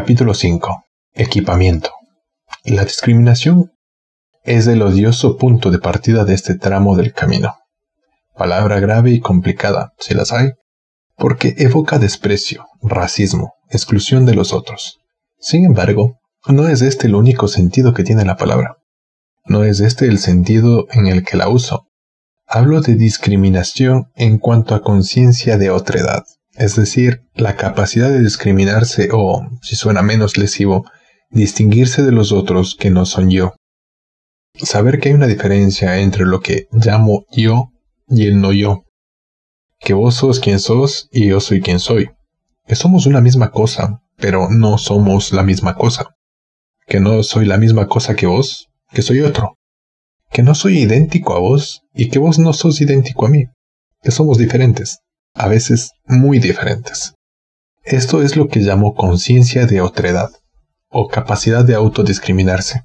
Capítulo 0.00 0.32
5. 0.32 0.86
Equipamiento. 1.12 1.90
La 2.64 2.86
discriminación 2.86 3.72
es 4.44 4.66
el 4.66 4.80
odioso 4.80 5.36
punto 5.36 5.70
de 5.70 5.78
partida 5.78 6.24
de 6.24 6.32
este 6.32 6.54
tramo 6.54 6.96
del 6.96 7.12
camino. 7.12 7.58
Palabra 8.34 8.80
grave 8.80 9.10
y 9.10 9.20
complicada, 9.20 9.92
si 9.98 10.14
las 10.14 10.32
hay, 10.32 10.52
porque 11.16 11.54
evoca 11.58 11.98
desprecio, 11.98 12.64
racismo, 12.80 13.52
exclusión 13.68 14.24
de 14.24 14.32
los 14.32 14.54
otros. 14.54 15.00
Sin 15.38 15.66
embargo, 15.66 16.16
no 16.46 16.66
es 16.66 16.80
este 16.80 17.06
el 17.06 17.14
único 17.14 17.46
sentido 17.46 17.92
que 17.92 18.02
tiene 18.02 18.24
la 18.24 18.38
palabra. 18.38 18.78
No 19.44 19.64
es 19.64 19.80
este 19.80 20.06
el 20.06 20.18
sentido 20.18 20.86
en 20.92 21.08
el 21.08 21.26
que 21.26 21.36
la 21.36 21.50
uso. 21.50 21.88
Hablo 22.46 22.80
de 22.80 22.94
discriminación 22.94 24.10
en 24.14 24.38
cuanto 24.38 24.74
a 24.74 24.82
conciencia 24.82 25.58
de 25.58 25.68
otredad, 25.68 26.24
es 26.60 26.76
decir, 26.76 27.22
la 27.34 27.56
capacidad 27.56 28.10
de 28.10 28.20
discriminarse 28.20 29.08
o, 29.14 29.48
si 29.62 29.76
suena 29.76 30.02
menos 30.02 30.36
lesivo, 30.36 30.84
distinguirse 31.30 32.02
de 32.02 32.12
los 32.12 32.32
otros 32.32 32.76
que 32.78 32.90
no 32.90 33.06
son 33.06 33.30
yo. 33.30 33.54
Saber 34.54 35.00
que 35.00 35.08
hay 35.08 35.14
una 35.14 35.26
diferencia 35.26 36.00
entre 36.00 36.26
lo 36.26 36.40
que 36.40 36.66
llamo 36.70 37.24
yo 37.32 37.70
y 38.08 38.26
el 38.26 38.42
no 38.42 38.52
yo. 38.52 38.84
Que 39.78 39.94
vos 39.94 40.16
sos 40.16 40.38
quien 40.38 40.60
sos 40.60 41.08
y 41.10 41.28
yo 41.28 41.40
soy 41.40 41.62
quien 41.62 41.78
soy. 41.78 42.10
Que 42.66 42.76
somos 42.76 43.06
una 43.06 43.22
misma 43.22 43.52
cosa, 43.52 44.02
pero 44.18 44.50
no 44.50 44.76
somos 44.76 45.32
la 45.32 45.42
misma 45.42 45.76
cosa. 45.76 46.14
Que 46.86 47.00
no 47.00 47.22
soy 47.22 47.46
la 47.46 47.56
misma 47.56 47.88
cosa 47.88 48.14
que 48.14 48.26
vos, 48.26 48.68
que 48.90 49.00
soy 49.00 49.20
otro. 49.20 49.56
Que 50.30 50.42
no 50.42 50.54
soy 50.54 50.80
idéntico 50.80 51.34
a 51.34 51.38
vos 51.38 51.80
y 51.94 52.10
que 52.10 52.18
vos 52.18 52.38
no 52.38 52.52
sos 52.52 52.82
idéntico 52.82 53.24
a 53.24 53.30
mí. 53.30 53.46
Que 54.02 54.10
somos 54.10 54.36
diferentes, 54.36 54.98
a 55.34 55.48
veces 55.48 55.92
muy 56.06 56.38
diferentes. 56.38 57.14
Esto 57.84 58.22
es 58.22 58.36
lo 58.36 58.48
que 58.48 58.60
llamo 58.60 58.94
conciencia 58.94 59.66
de 59.66 59.80
otredad, 59.80 60.30
o 60.88 61.08
capacidad 61.08 61.64
de 61.64 61.74
autodiscriminarse. 61.74 62.84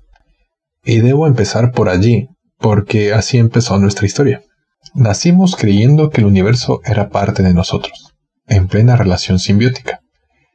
Y 0.84 1.00
debo 1.00 1.28
empezar 1.28 1.72
por 1.72 1.90
allí, 1.90 2.30
porque 2.60 3.14
así 3.14 3.38
empezó 3.38 3.78
nuestra 3.78 4.06
historia. 4.06 4.44
Nacimos 4.94 5.56
creyendo 5.56 6.10
que 6.10 6.22
el 6.22 6.28
universo 6.28 6.82
era 6.86 7.10
parte 7.10 7.44
de 7.44 7.54
nosotros, 7.54 8.14
en 8.48 8.68
plena 8.68 8.96
relación 8.96 9.40
simbiótica, 9.40 10.02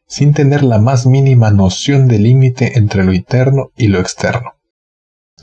sin 0.07 0.33
tener 0.33 0.63
la 0.63 0.79
más 0.79 1.07
mínima 1.07 1.51
noción 1.51 2.09
de 2.09 2.19
límite 2.19 2.79
entre 2.79 3.05
lo 3.05 3.13
interno 3.13 3.71
y 3.77 3.89
lo 3.89 4.01
externo. 4.01 4.55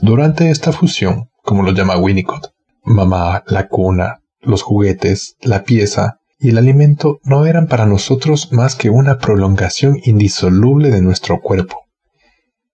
Durante 0.00 0.50
esta 0.50 0.72
fusión, 0.72 1.28
como 1.42 1.62
lo 1.62 1.72
llama 1.72 1.98
Winnicott, 1.98 2.52
mamá, 2.82 3.44
la 3.46 3.68
cuna, 3.68 4.20
los 4.40 4.62
juguetes, 4.62 5.36
la 5.40 5.64
pieza 5.64 6.17
y 6.38 6.50
el 6.50 6.58
alimento 6.58 7.18
no 7.24 7.46
eran 7.46 7.66
para 7.66 7.86
nosotros 7.86 8.52
más 8.52 8.76
que 8.76 8.90
una 8.90 9.18
prolongación 9.18 9.96
indisoluble 10.04 10.90
de 10.90 11.02
nuestro 11.02 11.40
cuerpo. 11.40 11.84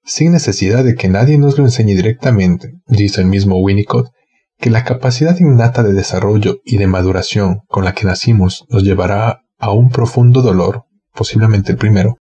Sin 0.04 0.32
necesidad 0.32 0.84
de 0.84 0.94
que 0.96 1.08
nadie 1.08 1.38
nos 1.38 1.56
lo 1.56 1.64
enseñe 1.64 1.94
directamente, 1.94 2.74
dice 2.86 3.22
el 3.22 3.26
mismo 3.26 3.58
Winnicott, 3.58 4.10
que 4.58 4.70
la 4.70 4.84
capacidad 4.84 5.38
innata 5.38 5.82
de 5.82 5.94
desarrollo 5.94 6.58
y 6.64 6.76
de 6.76 6.86
maduración 6.86 7.60
con 7.68 7.84
la 7.84 7.94
que 7.94 8.06
nacimos 8.06 8.66
nos 8.68 8.82
llevará 8.82 9.40
a 9.58 9.72
un 9.72 9.88
profundo 9.88 10.42
dolor, 10.42 10.84
posiblemente 11.14 11.72
el 11.72 11.78
primero, 11.78 12.18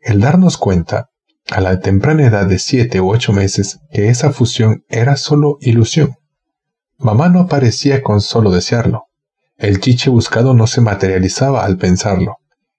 el 0.00 0.20
darnos 0.20 0.56
cuenta, 0.56 1.08
a 1.50 1.60
la 1.60 1.80
temprana 1.80 2.26
edad 2.26 2.46
de 2.46 2.58
siete 2.58 3.00
u 3.00 3.10
ocho 3.10 3.32
meses, 3.32 3.80
que 3.90 4.08
esa 4.08 4.32
fusión 4.32 4.84
era 4.88 5.16
solo 5.16 5.58
ilusión. 5.60 6.14
Mamá 6.96 7.28
no 7.28 7.40
aparecía 7.40 8.02
con 8.02 8.20
solo 8.20 8.50
desearlo. 8.50 9.06
El 9.60 9.78
chiche 9.78 10.08
buscado 10.08 10.54
no 10.54 10.66
se 10.66 10.80
materializaba 10.80 11.66
al 11.66 11.76
pensarlo. 11.76 12.38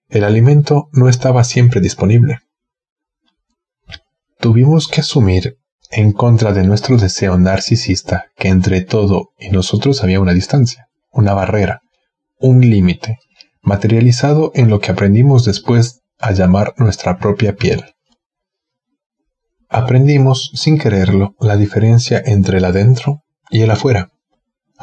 El 0.10 0.24
alimento 0.24 0.90
no 0.94 1.10
estaba 1.10 1.44
siempre 1.44 1.80
disponible. 1.80 2.40
Tuvimos 4.40 4.88
que 4.88 5.02
asumir 5.02 5.59
en 5.92 6.12
contra 6.12 6.54
de 6.54 6.64
nuestro 6.64 6.98
deseo 6.98 7.38
narcisista 7.38 8.26
que 8.36 8.48
entre 8.48 8.82
todo 8.82 9.30
y 9.38 9.50
nosotros 9.50 10.02
había 10.04 10.20
una 10.20 10.34
distancia, 10.34 10.88
una 11.12 11.36
barrera, 11.36 11.81
un 12.40 12.62
límite, 12.62 13.20
materializado 13.62 14.52
en 14.56 14.72
lo 14.72 14.80
que 14.80 14.91
aprendimos 14.91 15.46
después 15.46 16.02
a 16.18 16.31
llamar 16.31 16.74
nuestra 16.78 17.20
propia 17.20 17.56
piel. 17.56 17.94
Aprendimos, 19.70 20.50
sin 20.56 20.80
quererlo, 20.80 21.36
la 21.40 21.58
diferencia 21.58 22.20
entre 22.25 22.58
el 22.58 22.66
adentro 22.66 23.22
y 23.52 23.62
el 23.62 23.70
afuera. 23.70 24.09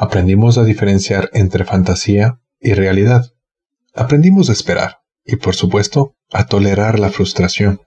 Aprendimos 0.01 0.57
a 0.57 0.63
diferenciar 0.63 1.29
entre 1.33 1.65
fantasía 1.65 2.39
y 2.61 2.71
realidad. 2.71 3.33
Aprendimos 3.93 4.49
a 4.49 4.53
esperar 4.53 4.99
y, 5.25 5.35
por 5.35 5.55
supuesto, 5.55 6.15
a 6.31 6.45
tolerar 6.45 6.99
la 6.99 7.09
frustración. 7.09 7.81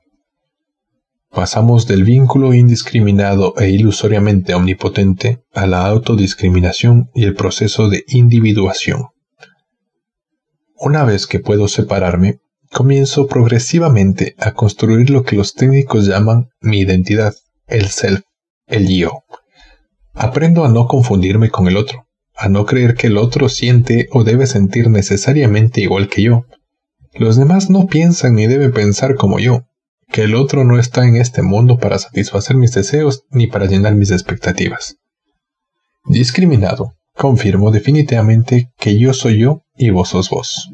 Pasamos 1.31 1.87
del 1.87 2.05
vínculo 2.05 2.53
indiscriminado 2.53 3.55
e 3.57 3.71
ilusoriamente 3.71 4.53
omnipotente 4.53 5.43
a 5.55 5.67
la 5.67 5.87
autodiscriminación 5.87 7.11
y 7.15 7.25
el 7.25 7.35
proceso 7.35 7.89
de 7.89 8.05
individuación. 8.09 9.07
Una 10.77 11.05
vez 11.05 11.27
que 11.27 11.41
puedo 11.41 11.67
separarme, 11.67 12.41
comienzo 12.71 13.27
progresivamente 13.27 14.35
a 14.39 14.53
construir 14.53 15.09
lo 15.09 15.25
que 15.25 15.37
los 15.37 15.55
técnicos 15.55 16.07
llaman 16.07 16.51
mi 16.61 16.81
identidad, 16.81 17.35
el 17.69 17.89
self, 17.89 18.21
el 18.67 18.95
yo. 18.95 19.25
Aprendo 20.15 20.65
a 20.65 20.69
no 20.69 20.87
confundirme 20.87 21.51
con 21.51 21.69
el 21.69 21.77
otro, 21.77 22.07
a 22.37 22.49
no 22.49 22.67
creer 22.67 22.95
que 22.95 23.07
el 23.07 23.17
otro 23.17 23.49
siente 23.49 24.09
o 24.13 24.25
debe 24.25 24.47
sentir 24.47 24.91
necesariamente 24.91 25.81
igual 25.81 26.09
que 26.09 26.23
yo. 26.23 26.45
Los 27.15 27.37
demás 27.37 27.71
no 27.71 27.87
piensan 27.87 28.35
ni 28.35 28.47
deben 28.47 28.73
pensar 28.73 29.15
como 29.17 29.39
yo, 29.39 29.65
que 30.11 30.23
el 30.23 30.35
otro 30.35 30.65
no 30.65 30.79
está 30.79 31.07
en 31.07 31.17
este 31.17 31.43
mundo 31.43 31.79
para 31.79 31.99
satisfacer 31.99 32.57
mis 32.57 32.73
deseos 32.73 33.25
ni 33.31 33.47
para 33.47 33.67
llenar 33.67 33.95
mis 33.95 34.11
expectativas. 34.11 34.97
Discriminado, 36.05 36.95
confirmo 37.15 37.71
definitivamente 37.71 38.71
que 38.79 38.99
yo 38.99 39.15
soy 39.15 39.39
yo 39.39 39.63
y 39.77 39.91
vos 39.91 40.11
sos 40.11 40.29
vos. 40.31 40.69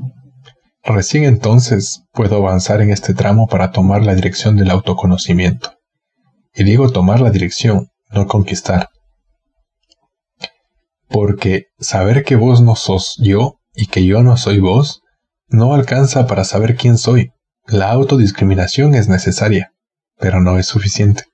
Recién 0.83 1.25
entonces 1.25 2.03
puedo 2.13 2.37
avanzar 2.37 2.81
en 2.81 2.91
este 2.91 3.15
tramo 3.15 3.47
para 3.47 3.71
tomar 3.73 4.03
la 4.03 4.15
dirección 4.15 4.57
del 4.57 4.71
autoconocimiento. 4.71 5.73
Y 6.55 6.65
digo 6.65 6.91
tomar 6.91 7.21
la 7.21 7.31
dirección, 7.31 7.89
no 8.11 8.27
conquistar. 8.27 8.89
Porque 11.09 11.67
saber 11.79 12.25
que 12.25 12.37
vos 12.37 12.61
no 12.61 12.77
sos 12.77 13.17
yo 13.23 13.61
y 13.75 13.87
que 13.87 14.05
yo 14.05 14.23
no 14.23 14.37
soy 14.37 14.61
vos, 14.61 15.03
no 15.49 15.75
alcanza 15.75 16.27
para 16.27 16.45
saber 16.45 16.77
quién 16.77 16.99
soy. 16.99 17.33
La 17.67 17.91
autodiscriminación 17.91 18.95
es 18.95 19.09
necesaria, 19.09 19.73
pero 20.19 20.41
no 20.41 20.59
es 20.59 20.67
suficiente. 20.67 21.25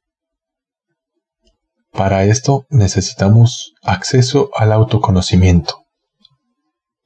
Para 1.92 2.24
esto 2.24 2.66
necesitamos 2.70 3.74
acceso 3.82 4.50
al 4.56 4.72
autoconocimiento. 4.72 5.84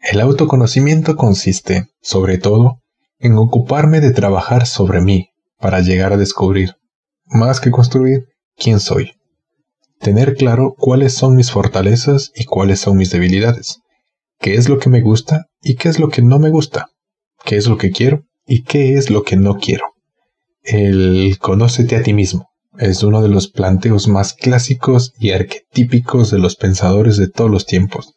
El 0.00 0.20
autoconocimiento 0.20 1.16
consiste, 1.16 1.90
sobre 2.00 2.38
todo, 2.38 2.80
en 3.18 3.36
ocuparme 3.36 4.00
de 4.00 4.12
trabajar 4.12 4.66
sobre 4.66 5.00
mí 5.00 5.30
para 5.58 5.80
llegar 5.80 6.12
a 6.12 6.16
descubrir, 6.16 6.76
más 7.26 7.60
que 7.60 7.70
construir, 7.70 8.28
quién 8.56 8.80
soy. 8.80 9.17
Tener 10.00 10.34
claro 10.34 10.74
cuáles 10.76 11.14
son 11.14 11.36
mis 11.36 11.50
fortalezas 11.50 12.30
y 12.34 12.44
cuáles 12.44 12.80
son 12.80 12.96
mis 12.96 13.10
debilidades, 13.10 13.80
qué 14.38 14.54
es 14.54 14.68
lo 14.68 14.78
que 14.78 14.90
me 14.90 15.00
gusta 15.00 15.46
y 15.60 15.74
qué 15.74 15.88
es 15.88 15.98
lo 15.98 16.08
que 16.08 16.22
no 16.22 16.38
me 16.38 16.50
gusta, 16.50 16.88
qué 17.44 17.56
es 17.56 17.66
lo 17.66 17.76
que 17.78 17.90
quiero 17.90 18.22
y 18.46 18.62
qué 18.62 18.94
es 18.94 19.10
lo 19.10 19.22
que 19.24 19.36
no 19.36 19.58
quiero. 19.58 19.84
El 20.62 21.38
conócete 21.40 21.96
a 21.96 22.02
ti 22.02 22.12
mismo 22.12 22.48
es 22.78 23.02
uno 23.02 23.22
de 23.22 23.28
los 23.28 23.48
planteos 23.48 24.06
más 24.06 24.34
clásicos 24.34 25.12
y 25.18 25.32
arquetípicos 25.32 26.30
de 26.30 26.38
los 26.38 26.56
pensadores 26.56 27.16
de 27.16 27.28
todos 27.28 27.50
los 27.50 27.66
tiempos. 27.66 28.14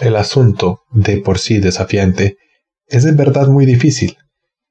El 0.00 0.14
asunto, 0.14 0.82
de 0.92 1.18
por 1.18 1.38
sí 1.38 1.58
desafiante, 1.58 2.36
es 2.86 3.02
de 3.02 3.12
verdad 3.12 3.48
muy 3.48 3.66
difícil 3.66 4.16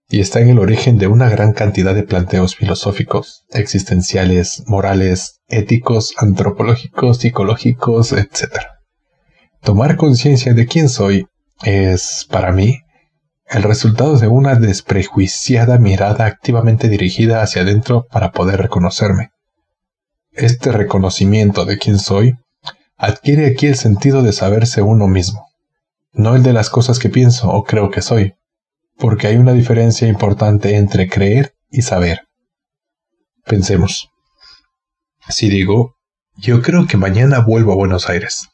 y 0.10 0.22
está 0.22 0.40
en 0.40 0.50
el 0.50 0.60
origen 0.60 0.98
de 0.98 1.08
una 1.08 1.30
gran 1.30 1.52
cantidad 1.52 1.94
de 1.94 2.04
planteos 2.04 2.56
filosóficos, 2.56 3.44
existenciales, 3.50 4.64
morales, 4.68 5.37
éticos, 5.48 6.14
antropológicos, 6.18 7.20
psicológicos, 7.20 8.12
etc. 8.12 8.60
Tomar 9.62 9.98
conciencia 9.98 10.54
de 10.54 10.66
quién 10.66 10.90
soy 10.90 11.28
es, 11.64 12.28
para 12.30 12.52
mí, 12.52 12.82
el 13.50 13.64
resultado 13.64 14.18
de 14.18 14.28
una 14.28 14.56
desprejuiciada 14.56 15.78
mirada 15.78 16.26
activamente 16.26 16.90
dirigida 16.90 17.42
hacia 17.42 17.62
adentro 17.62 18.06
para 18.12 18.32
poder 18.32 18.62
reconocerme. 18.62 19.32
Este 20.32 20.72
reconocimiento 20.72 21.66
de 21.66 21.78
quién 21.78 21.98
soy 21.98 22.36
adquiere 22.98 23.46
aquí 23.46 23.68
el 23.68 23.76
sentido 23.76 24.22
de 24.22 24.34
saberse 24.34 24.82
uno 24.82 25.08
mismo, 25.08 25.48
no 26.12 26.36
el 26.36 26.44
de 26.44 26.54
las 26.54 26.70
cosas 26.70 27.00
que 27.00 27.10
pienso 27.10 27.50
o 27.50 27.64
creo 27.64 27.90
que 27.90 28.02
soy, 28.02 28.34
porque 28.98 29.28
hay 29.28 29.38
una 29.38 29.54
diferencia 29.54 30.08
importante 30.08 30.76
entre 30.76 31.08
creer 31.08 31.56
y 31.70 31.84
saber. 31.84 32.28
Pensemos. 33.46 34.10
Si 35.30 35.50
digo, 35.50 35.96
yo 36.38 36.62
creo 36.62 36.88
que 36.88 36.98
mañana 36.98 37.40
vuelvo 37.40 37.74
a 37.74 37.76
Buenos 37.76 38.10
Aires. 38.10 38.48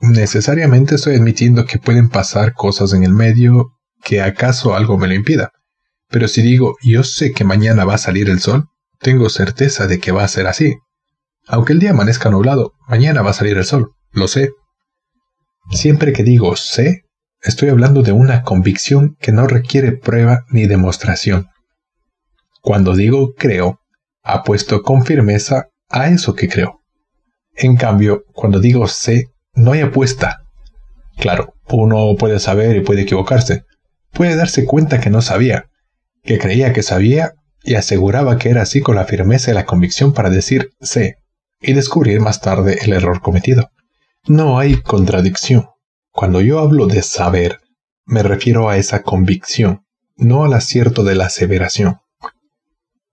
Necesariamente 0.00 0.94
estoy 0.94 1.16
admitiendo 1.16 1.64
que 1.64 1.78
pueden 1.78 2.08
pasar 2.08 2.52
cosas 2.54 2.92
en 2.92 3.02
el 3.02 3.12
medio 3.12 3.72
que 4.04 4.22
acaso 4.22 4.76
algo 4.76 4.96
me 4.96 5.08
lo 5.08 5.14
impida. 5.14 5.52
Pero 6.08 6.28
si 6.28 6.42
digo 6.42 6.76
yo 6.82 7.02
sé 7.02 7.32
que 7.32 7.44
mañana 7.44 7.84
va 7.84 7.94
a 7.94 7.98
salir 7.98 8.30
el 8.30 8.40
sol, 8.40 8.68
tengo 9.00 9.28
certeza 9.28 9.86
de 9.86 9.98
que 9.98 10.12
va 10.12 10.22
a 10.22 10.28
ser 10.28 10.46
así. 10.46 10.76
Aunque 11.46 11.72
el 11.72 11.80
día 11.80 11.90
amanezca 11.90 12.30
nublado, 12.30 12.74
mañana 12.86 13.22
va 13.22 13.30
a 13.30 13.34
salir 13.34 13.56
el 13.58 13.64
sol, 13.64 13.92
lo 14.12 14.28
sé. 14.28 14.50
Siempre 15.70 16.12
que 16.12 16.22
digo 16.22 16.54
sé, 16.56 17.04
estoy 17.42 17.70
hablando 17.70 18.02
de 18.02 18.12
una 18.12 18.42
convicción 18.42 19.16
que 19.20 19.32
no 19.32 19.46
requiere 19.46 19.92
prueba 19.92 20.44
ni 20.50 20.66
demostración. 20.66 21.48
Cuando 22.60 22.94
digo 22.94 23.34
creo, 23.36 23.80
apuesto 24.22 24.82
con 24.82 25.04
firmeza 25.04 25.68
a 25.88 26.08
eso 26.08 26.34
que 26.34 26.48
creo. 26.48 26.82
En 27.54 27.76
cambio, 27.76 28.24
cuando 28.32 28.60
digo 28.60 28.86
sé, 28.86 29.26
no 29.54 29.72
hay 29.72 29.80
apuesta. 29.80 30.44
Claro, 31.16 31.54
uno 31.68 32.14
puede 32.16 32.38
saber 32.38 32.76
y 32.76 32.80
puede 32.80 33.02
equivocarse. 33.02 33.64
Puede 34.12 34.36
darse 34.36 34.64
cuenta 34.64 35.00
que 35.00 35.10
no 35.10 35.22
sabía, 35.22 35.68
que 36.22 36.38
creía 36.38 36.72
que 36.72 36.82
sabía 36.82 37.34
y 37.62 37.74
aseguraba 37.74 38.38
que 38.38 38.50
era 38.50 38.62
así 38.62 38.80
con 38.80 38.94
la 38.94 39.04
firmeza 39.04 39.50
y 39.50 39.54
la 39.54 39.66
convicción 39.66 40.12
para 40.12 40.30
decir 40.30 40.70
sé, 40.80 41.16
y 41.60 41.72
descubrir 41.72 42.20
más 42.20 42.40
tarde 42.40 42.78
el 42.82 42.92
error 42.92 43.20
cometido. 43.20 43.70
No 44.26 44.58
hay 44.58 44.80
contradicción. 44.80 45.66
Cuando 46.12 46.40
yo 46.40 46.60
hablo 46.60 46.86
de 46.86 47.02
saber, 47.02 47.60
me 48.04 48.22
refiero 48.22 48.68
a 48.68 48.76
esa 48.76 49.02
convicción, 49.02 49.84
no 50.16 50.44
al 50.44 50.54
acierto 50.54 51.04
de 51.04 51.14
la 51.14 51.26
aseveración. 51.26 51.98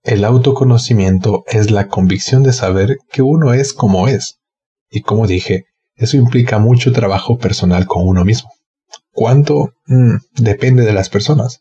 El 0.06 0.24
autoconocimiento 0.24 1.42
es 1.48 1.72
la 1.72 1.88
convicción 1.88 2.44
de 2.44 2.52
saber 2.52 2.98
que 3.10 3.22
uno 3.22 3.52
es 3.54 3.72
como 3.72 4.06
es. 4.06 4.36
Y 4.88 5.00
como 5.00 5.26
dije, 5.26 5.64
eso 5.96 6.16
implica 6.16 6.60
mucho 6.60 6.92
trabajo 6.92 7.38
personal 7.38 7.88
con 7.88 8.06
uno 8.06 8.24
mismo. 8.24 8.48
¿Cuánto? 9.10 9.72
Mm, 9.86 10.18
depende 10.36 10.84
de 10.84 10.92
las 10.92 11.08
personas. 11.08 11.58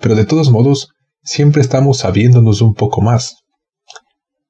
Pero 0.00 0.16
de 0.16 0.24
todos 0.24 0.50
modos, 0.50 0.88
siempre 1.22 1.62
estamos 1.62 1.98
sabiéndonos 1.98 2.62
un 2.62 2.74
poco 2.74 3.00
más. 3.00 3.36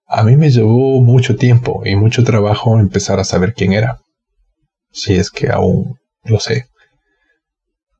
A 0.06 0.22
mí 0.22 0.38
me 0.38 0.50
llevó 0.50 1.02
mucho 1.02 1.36
tiempo 1.36 1.82
y 1.84 1.96
mucho 1.96 2.24
trabajo 2.24 2.78
empezar 2.78 3.20
a 3.20 3.24
saber 3.24 3.52
quién 3.52 3.74
era. 3.74 4.00
Si 4.90 5.16
es 5.16 5.30
que 5.30 5.50
aún 5.50 5.98
lo 6.22 6.40
sé. 6.40 6.68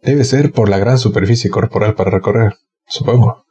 Debe 0.01 0.25
ser 0.25 0.53
por 0.53 0.71
la 0.71 0.79
gran 0.79 0.99
superficie 0.99 1.51
corporal 1.51 1.95
para 1.97 2.11
recorrer, 2.11 2.55
supongo. 2.87 3.44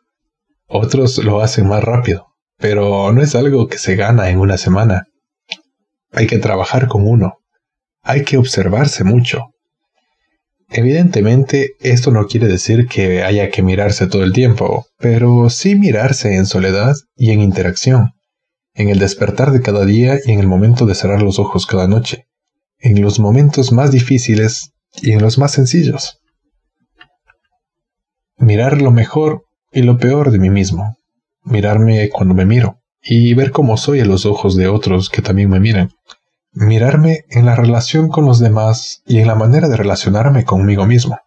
Otros 0.75 1.23
lo 1.23 1.41
hacen 1.41 1.67
más 1.67 1.83
rápido, 1.83 2.33
pero 2.57 3.13
no 3.13 3.21
es 3.21 3.35
algo 3.35 3.67
que 3.67 3.77
se 3.77 3.95
gana 3.95 4.31
en 4.31 4.39
una 4.39 4.57
semana. 4.57 5.07
Hay 6.11 6.25
que 6.25 6.39
trabajar 6.39 6.87
con 6.87 7.07
uno. 7.07 7.37
Hay 8.01 8.23
que 8.23 8.37
observarse 8.37 9.03
mucho. 9.03 9.53
Evidentemente, 10.71 11.73
esto 11.79 12.09
no 12.09 12.25
quiere 12.25 12.47
decir 12.47 12.87
que 12.87 13.21
haya 13.21 13.51
que 13.51 13.61
mirarse 13.61 14.07
todo 14.07 14.23
el 14.23 14.33
tiempo, 14.33 14.87
pero 14.97 15.51
sí 15.51 15.75
mirarse 15.75 16.37
en 16.37 16.47
soledad 16.47 16.95
y 17.15 17.29
en 17.29 17.41
interacción, 17.41 18.13
en 18.73 18.89
el 18.89 18.97
despertar 18.97 19.51
de 19.51 19.61
cada 19.61 19.85
día 19.85 20.17
y 20.25 20.31
en 20.31 20.39
el 20.39 20.47
momento 20.47 20.87
de 20.87 20.95
cerrar 20.95 21.21
los 21.21 21.37
ojos 21.37 21.67
cada 21.67 21.87
noche, 21.87 22.25
en 22.79 22.99
los 22.99 23.19
momentos 23.19 23.71
más 23.71 23.91
difíciles 23.91 24.71
y 25.03 25.11
en 25.11 25.21
los 25.21 25.37
más 25.37 25.51
sencillos. 25.51 26.19
Mirar 28.37 28.81
lo 28.81 28.89
mejor 28.89 29.45
y 29.73 29.81
lo 29.81 29.97
peor 29.97 30.31
de 30.31 30.39
mí 30.39 30.49
mismo, 30.49 30.97
mirarme 31.43 32.09
cuando 32.09 32.35
me 32.35 32.45
miro 32.45 32.79
y 33.01 33.33
ver 33.33 33.51
cómo 33.51 33.75
soy 33.75 33.99
a 33.99 34.05
los 34.05 34.25
ojos 34.25 34.55
de 34.55 34.67
otros 34.67 35.09
que 35.09 35.21
también 35.21 35.49
me 35.49 35.59
miran, 35.59 35.89
mirarme 36.51 37.25
en 37.29 37.45
la 37.45 37.55
relación 37.55 38.07
con 38.07 38.25
los 38.25 38.39
demás 38.39 39.01
y 39.05 39.19
en 39.19 39.27
la 39.27 39.35
manera 39.35 39.67
de 39.67 39.75
relacionarme 39.75 40.45
conmigo 40.45 40.85
mismo. 40.85 41.17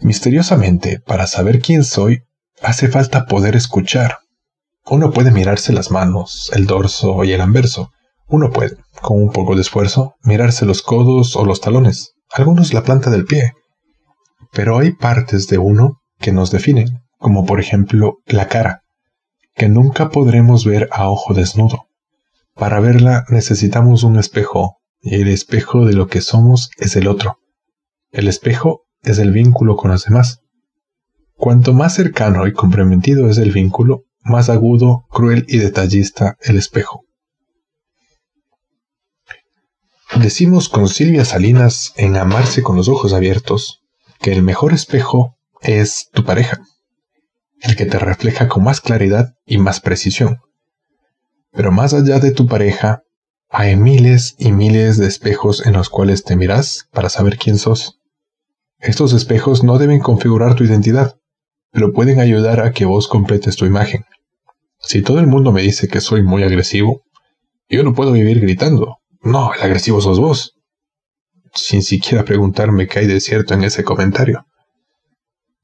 Misteriosamente, 0.00 1.00
para 1.06 1.26
saber 1.26 1.60
quién 1.60 1.84
soy, 1.84 2.22
hace 2.62 2.88
falta 2.88 3.26
poder 3.26 3.54
escuchar. 3.54 4.18
Uno 4.86 5.12
puede 5.12 5.30
mirarse 5.30 5.72
las 5.72 5.90
manos, 5.90 6.50
el 6.54 6.66
dorso 6.66 7.22
y 7.24 7.32
el 7.32 7.40
anverso. 7.40 7.90
Uno 8.26 8.50
puede, 8.50 8.76
con 9.02 9.22
un 9.22 9.30
poco 9.30 9.54
de 9.54 9.60
esfuerzo, 9.60 10.14
mirarse 10.22 10.64
los 10.64 10.82
codos 10.82 11.36
o 11.36 11.44
los 11.44 11.60
talones, 11.60 12.14
algunos 12.30 12.74
la 12.74 12.82
planta 12.82 13.10
del 13.10 13.24
pie. 13.24 13.52
Pero 14.52 14.78
hay 14.78 14.92
partes 14.92 15.46
de 15.46 15.58
uno 15.58 16.00
que 16.24 16.32
nos 16.32 16.50
definen, 16.50 17.02
como 17.18 17.44
por 17.44 17.60
ejemplo 17.60 18.22
la 18.24 18.48
cara, 18.48 18.82
que 19.54 19.68
nunca 19.68 20.08
podremos 20.08 20.64
ver 20.64 20.88
a 20.90 21.10
ojo 21.10 21.34
desnudo. 21.34 21.88
Para 22.54 22.80
verla 22.80 23.26
necesitamos 23.28 24.04
un 24.04 24.18
espejo, 24.18 24.78
y 25.02 25.16
el 25.16 25.28
espejo 25.28 25.84
de 25.84 25.92
lo 25.92 26.06
que 26.06 26.22
somos 26.22 26.70
es 26.78 26.96
el 26.96 27.08
otro. 27.08 27.40
El 28.10 28.26
espejo 28.26 28.86
es 29.02 29.18
el 29.18 29.32
vínculo 29.32 29.76
con 29.76 29.90
los 29.90 30.06
demás. 30.06 30.40
Cuanto 31.34 31.74
más 31.74 31.92
cercano 31.92 32.46
y 32.46 32.54
comprometido 32.54 33.28
es 33.28 33.36
el 33.36 33.52
vínculo, 33.52 34.04
más 34.22 34.48
agudo, 34.48 35.04
cruel 35.10 35.44
y 35.46 35.58
detallista 35.58 36.38
el 36.40 36.56
espejo. 36.56 37.04
Decimos 40.18 40.70
con 40.70 40.88
Silvia 40.88 41.26
Salinas 41.26 41.92
en 41.96 42.16
Amarse 42.16 42.62
con 42.62 42.76
los 42.76 42.88
ojos 42.88 43.12
abiertos 43.12 43.82
que 44.20 44.32
el 44.32 44.42
mejor 44.42 44.72
espejo 44.72 45.33
es 45.64 46.10
tu 46.12 46.24
pareja, 46.24 46.60
el 47.60 47.76
que 47.76 47.86
te 47.86 47.98
refleja 47.98 48.48
con 48.48 48.64
más 48.64 48.80
claridad 48.80 49.34
y 49.46 49.58
más 49.58 49.80
precisión. 49.80 50.38
Pero 51.50 51.72
más 51.72 51.94
allá 51.94 52.18
de 52.18 52.30
tu 52.30 52.46
pareja, 52.46 53.02
hay 53.48 53.76
miles 53.76 54.34
y 54.38 54.52
miles 54.52 54.98
de 54.98 55.06
espejos 55.06 55.64
en 55.64 55.72
los 55.72 55.88
cuales 55.88 56.24
te 56.24 56.36
miras 56.36 56.88
para 56.92 57.08
saber 57.08 57.38
quién 57.38 57.58
sos. 57.58 58.00
Estos 58.78 59.12
espejos 59.12 59.64
no 59.64 59.78
deben 59.78 60.00
configurar 60.00 60.54
tu 60.54 60.64
identidad, 60.64 61.16
pero 61.70 61.92
pueden 61.92 62.20
ayudar 62.20 62.60
a 62.60 62.72
que 62.72 62.84
vos 62.84 63.08
completes 63.08 63.56
tu 63.56 63.64
imagen. 63.64 64.04
Si 64.80 65.02
todo 65.02 65.18
el 65.18 65.26
mundo 65.26 65.52
me 65.52 65.62
dice 65.62 65.88
que 65.88 66.00
soy 66.00 66.22
muy 66.22 66.42
agresivo, 66.42 67.02
yo 67.68 67.82
no 67.82 67.94
puedo 67.94 68.12
vivir 68.12 68.40
gritando, 68.40 68.98
no, 69.22 69.54
el 69.54 69.62
agresivo 69.62 70.02
sos 70.02 70.20
vos. 70.20 70.56
Sin 71.54 71.82
siquiera 71.82 72.24
preguntarme 72.24 72.86
qué 72.86 72.98
hay 72.98 73.06
de 73.06 73.20
cierto 73.20 73.54
en 73.54 73.64
ese 73.64 73.84
comentario. 73.84 74.44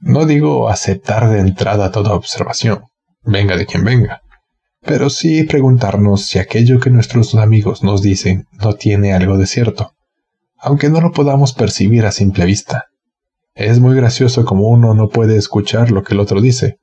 No 0.01 0.25
digo 0.25 0.71
aceptar 0.71 1.29
de 1.29 1.41
entrada 1.41 1.91
toda 1.91 2.15
observación, 2.15 2.85
venga 3.23 3.57
de 3.59 3.67
quien 3.67 3.85
venga, 3.85 4.23
pero 4.81 5.11
sí 5.11 5.43
preguntarnos 5.43 6.25
si 6.25 6.39
aquello 6.39 6.81
que 6.81 6.89
nuestros 6.89 7.35
amigos 7.35 7.85
nos 7.85 8.01
dicen 8.01 8.47
no 8.53 8.73
tiene 8.73 9.13
algo 9.13 9.37
de 9.37 9.47
cierto, 9.47 9.93
aunque 10.57 10.89
no 10.89 11.03
lo 11.03 11.13
podamos 11.13 11.53
percibir 11.53 12.07
a 12.07 12.13
simple 12.13 12.47
vista. 12.47 12.87
Es 13.55 13.79
muy 13.79 13.95
gracioso 13.95 14.47
como 14.47 14.69
uno 14.69 14.95
no 14.95 15.11
puede 15.11 15.37
escuchar 15.37 15.91
lo 15.91 16.03
que 16.03 16.15
el 16.15 16.21
otro 16.21 16.41
dice. 16.41 16.79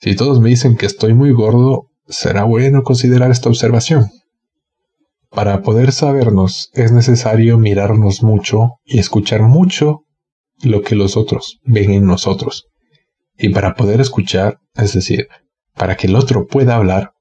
Si 0.00 0.16
todos 0.16 0.40
me 0.40 0.48
dicen 0.48 0.78
que 0.78 0.86
estoy 0.86 1.12
muy 1.12 1.32
gordo, 1.32 1.88
será 2.08 2.44
bueno 2.44 2.84
considerar 2.84 3.30
esta 3.30 3.50
observación. 3.50 4.10
Para 5.30 5.60
poder 5.60 5.92
sabernos 5.92 6.70
es 6.72 6.90
necesario 6.90 7.58
mirarnos 7.58 8.22
mucho 8.22 8.78
y 8.82 8.98
escuchar 8.98 9.42
mucho 9.42 10.05
lo 10.62 10.82
que 10.82 10.94
los 10.94 11.16
otros 11.16 11.58
ven 11.64 11.90
en 11.90 12.06
nosotros. 12.06 12.66
Y 13.36 13.50
para 13.50 13.74
poder 13.74 14.00
escuchar, 14.00 14.58
es 14.74 14.92
decir, 14.94 15.28
para 15.74 15.96
que 15.96 16.06
el 16.06 16.16
otro 16.16 16.46
pueda 16.46 16.76
hablar, 16.76 17.12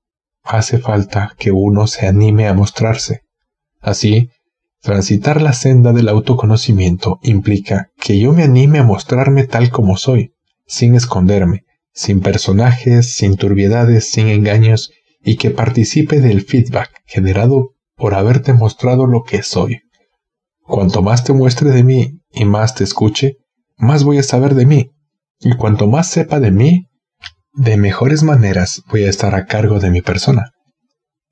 hace 0.43 0.77
falta 0.77 1.33
que 1.37 1.51
uno 1.51 1.87
se 1.87 2.07
anime 2.07 2.47
a 2.47 2.53
mostrarse. 2.53 3.21
Así, 3.81 4.29
transitar 4.81 5.41
la 5.41 5.53
senda 5.53 5.91
del 5.91 6.07
autoconocimiento 6.07 7.19
implica 7.23 7.89
que 7.99 8.19
yo 8.19 8.33
me 8.33 8.43
anime 8.43 8.79
a 8.79 8.83
mostrarme 8.83 9.45
tal 9.45 9.69
como 9.69 9.97
soy, 9.97 10.33
sin 10.65 10.95
esconderme, 10.95 11.63
sin 11.91 12.21
personajes, 12.21 13.13
sin 13.13 13.35
turbiedades, 13.35 14.09
sin 14.09 14.27
engaños, 14.27 14.91
y 15.23 15.37
que 15.37 15.49
participe 15.49 16.21
del 16.21 16.43
feedback 16.43 16.91
generado 17.05 17.71
por 17.95 18.13
haberte 18.13 18.53
mostrado 18.53 19.07
lo 19.07 19.23
que 19.23 19.41
soy. 19.41 19.81
Cuanto 20.61 21.01
más 21.01 21.23
te 21.23 21.33
muestre 21.33 21.71
de 21.71 21.83
mí 21.83 22.19
y 22.35 22.45
más 22.45 22.75
te 22.75 22.83
escuche, 22.83 23.37
más 23.77 24.03
voy 24.03 24.19
a 24.19 24.23
saber 24.23 24.53
de 24.53 24.65
mí. 24.65 24.91
Y 25.39 25.55
cuanto 25.55 25.87
más 25.87 26.07
sepa 26.07 26.39
de 26.39 26.51
mí, 26.51 26.87
de 27.53 27.77
mejores 27.77 28.23
maneras 28.23 28.83
voy 28.87 29.05
a 29.05 29.09
estar 29.09 29.33
a 29.33 29.45
cargo 29.45 29.79
de 29.79 29.89
mi 29.89 30.01
persona. 30.01 30.51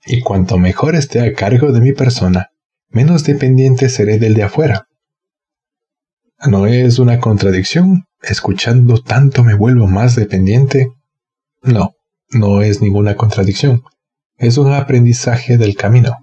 Y 0.06 0.22
cuanto 0.22 0.58
mejor 0.58 0.96
esté 0.96 1.22
a 1.22 1.34
cargo 1.34 1.72
de 1.72 1.82
mi 1.82 1.92
persona, 1.92 2.48
menos 2.90 3.24
dependiente 3.24 3.90
seré 3.90 4.20
del 4.20 4.34
de 4.34 4.44
afuera. 4.44 4.88
¿No 6.46 6.68
es 6.68 7.00
una 7.00 7.20
contradicción? 7.20 8.06
¿Escuchando 8.22 9.02
tanto 9.02 9.44
me 9.44 9.54
vuelvo 9.54 9.88
más 9.88 10.16
dependiente? 10.16 10.90
No, 11.62 11.92
no 12.32 12.62
es 12.62 12.82
ninguna 12.82 13.16
contradicción. 13.16 13.84
Es 14.38 14.58
un 14.58 14.74
aprendizaje 14.74 15.58
del 15.58 15.76
camino. 15.76 16.18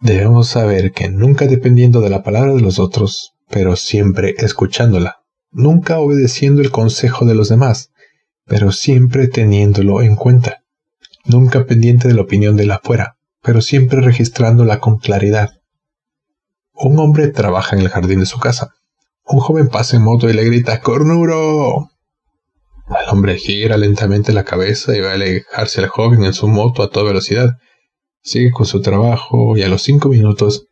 Debemos 0.00 0.48
saber 0.48 0.92
que 0.92 1.08
nunca 1.08 1.46
dependiendo 1.46 2.00
de 2.00 2.10
la 2.10 2.22
palabra 2.22 2.54
de 2.54 2.60
los 2.60 2.78
otros, 2.78 3.32
pero 3.48 3.74
siempre 3.74 4.34
escuchándola, 4.38 5.16
nunca 5.50 5.98
obedeciendo 5.98 6.62
el 6.62 6.70
consejo 6.70 7.24
de 7.24 7.34
los 7.34 7.48
demás, 7.48 7.90
pero 8.44 8.70
siempre 8.70 9.26
teniéndolo 9.26 10.00
en 10.02 10.14
cuenta, 10.14 10.62
nunca 11.24 11.66
pendiente 11.66 12.08
de 12.08 12.14
la 12.14 12.22
opinión 12.22 12.56
de 12.56 12.66
la 12.66 12.76
afuera, 12.76 13.16
pero 13.42 13.60
siempre 13.60 14.00
registrándola 14.00 14.78
con 14.78 14.98
claridad. 14.98 15.50
Un 16.72 16.98
hombre 17.00 17.28
trabaja 17.28 17.74
en 17.74 17.82
el 17.82 17.88
jardín 17.88 18.20
de 18.20 18.26
su 18.26 18.38
casa. 18.38 18.74
Un 19.24 19.40
joven 19.40 19.68
pasa 19.68 19.96
en 19.96 20.02
moto 20.02 20.30
y 20.30 20.32
le 20.32 20.44
grita 20.44 20.80
¡Cornuro! 20.80 21.90
El 22.88 23.08
hombre 23.10 23.36
gira 23.36 23.76
lentamente 23.76 24.32
la 24.32 24.44
cabeza 24.44 24.96
y 24.96 25.00
va 25.00 25.10
a 25.10 25.14
alejarse 25.14 25.80
al 25.80 25.88
joven 25.88 26.24
en 26.24 26.32
su 26.32 26.46
moto 26.46 26.82
a 26.82 26.90
toda 26.90 27.06
velocidad. 27.06 27.58
Sigue 28.28 28.50
con 28.50 28.66
su 28.66 28.82
trabajo 28.82 29.56
y 29.56 29.62
a 29.62 29.68
los 29.68 29.80
cinco 29.80 30.10
minutos 30.10 30.66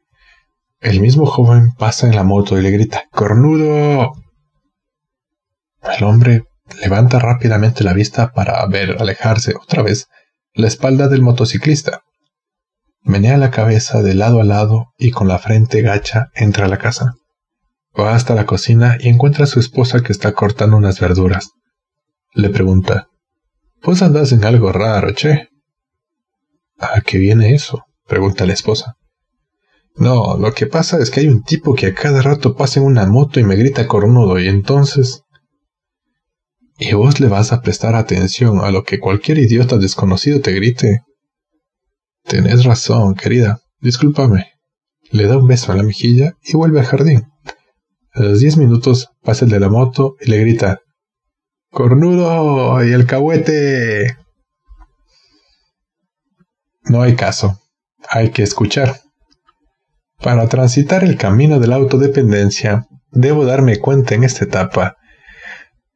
el 0.79 1.01
mismo 1.01 1.25
joven 1.25 1.73
pasa 1.79 2.07
en 2.07 2.15
la 2.15 2.23
moto 2.23 2.59
y 2.59 2.63
le 2.63 2.71
grita 2.71 3.05
¡Cornudo! 3.11 4.13
El 5.81 6.05
hombre 6.05 6.43
levanta 6.83 7.19
rápidamente 7.19 7.83
la 7.83 7.95
vista 7.95 8.31
para 8.33 8.67
ver 8.67 9.01
alejarse 9.01 9.55
otra 9.55 9.83
vez 9.83 10.09
la 10.53 10.67
espalda 10.67 11.09
del 11.09 11.23
motociclista. 11.23 12.03
Menea 13.01 13.39
la 13.39 13.51
cabeza 13.51 14.03
de 14.03 14.13
lado 14.13 14.43
a 14.43 14.45
lado 14.45 14.89
y 14.99 15.11
con 15.11 15.27
la 15.27 15.39
frente 15.39 15.81
gacha 15.81 16.29
entra 16.35 16.67
a 16.67 16.69
la 16.69 16.77
casa. 16.77 17.15
Va 17.99 18.15
hasta 18.15 18.35
la 18.35 18.45
cocina 18.45 18.99
y 19.01 19.09
encuentra 19.09 19.45
a 19.45 19.49
su 19.49 19.61
esposa 19.61 20.03
que 20.03 20.13
está 20.13 20.33
cortando 20.33 20.77
unas 20.77 21.01
verduras. 21.01 21.53
Le 22.35 22.51
pregunta, 22.51 23.09
¿Vos 23.83 24.03
andás 24.03 24.33
en 24.33 24.45
algo 24.45 24.73
raro, 24.73 25.15
che? 25.15 25.49
¿A 26.79 27.01
qué 27.01 27.19
viene 27.19 27.55
eso? 27.55 27.85
pregunta 28.07 28.47
la 28.47 28.53
esposa. 28.53 28.97
No, 29.97 30.37
lo 30.37 30.53
que 30.53 30.67
pasa 30.67 30.99
es 30.99 31.11
que 31.11 31.21
hay 31.21 31.29
un 31.29 31.43
tipo 31.43 31.75
que 31.75 31.87
a 31.87 31.95
cada 31.95 32.21
rato 32.21 32.55
pasa 32.55 32.81
en 32.81 32.87
una 32.87 33.07
moto 33.07 33.41
y 33.41 33.45
me 33.45 33.57
grita 33.57 33.87
cornudo 33.87 34.39
y 34.39 34.49
entonces... 34.49 35.23
¿Y 36.79 36.93
vos 36.93 37.21
le 37.21 37.29
vas 37.29 37.53
a 37.53 37.63
prestar 37.63 37.95
atención 37.95 38.61
a 38.61 38.71
lo 38.71 38.85
que 38.85 39.01
cualquier 39.01 39.39
idiota 39.39 39.79
desconocido 39.79 40.41
te 40.41 40.53
grite? 40.53 41.01
Tenés 42.25 42.65
razón, 42.65 43.15
querida. 43.15 43.61
Discúlpame. 43.81 44.53
Le 45.11 45.27
da 45.27 45.39
un 45.39 45.47
beso 45.47 45.73
a 45.73 45.77
la 45.77 45.83
mejilla 45.83 46.35
y 46.43 46.55
vuelve 46.55 46.81
al 46.81 46.87
jardín. 46.87 47.25
A 48.13 48.23
los 48.23 48.41
diez 48.41 48.59
minutos 48.59 49.09
pasa 49.23 49.47
el 49.47 49.51
de 49.51 49.61
la 49.61 49.71
moto 49.71 50.17
y 50.21 50.31
le 50.31 50.39
grita 50.39 50.81
¡Cornudo! 51.71 52.85
¡Y 52.85 52.93
el 52.93 53.07
cahuete! 53.07 54.17
No 56.89 57.03
hay 57.03 57.17
caso. 57.17 57.61
Hay 58.09 58.31
que 58.31 58.43
escuchar. 58.43 59.01
Para 60.21 60.49
transitar 60.49 61.05
el 61.05 61.17
camino 61.17 61.59
de 61.61 61.67
la 61.67 61.77
autodependencia, 61.77 62.87
debo 63.11 63.45
darme 63.45 63.79
cuenta 63.79 64.15
en 64.15 64.25
esta 64.25 64.45
etapa 64.45 64.97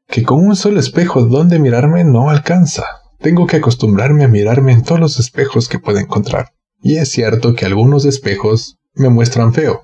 que 0.09 0.25
con 0.25 0.45
un 0.45 0.57
solo 0.57 0.81
espejo 0.81 1.23
donde 1.23 1.59
mirarme 1.59 2.05
no 2.05 2.31
alcanza. 2.31 2.85
Tengo 3.19 3.47
que 3.47 3.59
acostumbrarme 3.59 4.25
a 4.25 4.29
mirarme 4.29 4.73
en 4.73 4.83
todos 4.83 5.01
los 5.01 5.21
espejos 5.21 5.69
que 5.69 5.79
pueda 5.79 6.01
encontrar. 6.01 6.49
Y 6.83 6.97
es 6.97 7.11
cierto 7.11 7.55
que 7.55 7.67
algunos 7.67 8.05
espejos 8.05 8.79
me 8.95 9.09
muestran 9.09 9.53
feo, 9.53 9.83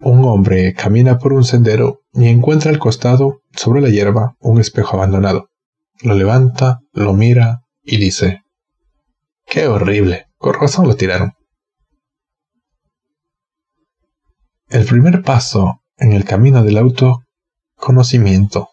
un 0.00 0.24
hombre 0.24 0.74
camina 0.74 1.18
por 1.18 1.32
un 1.32 1.44
sendero 1.44 2.02
y 2.12 2.28
encuentra 2.28 2.70
al 2.70 2.78
costado, 2.78 3.40
sobre 3.52 3.80
la 3.80 3.88
hierba, 3.88 4.36
un 4.38 4.60
espejo 4.60 4.96
abandonado. 4.96 5.48
Lo 6.02 6.14
levanta, 6.14 6.78
lo 6.92 7.14
mira 7.14 7.62
y 7.88 7.96
dice, 7.96 8.42
¡Qué 9.46 9.66
horrible! 9.66 10.26
Con 10.36 10.54
razón 10.54 10.86
lo 10.86 10.94
tiraron. 10.94 11.32
El 14.68 14.84
primer 14.84 15.22
paso 15.22 15.80
en 15.96 16.12
el 16.12 16.24
camino 16.24 16.62
del 16.62 16.76
autoconocimiento, 16.76 18.68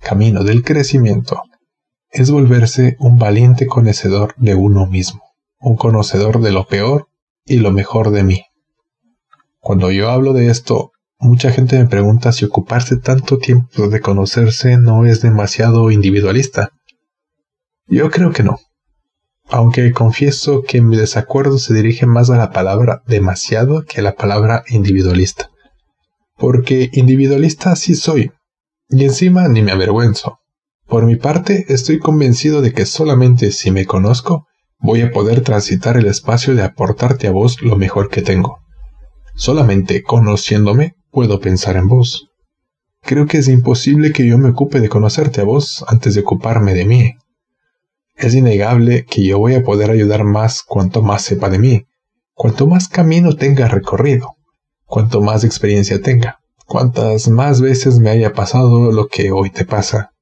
camino 0.00 0.42
del 0.42 0.64
crecimiento, 0.64 1.42
es 2.10 2.30
volverse 2.30 2.96
un 3.00 3.18
valiente 3.18 3.66
conocedor 3.66 4.34
de 4.38 4.54
uno 4.54 4.86
mismo, 4.86 5.20
un 5.60 5.76
conocedor 5.76 6.40
de 6.40 6.52
lo 6.52 6.66
peor 6.66 7.08
y 7.44 7.58
lo 7.58 7.70
mejor 7.70 8.10
de 8.10 8.22
mí. 8.22 8.44
Cuando 9.60 9.90
yo 9.90 10.10
hablo 10.10 10.32
de 10.32 10.48
esto, 10.48 10.92
mucha 11.18 11.50
gente 11.50 11.78
me 11.78 11.86
pregunta 11.86 12.32
si 12.32 12.46
ocuparse 12.46 12.96
tanto 12.96 13.36
tiempo 13.36 13.88
de 13.88 14.00
conocerse 14.00 14.78
no 14.78 15.04
es 15.04 15.20
demasiado 15.20 15.90
individualista. 15.90 16.70
Yo 17.86 18.10
creo 18.10 18.32
que 18.32 18.42
no. 18.42 18.58
Aunque 19.48 19.92
confieso 19.92 20.62
que 20.62 20.80
mi 20.80 20.96
desacuerdo 20.96 21.58
se 21.58 21.74
dirige 21.74 22.06
más 22.06 22.30
a 22.30 22.36
la 22.36 22.50
palabra 22.50 23.02
demasiado 23.06 23.84
que 23.84 24.00
a 24.00 24.02
la 24.02 24.14
palabra 24.14 24.64
individualista. 24.68 25.50
Porque 26.36 26.90
individualista 26.92 27.76
sí 27.76 27.94
soy. 27.94 28.32
Y 28.88 29.04
encima 29.04 29.48
ni 29.48 29.62
me 29.62 29.72
avergüenzo. 29.72 30.38
Por 30.86 31.04
mi 31.06 31.16
parte, 31.16 31.66
estoy 31.68 31.98
convencido 31.98 32.62
de 32.62 32.72
que 32.72 32.86
solamente 32.86 33.52
si 33.52 33.70
me 33.70 33.86
conozco, 33.86 34.46
voy 34.78 35.02
a 35.02 35.10
poder 35.10 35.42
transitar 35.42 35.96
el 35.96 36.06
espacio 36.06 36.54
de 36.54 36.62
aportarte 36.62 37.26
a 37.26 37.32
vos 37.32 37.62
lo 37.62 37.76
mejor 37.76 38.10
que 38.10 38.22
tengo. 38.22 38.58
Solamente 39.34 40.02
conociéndome 40.02 40.94
puedo 41.10 41.40
pensar 41.40 41.76
en 41.76 41.88
vos. 41.88 42.28
Creo 43.02 43.26
que 43.26 43.38
es 43.38 43.48
imposible 43.48 44.12
que 44.12 44.26
yo 44.26 44.38
me 44.38 44.50
ocupe 44.50 44.80
de 44.80 44.88
conocerte 44.88 45.40
a 45.40 45.44
vos 45.44 45.84
antes 45.88 46.14
de 46.14 46.20
ocuparme 46.20 46.74
de 46.74 46.84
mí. 46.84 47.14
Es 48.16 48.34
innegable 48.34 49.04
que 49.04 49.24
yo 49.24 49.38
voy 49.38 49.54
a 49.54 49.64
poder 49.64 49.90
ayudar 49.90 50.24
más 50.24 50.62
cuanto 50.62 51.02
más 51.02 51.22
sepa 51.22 51.50
de 51.50 51.58
mí, 51.58 51.86
cuanto 52.32 52.66
más 52.66 52.88
camino 52.88 53.34
tenga 53.36 53.68
recorrido, 53.68 54.36
cuanto 54.84 55.20
más 55.20 55.44
experiencia 55.44 56.00
tenga, 56.00 56.38
cuantas 56.66 57.28
más 57.28 57.60
veces 57.60 57.98
me 57.98 58.10
haya 58.10 58.32
pasado 58.32 58.92
lo 58.92 59.08
que 59.08 59.32
hoy 59.32 59.50
te 59.50 59.64
pasa. 59.64 60.12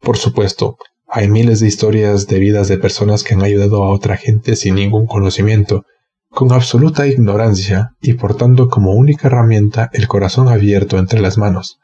Por 0.00 0.16
supuesto, 0.16 0.76
hay 1.06 1.28
miles 1.28 1.60
de 1.60 1.66
historias 1.66 2.26
de 2.26 2.38
vidas 2.38 2.68
de 2.68 2.78
personas 2.78 3.22
que 3.22 3.34
han 3.34 3.42
ayudado 3.42 3.82
a 3.82 3.90
otra 3.90 4.16
gente 4.16 4.56
sin 4.56 4.76
ningún 4.76 5.06
conocimiento, 5.06 5.84
con 6.30 6.52
absoluta 6.52 7.06
ignorancia 7.06 7.90
y 8.00 8.14
portando 8.14 8.68
como 8.68 8.94
única 8.94 9.28
herramienta 9.28 9.90
el 9.92 10.08
corazón 10.08 10.48
abierto 10.48 10.98
entre 10.98 11.20
las 11.20 11.36
manos. 11.36 11.78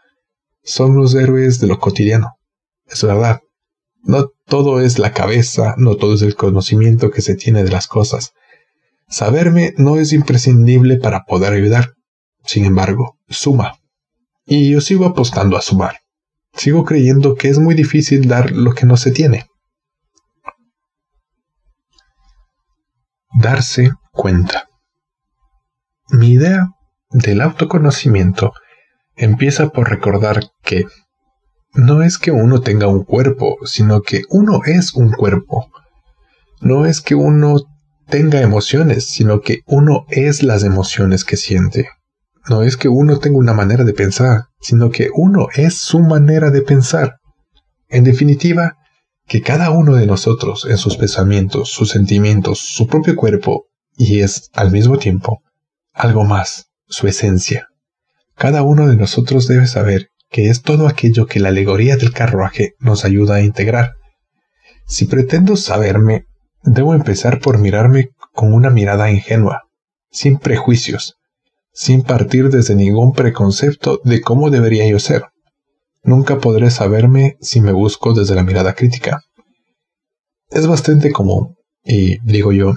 Son 0.63 0.97
los 0.97 1.15
héroes 1.15 1.61
de 1.61 1.67
lo 1.67 1.79
cotidiano. 1.79 2.39
Es 2.87 3.03
verdad. 3.03 3.41
No 4.03 4.31
todo 4.49 4.81
es 4.81 4.99
la 4.99 5.13
cabeza, 5.13 5.75
no 5.77 5.97
todo 5.97 6.15
es 6.15 6.23
el 6.23 6.35
conocimiento 6.35 7.11
que 7.11 7.23
se 7.23 7.35
tiene 7.35 7.63
de 7.63 7.71
las 7.71 7.87
cosas. 7.87 8.33
Saberme 9.09 9.75
no 9.77 9.99
es 9.99 10.13
imprescindible 10.13 10.97
para 10.97 11.25
poder 11.25 11.53
ayudar. 11.53 11.95
Sin 12.45 12.65
embargo, 12.65 13.19
suma. 13.29 13.75
Y 14.47 14.71
yo 14.71 14.81
sigo 14.81 15.05
apostando 15.05 15.57
a 15.57 15.63
sumar. 15.63 15.99
Sigo 16.55 16.85
creyendo 16.85 17.35
que 17.35 17.49
es 17.49 17.59
muy 17.59 17.75
difícil 17.75 18.27
dar 18.27 18.51
lo 18.51 18.75
que 18.75 18.87
no 18.87 18.97
se 18.97 19.11
tiene. 19.11 19.47
Darse 23.39 23.91
cuenta. 24.13 24.69
Mi 26.09 26.33
idea 26.33 26.69
del 27.11 27.43
autoconocimiento 27.43 28.55
empieza 29.15 29.69
por 29.69 29.91
recordar 29.91 30.41
que 30.63 30.87
no 31.75 32.03
es 32.03 32.19
que 32.19 32.31
uno 32.31 32.61
tenga 32.61 32.89
un 32.89 33.05
cuerpo, 33.05 33.57
sino 33.65 34.03
que 34.03 34.23
uno 34.31 34.61
es 34.65 34.95
un 34.95 35.13
cuerpo. 35.13 35.71
No 36.61 36.87
es 36.87 37.01
que 37.01 37.15
uno 37.15 37.57
tenga 38.09 38.41
emociones, 38.41 39.07
sino 39.07 39.41
que 39.41 39.61
uno 39.67 40.07
es 40.09 40.43
las 40.43 40.65
emociones 40.65 41.25
que 41.25 41.37
siente. 41.37 41.89
No 42.49 42.63
es 42.63 42.77
que 42.77 42.89
uno 42.89 43.19
tenga 43.19 43.39
una 43.39 43.53
manera 43.53 43.85
de 43.85 43.93
pensar, 43.93 44.47
sino 44.61 44.91
que 44.91 45.11
uno 45.15 45.49
es 45.55 45.79
su 45.79 46.01
manera 46.01 46.51
de 46.51 46.63
pensar. 46.63 47.17
En 47.89 48.05
definitiva, 48.05 48.77
que 49.27 49.43
cada 49.43 49.71
uno 49.71 49.95
de 49.95 50.07
nosotros 50.07 50.67
en 50.69 50.79
sus 50.79 50.97
pensamientos, 50.97 51.69
sus 51.69 51.91
sentimientos, 51.91 52.61
su 52.61 52.87
propio 52.87 53.15
cuerpo 53.15 53.67
y 53.97 54.21
es, 54.21 54.51
al 54.55 54.71
mismo 54.71 54.97
tiempo, 54.97 55.43
algo 55.93 56.25
más, 56.25 56.71
su 56.87 57.07
esencia. 57.07 57.69
Cada 58.37 58.63
uno 58.63 58.87
de 58.87 58.97
nosotros 58.97 59.47
debe 59.47 59.67
saber 59.67 60.09
que 60.31 60.49
es 60.49 60.63
todo 60.63 60.89
aquello 60.89 61.27
que 61.27 61.41
la 61.41 61.49
alegoría 61.49 61.97
del 61.97 62.13
carruaje 62.13 62.75
nos 62.79 63.05
ayuda 63.05 63.37
a 63.37 63.43
integrar. 63.43 63.93
Si 64.87 65.07
pretendo 65.07 65.57
saberme, 65.57 66.27
debo 66.63 66.95
empezar 66.95 67.41
por 67.41 67.59
mirarme 67.59 68.11
con 68.33 68.53
una 68.53 68.71
mirada 68.71 69.11
ingenua, 69.11 69.63
sin 70.11 70.39
prejuicios, 70.39 71.17
sin 71.73 72.03
partir 72.03 72.51
desde 72.51 72.75
ningún 72.75 73.13
preconcepto 73.13 74.01
de 74.05 74.21
cómo 74.21 74.51
debería 74.51 74.87
yo 74.87 74.99
ser. 74.99 75.25
Nunca 76.03 76.39
podré 76.39 76.71
saberme 76.71 77.37
si 77.41 77.61
me 77.61 77.73
busco 77.73 78.15
desde 78.15 78.35
la 78.35 78.45
mirada 78.45 78.75
crítica. 78.75 79.21
Es 80.51 80.67
bastante 80.67 81.13
común, 81.13 81.57
y 81.85 82.19
digo 82.21 82.53
yo, 82.53 82.75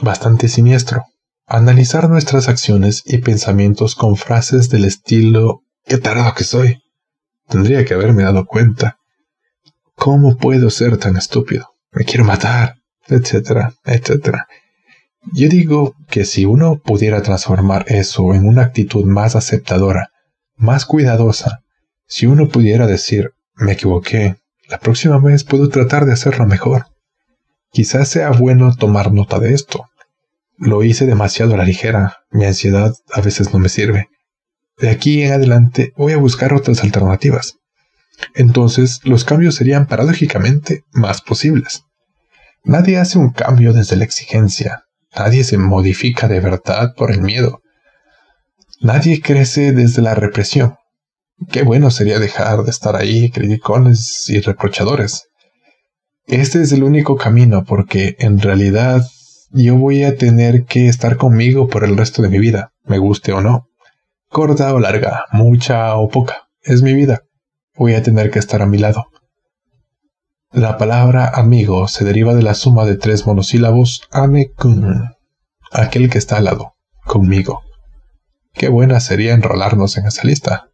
bastante 0.00 0.48
siniestro. 0.48 1.04
Analizar 1.46 2.08
nuestras 2.08 2.48
acciones 2.48 3.02
y 3.04 3.18
pensamientos 3.18 3.94
con 3.94 4.16
frases 4.16 4.70
del 4.70 4.84
estilo 4.84 5.62
¡Qué 5.84 5.98
tarado 5.98 6.32
que 6.34 6.44
soy! 6.44 6.78
Tendría 7.52 7.84
que 7.84 7.92
haberme 7.92 8.22
dado 8.22 8.46
cuenta. 8.46 8.96
¿Cómo 9.94 10.38
puedo 10.38 10.70
ser 10.70 10.96
tan 10.96 11.18
estúpido? 11.18 11.68
Me 11.90 12.06
quiero 12.06 12.24
matar, 12.24 12.76
etcétera, 13.06 13.74
etcétera. 13.84 14.46
Yo 15.34 15.50
digo 15.50 15.94
que 16.08 16.24
si 16.24 16.46
uno 16.46 16.80
pudiera 16.82 17.20
transformar 17.20 17.84
eso 17.88 18.32
en 18.32 18.48
una 18.48 18.62
actitud 18.62 19.04
más 19.04 19.36
aceptadora, 19.36 20.08
más 20.56 20.86
cuidadosa, 20.86 21.60
si 22.06 22.24
uno 22.24 22.48
pudiera 22.48 22.86
decir, 22.86 23.32
me 23.56 23.72
equivoqué, 23.72 24.36
la 24.70 24.78
próxima 24.78 25.18
vez 25.18 25.44
puedo 25.44 25.68
tratar 25.68 26.06
de 26.06 26.14
hacerlo 26.14 26.46
mejor. 26.46 26.86
Quizás 27.70 28.08
sea 28.08 28.30
bueno 28.30 28.74
tomar 28.74 29.12
nota 29.12 29.38
de 29.38 29.52
esto. 29.52 29.90
Lo 30.56 30.84
hice 30.84 31.04
demasiado 31.04 31.52
a 31.52 31.58
la 31.58 31.64
ligera, 31.64 32.16
mi 32.30 32.46
ansiedad 32.46 32.94
a 33.12 33.20
veces 33.20 33.52
no 33.52 33.58
me 33.58 33.68
sirve. 33.68 34.08
De 34.78 34.90
aquí 34.90 35.22
en 35.22 35.32
adelante 35.32 35.92
voy 35.96 36.12
a 36.12 36.18
buscar 36.18 36.52
otras 36.52 36.82
alternativas. 36.82 37.54
entonces 38.34 39.00
los 39.04 39.24
cambios 39.24 39.56
serían 39.56 39.86
paradójicamente 39.86 40.84
más 40.92 41.22
posibles. 41.22 41.82
Nadie 42.64 42.98
hace 42.98 43.18
un 43.18 43.30
cambio 43.32 43.72
desde 43.72 43.96
la 43.96 44.04
exigencia, 44.04 44.84
nadie 45.16 45.42
se 45.42 45.58
modifica 45.58 46.28
de 46.28 46.38
verdad 46.38 46.94
por 46.96 47.10
el 47.10 47.20
miedo, 47.20 47.60
nadie 48.80 49.20
crece 49.20 49.72
desde 49.72 50.02
la 50.02 50.14
represión. 50.14 50.76
Qué 51.50 51.62
bueno 51.62 51.90
sería 51.90 52.20
dejar 52.20 52.62
de 52.62 52.70
estar 52.70 52.94
ahí 52.94 53.30
criticones 53.30 54.30
y 54.30 54.40
reprochadores. 54.40 55.24
Este 56.26 56.62
es 56.62 56.70
el 56.70 56.84
único 56.84 57.16
camino 57.16 57.64
porque 57.64 58.14
en 58.20 58.40
realidad 58.40 59.02
yo 59.50 59.76
voy 59.76 60.04
a 60.04 60.16
tener 60.16 60.64
que 60.64 60.86
estar 60.86 61.16
conmigo 61.16 61.68
por 61.68 61.84
el 61.84 61.96
resto 61.96 62.22
de 62.22 62.28
mi 62.28 62.38
vida, 62.38 62.72
me 62.84 62.98
guste 62.98 63.32
o 63.32 63.40
no. 63.40 63.66
Corta 64.32 64.72
o 64.72 64.80
larga, 64.80 65.26
mucha 65.30 65.94
o 65.96 66.08
poca, 66.08 66.48
es 66.62 66.80
mi 66.80 66.94
vida. 66.94 67.20
Voy 67.76 67.92
a 67.92 68.02
tener 68.02 68.30
que 68.30 68.38
estar 68.38 68.62
a 68.62 68.66
mi 68.66 68.78
lado. 68.78 69.04
La 70.52 70.78
palabra 70.78 71.28
amigo 71.28 71.86
se 71.86 72.06
deriva 72.06 72.34
de 72.34 72.42
la 72.42 72.54
suma 72.54 72.86
de 72.86 72.96
tres 72.96 73.26
monosílabos 73.26 74.08
ame-kun, 74.10 75.10
aquel 75.70 76.08
que 76.08 76.16
está 76.16 76.38
al 76.38 76.44
lado, 76.44 76.72
conmigo. 77.04 77.60
Qué 78.54 78.70
buena 78.70 79.00
sería 79.00 79.34
enrolarnos 79.34 79.98
en 79.98 80.06
esa 80.06 80.26
lista. 80.26 80.70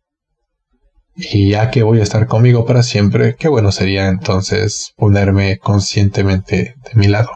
Y 1.17 1.51
ya 1.51 1.73
que 1.73 1.83
voy 1.83 1.99
a 1.99 2.05
estar 2.05 2.29
conmigo 2.29 2.65
para 2.65 2.85
siempre, 2.85 3.35
qué 3.35 3.49
bueno 3.49 3.73
sería 3.73 4.07
entonces 4.07 4.93
ponerme 4.97 5.59
conscientemente 5.59 6.77
de 6.85 6.95
mi 6.95 7.09
lado. 7.09 7.31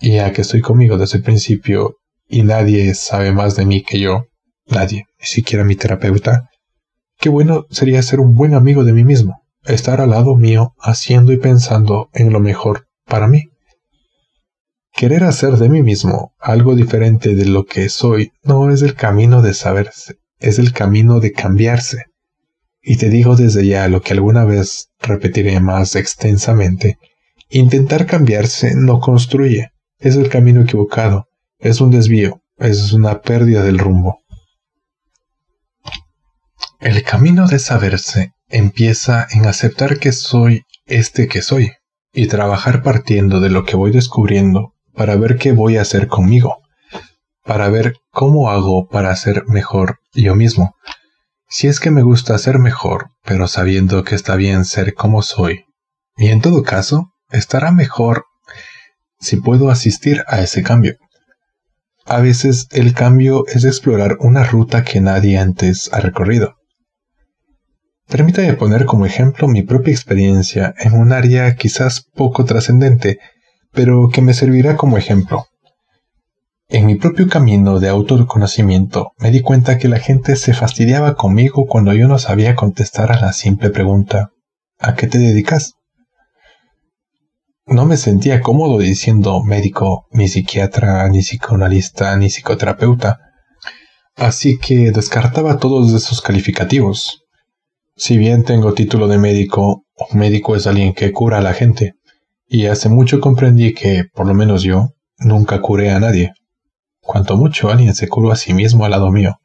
Y 0.00 0.14
ya 0.16 0.32
que 0.32 0.40
estoy 0.42 0.62
conmigo 0.62 0.98
desde 0.98 1.18
el 1.18 1.22
principio 1.22 1.98
y 2.26 2.42
nadie 2.42 2.92
sabe 2.94 3.30
más 3.30 3.54
de 3.54 3.66
mí 3.66 3.84
que 3.84 4.00
yo, 4.00 4.24
nadie, 4.66 5.06
ni 5.18 5.26
siquiera 5.26 5.64
mi 5.64 5.76
terapeuta, 5.76 6.50
qué 7.18 7.28
bueno 7.28 7.66
sería 7.70 8.02
ser 8.02 8.20
un 8.20 8.34
buen 8.34 8.54
amigo 8.54 8.84
de 8.84 8.92
mí 8.92 9.04
mismo, 9.04 9.42
estar 9.64 10.00
al 10.00 10.10
lado 10.10 10.36
mío 10.36 10.74
haciendo 10.78 11.32
y 11.32 11.38
pensando 11.38 12.10
en 12.12 12.32
lo 12.32 12.40
mejor 12.40 12.86
para 13.06 13.28
mí. 13.28 13.50
Querer 14.92 15.24
hacer 15.24 15.56
de 15.56 15.68
mí 15.68 15.82
mismo 15.82 16.34
algo 16.38 16.76
diferente 16.76 17.34
de 17.34 17.46
lo 17.46 17.64
que 17.64 17.88
soy 17.88 18.32
no 18.42 18.70
es 18.70 18.82
el 18.82 18.94
camino 18.94 19.42
de 19.42 19.52
saberse, 19.54 20.18
es 20.38 20.58
el 20.58 20.72
camino 20.72 21.18
de 21.18 21.32
cambiarse. 21.32 22.04
Y 22.80 22.96
te 22.96 23.08
digo 23.08 23.34
desde 23.34 23.66
ya 23.66 23.88
lo 23.88 24.02
que 24.02 24.12
alguna 24.12 24.44
vez 24.44 24.90
repetiré 25.00 25.58
más 25.58 25.96
extensamente. 25.96 26.98
Intentar 27.48 28.06
cambiarse 28.06 28.74
no 28.76 29.00
construye. 29.00 29.70
Es 29.98 30.16
el 30.16 30.28
camino 30.28 30.60
equivocado. 30.60 31.26
Es 31.58 31.80
un 31.80 31.90
desvío. 31.90 32.42
Es 32.58 32.92
una 32.92 33.22
pérdida 33.22 33.62
del 33.62 33.78
rumbo. 33.78 34.20
El 36.84 37.02
camino 37.02 37.46
de 37.46 37.60
saberse 37.60 38.34
empieza 38.46 39.26
en 39.30 39.46
aceptar 39.46 39.98
que 39.98 40.12
soy 40.12 40.64
este 40.84 41.28
que 41.28 41.40
soy 41.40 41.72
y 42.12 42.26
trabajar 42.26 42.82
partiendo 42.82 43.40
de 43.40 43.48
lo 43.48 43.64
que 43.64 43.74
voy 43.74 43.90
descubriendo 43.90 44.74
para 44.92 45.16
ver 45.16 45.38
qué 45.38 45.52
voy 45.52 45.78
a 45.78 45.80
hacer 45.80 46.08
conmigo, 46.08 46.58
para 47.42 47.70
ver 47.70 47.94
cómo 48.10 48.50
hago 48.50 48.86
para 48.86 49.16
ser 49.16 49.46
mejor 49.46 50.00
yo 50.12 50.34
mismo, 50.34 50.74
si 51.48 51.68
es 51.68 51.80
que 51.80 51.90
me 51.90 52.02
gusta 52.02 52.36
ser 52.36 52.58
mejor, 52.58 53.06
pero 53.24 53.48
sabiendo 53.48 54.04
que 54.04 54.14
está 54.14 54.36
bien 54.36 54.66
ser 54.66 54.92
como 54.92 55.22
soy. 55.22 55.64
Y 56.18 56.28
en 56.28 56.42
todo 56.42 56.62
caso, 56.64 57.14
estará 57.30 57.72
mejor 57.72 58.26
si 59.20 59.38
puedo 59.38 59.70
asistir 59.70 60.22
a 60.28 60.42
ese 60.42 60.62
cambio. 60.62 60.96
A 62.04 62.20
veces 62.20 62.66
el 62.72 62.92
cambio 62.92 63.46
es 63.46 63.64
explorar 63.64 64.18
una 64.20 64.44
ruta 64.44 64.84
que 64.84 65.00
nadie 65.00 65.38
antes 65.38 65.88
ha 65.90 66.00
recorrido. 66.00 66.56
Permítame 68.08 68.52
poner 68.54 68.84
como 68.84 69.06
ejemplo 69.06 69.48
mi 69.48 69.62
propia 69.62 69.92
experiencia 69.92 70.74
en 70.78 70.92
un 70.92 71.12
área 71.12 71.54
quizás 71.56 72.06
poco 72.14 72.44
trascendente, 72.44 73.18
pero 73.72 74.08
que 74.08 74.22
me 74.22 74.34
servirá 74.34 74.76
como 74.76 74.98
ejemplo. 74.98 75.46
En 76.68 76.86
mi 76.86 76.96
propio 76.96 77.28
camino 77.28 77.80
de 77.80 77.88
autoconocimiento 77.88 79.12
me 79.18 79.30
di 79.30 79.42
cuenta 79.42 79.78
que 79.78 79.88
la 79.88 79.98
gente 79.98 80.36
se 80.36 80.54
fastidiaba 80.54 81.14
conmigo 81.14 81.66
cuando 81.66 81.92
yo 81.92 82.08
no 82.08 82.18
sabía 82.18 82.54
contestar 82.54 83.12
a 83.12 83.20
la 83.20 83.32
simple 83.32 83.70
pregunta 83.70 84.30
¿A 84.78 84.94
qué 84.94 85.06
te 85.06 85.18
dedicas? 85.18 85.74
No 87.66 87.86
me 87.86 87.96
sentía 87.96 88.40
cómodo 88.40 88.78
diciendo 88.78 89.42
médico, 89.42 90.06
ni 90.10 90.28
psiquiatra, 90.28 91.08
ni 91.08 91.20
psicoanalista, 91.20 92.14
ni 92.16 92.28
psicoterapeuta, 92.28 93.18
así 94.16 94.58
que 94.58 94.90
descartaba 94.90 95.58
todos 95.58 95.94
esos 95.94 96.20
calificativos. 96.20 97.23
Si 97.96 98.18
bien 98.18 98.42
tengo 98.42 98.74
título 98.74 99.06
de 99.06 99.18
médico, 99.18 99.84
un 100.10 100.18
médico 100.18 100.56
es 100.56 100.66
alguien 100.66 100.94
que 100.94 101.12
cura 101.12 101.38
a 101.38 101.42
la 101.42 101.54
gente, 101.54 101.94
y 102.48 102.66
hace 102.66 102.88
mucho 102.88 103.20
comprendí 103.20 103.72
que, 103.72 104.04
por 104.12 104.26
lo 104.26 104.34
menos 104.34 104.64
yo, 104.64 104.94
nunca 105.18 105.60
curé 105.60 105.92
a 105.92 106.00
nadie. 106.00 106.32
Cuanto 107.00 107.36
mucho 107.36 107.70
alguien 107.70 107.94
se 107.94 108.08
curó 108.08 108.32
a 108.32 108.36
sí 108.36 108.52
mismo 108.52 108.84
al 108.84 108.90
lado 108.90 109.12
mío. 109.12 109.36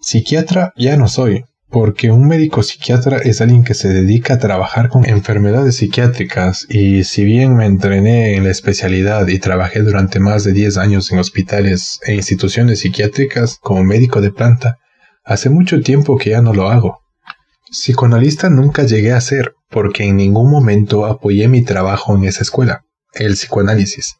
Psiquiatra 0.00 0.72
ya 0.76 0.96
no 0.96 1.06
soy, 1.06 1.44
porque 1.68 2.10
un 2.10 2.26
médico 2.26 2.64
psiquiatra 2.64 3.18
es 3.18 3.40
alguien 3.40 3.62
que 3.62 3.74
se 3.74 3.90
dedica 3.90 4.34
a 4.34 4.38
trabajar 4.38 4.88
con 4.88 5.08
enfermedades 5.08 5.76
psiquiátricas 5.76 6.66
y 6.68 7.04
si 7.04 7.24
bien 7.24 7.54
me 7.54 7.66
entrené 7.66 8.34
en 8.34 8.42
la 8.42 8.50
especialidad 8.50 9.28
y 9.28 9.38
trabajé 9.38 9.82
durante 9.82 10.18
más 10.18 10.42
de 10.42 10.52
10 10.52 10.78
años 10.78 11.12
en 11.12 11.20
hospitales 11.20 12.00
e 12.04 12.14
instituciones 12.14 12.80
psiquiátricas 12.80 13.58
como 13.60 13.84
médico 13.84 14.20
de 14.20 14.32
planta, 14.32 14.78
hace 15.24 15.48
mucho 15.48 15.80
tiempo 15.80 16.16
que 16.18 16.30
ya 16.30 16.42
no 16.42 16.52
lo 16.52 16.68
hago. 16.68 17.05
Psicoanalista 17.70 18.48
nunca 18.48 18.84
llegué 18.84 19.12
a 19.12 19.20
ser 19.20 19.54
porque 19.70 20.04
en 20.04 20.16
ningún 20.16 20.50
momento 20.50 21.04
apoyé 21.04 21.48
mi 21.48 21.62
trabajo 21.62 22.14
en 22.14 22.24
esa 22.24 22.42
escuela, 22.42 22.84
el 23.12 23.32
psicoanálisis. 23.34 24.16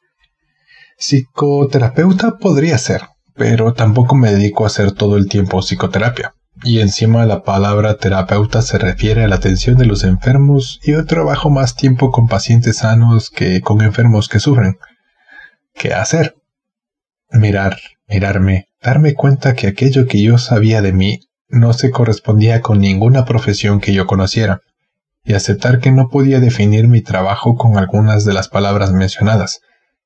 Psicoterapeuta 0.98 2.38
podría 2.38 2.76
ser, 2.78 3.02
pero 3.34 3.72
tampoco 3.72 4.16
me 4.16 4.32
dedico 4.32 4.64
a 4.64 4.68
hacer 4.68 4.92
todo 4.92 5.16
el 5.16 5.28
tiempo 5.28 5.60
psicoterapia. 5.60 6.34
Y 6.64 6.80
encima 6.80 7.26
la 7.26 7.42
palabra 7.42 7.98
terapeuta 7.98 8.62
se 8.62 8.78
refiere 8.78 9.22
a 9.22 9.28
la 9.28 9.36
atención 9.36 9.76
de 9.76 9.84
los 9.84 10.04
enfermos 10.04 10.80
y 10.82 10.92
yo 10.92 11.04
trabajo 11.04 11.50
más 11.50 11.76
tiempo 11.76 12.10
con 12.10 12.28
pacientes 12.28 12.78
sanos 12.78 13.30
que 13.30 13.60
con 13.60 13.82
enfermos 13.82 14.28
que 14.28 14.40
sufren. 14.40 14.78
¿Qué 15.74 15.92
hacer? 15.92 16.34
Mirar, 17.30 17.78
mirarme, 18.08 18.68
darme 18.82 19.14
cuenta 19.14 19.54
que 19.54 19.66
aquello 19.66 20.06
que 20.06 20.22
yo 20.22 20.38
sabía 20.38 20.80
de 20.80 20.94
mí 20.94 21.20
no 21.48 21.72
se 21.72 21.90
correspondía 21.90 22.60
con 22.60 22.80
ninguna 22.80 23.24
profesión 23.24 23.80
que 23.80 23.92
yo 23.92 24.06
conociera, 24.06 24.62
y 25.24 25.34
aceptar 25.34 25.80
que 25.80 25.90
no 25.90 26.08
podía 26.08 26.40
definir 26.40 26.88
mi 26.88 27.02
trabajo 27.02 27.56
con 27.56 27.76
algunas 27.76 28.24
de 28.24 28.32
las 28.32 28.48
palabras 28.48 28.92
mencionadas, 28.92 29.60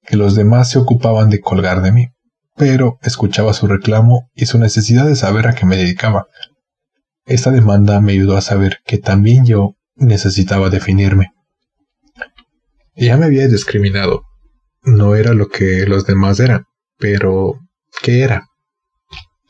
que 0.07 0.16
los 0.16 0.35
demás 0.35 0.70
se 0.70 0.79
ocupaban 0.79 1.31
de 1.31 1.40
colgar 1.40 1.83
de 1.83 1.92
mí, 1.92 2.09
pero 2.57 2.98
escuchaba 3.03 3.53
su 3.53 3.66
reclamo 3.66 4.31
y 4.35 4.46
su 4.46 4.59
necesidad 4.59 5.07
de 5.07 5.16
saber 5.16 5.46
a 5.46 5.55
qué 5.55 5.66
me 5.66 5.76
dedicaba. 5.76 6.26
Esta 7.26 7.50
demanda 7.50 8.00
me 8.00 8.12
ayudó 8.12 8.37
a 8.37 8.42
saber 8.42 8.79
que 8.85 8.98
también 8.98 9.44
yo 9.44 9.76
necesitaba 9.94 10.70
definirme. 10.70 11.33
Ya 12.96 13.16
me 13.16 13.26
había 13.26 13.46
discriminado. 13.46 14.24
No 14.83 15.14
era 15.14 15.33
lo 15.33 15.48
que 15.48 15.87
los 15.87 16.07
demás 16.07 16.40
eran, 16.40 16.64
pero 16.98 17.61
¿qué 18.03 18.22
era? 18.22 18.49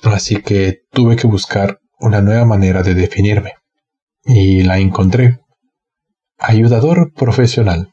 Así 0.02 0.42
que 0.42 0.80
tuve 0.90 1.16
que 1.16 1.26
buscar 1.26 1.78
una 1.98 2.20
nueva 2.20 2.44
manera 2.44 2.82
de 2.82 2.94
definirme. 2.94 3.54
Y 4.24 4.62
la 4.62 4.78
encontré. 4.78 5.40
Ayudador 6.38 7.12
profesional. 7.12 7.92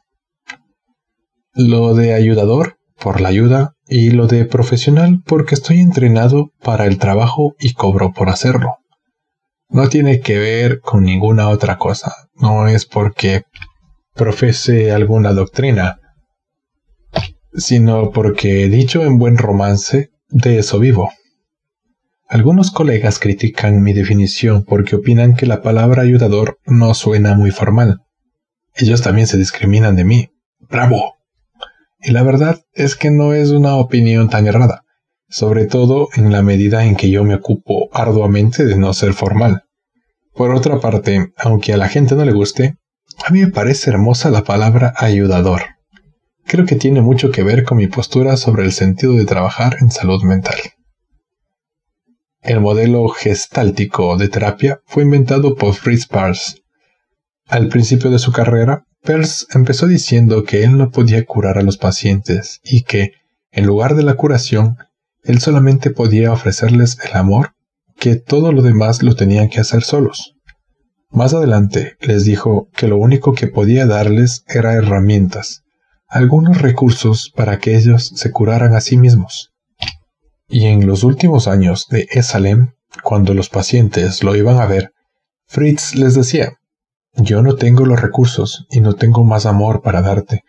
Lo 1.54 1.94
de 1.94 2.14
ayudador 2.14 2.78
por 3.00 3.22
la 3.22 3.30
ayuda 3.30 3.74
y 3.88 4.12
lo 4.12 4.28
de 4.28 4.46
profesional 4.46 5.22
porque 5.26 5.56
estoy 5.56 5.80
entrenado 5.80 6.52
para 6.62 6.86
el 6.86 6.98
trabajo 6.98 7.56
y 7.60 7.74
cobro 7.74 8.12
por 8.14 8.30
hacerlo. 8.30 8.78
No 9.70 9.90
tiene 9.90 10.22
que 10.22 10.38
ver 10.40 10.80
con 10.80 11.04
ninguna 11.04 11.50
otra 11.50 11.78
cosa, 11.78 12.14
no 12.36 12.68
es 12.68 12.86
porque 12.86 13.44
profese 14.14 14.92
alguna 14.92 15.34
doctrina, 15.34 16.00
sino 17.54 18.12
porque, 18.12 18.68
dicho 18.68 19.04
en 19.04 19.18
buen 19.18 19.38
romance, 19.38 20.10
de 20.30 20.60
eso 20.60 20.80
vivo. 20.80 21.12
Algunos 22.30 22.72
colegas 22.72 23.20
critican 23.20 23.82
mi 23.82 23.94
definición 23.94 24.66
porque 24.66 24.98
opinan 24.98 25.36
que 25.36 25.46
la 25.46 25.62
palabra 25.62 26.02
ayudador 26.02 26.60
no 26.66 26.94
suena 26.94 27.36
muy 27.36 27.52
formal. 27.52 28.02
Ellos 28.76 29.02
también 29.02 29.28
se 29.28 29.38
discriminan 29.38 29.96
de 29.96 30.04
mí. 30.04 30.30
¡Bravo! 30.70 31.16
Y 32.02 32.12
la 32.12 32.24
verdad 32.24 32.60
es 32.74 32.98
que 32.98 33.12
no 33.12 33.34
es 33.34 33.52
una 33.52 33.76
opinión 33.76 34.30
tan 34.30 34.46
errada, 34.46 34.84
sobre 35.30 35.68
todo 35.68 36.10
en 36.18 36.34
la 36.34 36.42
medida 36.42 36.84
en 36.84 36.98
que 36.98 37.10
yo 37.10 37.24
me 37.24 37.36
ocupo 37.36 37.88
arduamente 37.94 38.66
de 38.66 38.78
no 38.78 38.94
ser 38.94 39.14
formal. 39.14 39.64
Por 40.34 40.54
otra 40.54 40.82
parte, 40.82 41.32
aunque 41.38 41.72
a 41.72 41.78
la 41.78 41.88
gente 41.88 42.14
no 42.16 42.26
le 42.26 42.34
guste, 42.34 42.76
a 43.26 43.32
mí 43.32 43.40
me 43.40 43.52
parece 43.52 43.90
hermosa 43.90 44.30
la 44.32 44.44
palabra 44.44 44.94
ayudador. 44.98 45.62
Creo 46.46 46.66
que 46.66 46.76
tiene 46.76 47.02
mucho 47.02 47.32
que 47.32 47.44
ver 47.44 47.64
con 47.64 47.78
mi 47.78 47.88
postura 47.88 48.36
sobre 48.36 48.66
el 48.66 48.74
sentido 48.74 49.14
de 49.14 49.26
trabajar 49.26 49.78
en 49.80 49.92
salud 49.92 50.22
mental. 50.24 50.58
El 52.48 52.62
modelo 52.62 53.10
gestáltico 53.10 54.16
de 54.16 54.30
terapia 54.30 54.80
fue 54.86 55.04
inventado 55.04 55.56
por 55.56 55.74
Fritz 55.74 56.08
Perls. 56.08 56.62
Al 57.46 57.68
principio 57.68 58.10
de 58.10 58.20
su 58.20 58.32
carrera, 58.32 58.86
Perls 59.04 59.48
empezó 59.54 59.86
diciendo 59.86 60.46
que 60.46 60.64
él 60.64 60.78
no 60.78 60.90
podía 60.90 61.26
curar 61.26 61.58
a 61.58 61.62
los 61.62 61.76
pacientes 61.76 62.62
y 62.64 62.84
que, 62.84 63.12
en 63.52 63.66
lugar 63.66 63.96
de 63.96 64.04
la 64.04 64.14
curación, 64.14 64.78
él 65.26 65.42
solamente 65.42 65.92
podía 65.92 66.32
ofrecerles 66.32 66.98
el 67.04 67.18
amor, 67.18 67.52
que 68.00 68.16
todo 68.16 68.54
lo 68.54 68.62
demás 68.62 69.04
lo 69.04 69.14
tenían 69.14 69.50
que 69.50 69.60
hacer 69.60 69.84
solos. 69.84 70.34
Más 71.10 71.34
adelante 71.34 71.98
les 72.00 72.24
dijo 72.24 72.70
que 72.78 72.88
lo 72.88 72.96
único 72.96 73.34
que 73.34 73.48
podía 73.48 73.86
darles 73.86 74.46
era 74.48 74.72
herramientas, 74.72 75.64
algunos 76.08 76.62
recursos 76.62 77.30
para 77.36 77.60
que 77.60 77.76
ellos 77.76 78.14
se 78.16 78.32
curaran 78.32 78.74
a 78.74 78.80
sí 78.80 78.96
mismos. 78.96 79.52
Y 80.48 80.66
en 80.66 80.88
los 80.88 81.04
últimos 81.04 81.48
años 81.48 81.88
de 81.90 82.08
Esalem, 82.12 82.74
cuando 83.04 83.34
los 83.34 83.50
pacientes 83.50 84.24
lo 84.24 84.36
iban 84.36 84.60
a 84.60 84.66
ver, 84.66 84.92
Fritz 85.46 85.96
les 85.96 86.16
decía, 86.16 86.58
yo 87.16 87.42
no 87.42 87.56
tengo 87.56 87.86
los 87.86 88.02
recursos 88.02 88.66
y 88.70 88.80
no 88.80 88.94
tengo 88.94 89.24
más 89.24 89.46
amor 89.46 89.82
para 89.82 90.02
darte. 90.02 90.44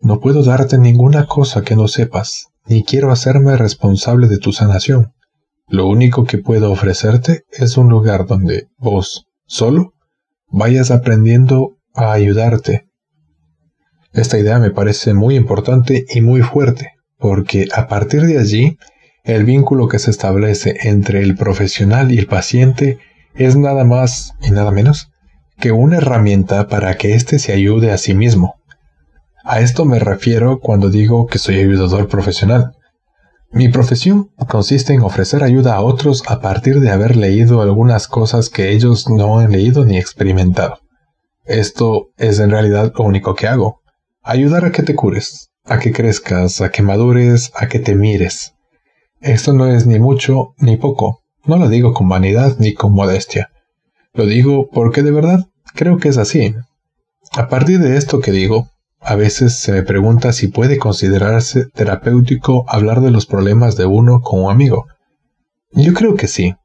No 0.00 0.20
puedo 0.20 0.42
darte 0.42 0.78
ninguna 0.78 1.26
cosa 1.26 1.62
que 1.62 1.76
no 1.76 1.88
sepas, 1.88 2.46
ni 2.66 2.84
quiero 2.84 3.10
hacerme 3.10 3.56
responsable 3.56 4.28
de 4.28 4.38
tu 4.38 4.52
sanación. 4.52 5.12
Lo 5.68 5.86
único 5.86 6.24
que 6.24 6.38
puedo 6.38 6.70
ofrecerte 6.70 7.44
es 7.50 7.76
un 7.76 7.88
lugar 7.88 8.26
donde 8.26 8.68
vos, 8.78 9.26
solo, 9.46 9.94
vayas 10.48 10.90
aprendiendo 10.90 11.76
a 11.94 12.12
ayudarte. 12.12 12.88
Esta 14.12 14.38
idea 14.38 14.58
me 14.58 14.70
parece 14.70 15.14
muy 15.14 15.36
importante 15.36 16.04
y 16.08 16.20
muy 16.20 16.42
fuerte, 16.42 16.90
porque 17.18 17.68
a 17.74 17.88
partir 17.88 18.22
de 18.22 18.38
allí, 18.38 18.76
el 19.24 19.44
vínculo 19.44 19.88
que 19.88 19.98
se 19.98 20.10
establece 20.10 20.88
entre 20.88 21.22
el 21.22 21.36
profesional 21.36 22.10
y 22.10 22.18
el 22.18 22.26
paciente 22.26 22.98
es 23.34 23.56
nada 23.56 23.84
más 23.84 24.34
y 24.42 24.50
nada 24.50 24.70
menos 24.70 25.10
que 25.58 25.70
una 25.70 25.98
herramienta 25.98 26.66
para 26.66 26.96
que 26.96 27.14
éste 27.14 27.38
se 27.38 27.52
ayude 27.52 27.92
a 27.92 27.98
sí 27.98 28.14
mismo. 28.14 28.56
A 29.44 29.60
esto 29.60 29.84
me 29.84 30.00
refiero 30.00 30.58
cuando 30.60 30.90
digo 30.90 31.26
que 31.26 31.38
soy 31.38 31.60
ayudador 31.60 32.08
profesional. 32.08 32.72
Mi 33.52 33.68
profesión 33.68 34.30
consiste 34.48 34.92
en 34.92 35.02
ofrecer 35.02 35.44
ayuda 35.44 35.74
a 35.74 35.82
otros 35.82 36.24
a 36.26 36.40
partir 36.40 36.80
de 36.80 36.90
haber 36.90 37.16
leído 37.16 37.62
algunas 37.62 38.08
cosas 38.08 38.48
que 38.48 38.70
ellos 38.70 39.08
no 39.08 39.38
han 39.38 39.52
leído 39.52 39.84
ni 39.84 39.98
experimentado. 39.98 40.78
Esto 41.44 42.08
es 42.16 42.40
en 42.40 42.50
realidad 42.50 42.92
lo 42.96 43.04
único 43.04 43.34
que 43.34 43.46
hago. 43.46 43.82
Ayudar 44.22 44.64
a 44.64 44.72
que 44.72 44.82
te 44.82 44.94
cures, 44.94 45.50
a 45.64 45.78
que 45.78 45.92
crezcas, 45.92 46.60
a 46.60 46.70
que 46.70 46.82
madures, 46.82 47.52
a 47.54 47.68
que 47.68 47.78
te 47.78 47.94
mires. 47.94 48.54
Esto 49.22 49.52
no 49.52 49.68
es 49.68 49.86
ni 49.86 50.00
mucho 50.00 50.54
ni 50.58 50.76
poco. 50.76 51.20
No 51.44 51.56
lo 51.56 51.68
digo 51.68 51.94
con 51.94 52.08
vanidad 52.08 52.56
ni 52.58 52.74
con 52.74 52.92
modestia. 52.92 53.50
Lo 54.14 54.26
digo 54.26 54.68
porque 54.68 55.02
de 55.02 55.12
verdad 55.12 55.46
creo 55.74 55.98
que 55.98 56.08
es 56.08 56.18
así. 56.18 56.54
A 57.32 57.48
partir 57.48 57.78
de 57.78 57.96
esto 57.96 58.18
que 58.18 58.32
digo, 58.32 58.68
a 59.00 59.14
veces 59.14 59.54
se 59.54 59.70
me 59.70 59.82
pregunta 59.82 60.32
si 60.32 60.48
puede 60.48 60.76
considerarse 60.76 61.66
terapéutico 61.66 62.64
hablar 62.68 63.00
de 63.00 63.12
los 63.12 63.26
problemas 63.26 63.76
de 63.76 63.86
uno 63.86 64.22
con 64.22 64.42
un 64.42 64.50
amigo. 64.50 64.86
Yo 65.70 65.94
creo 65.94 66.16
que 66.16 66.26
sí. 66.26 66.56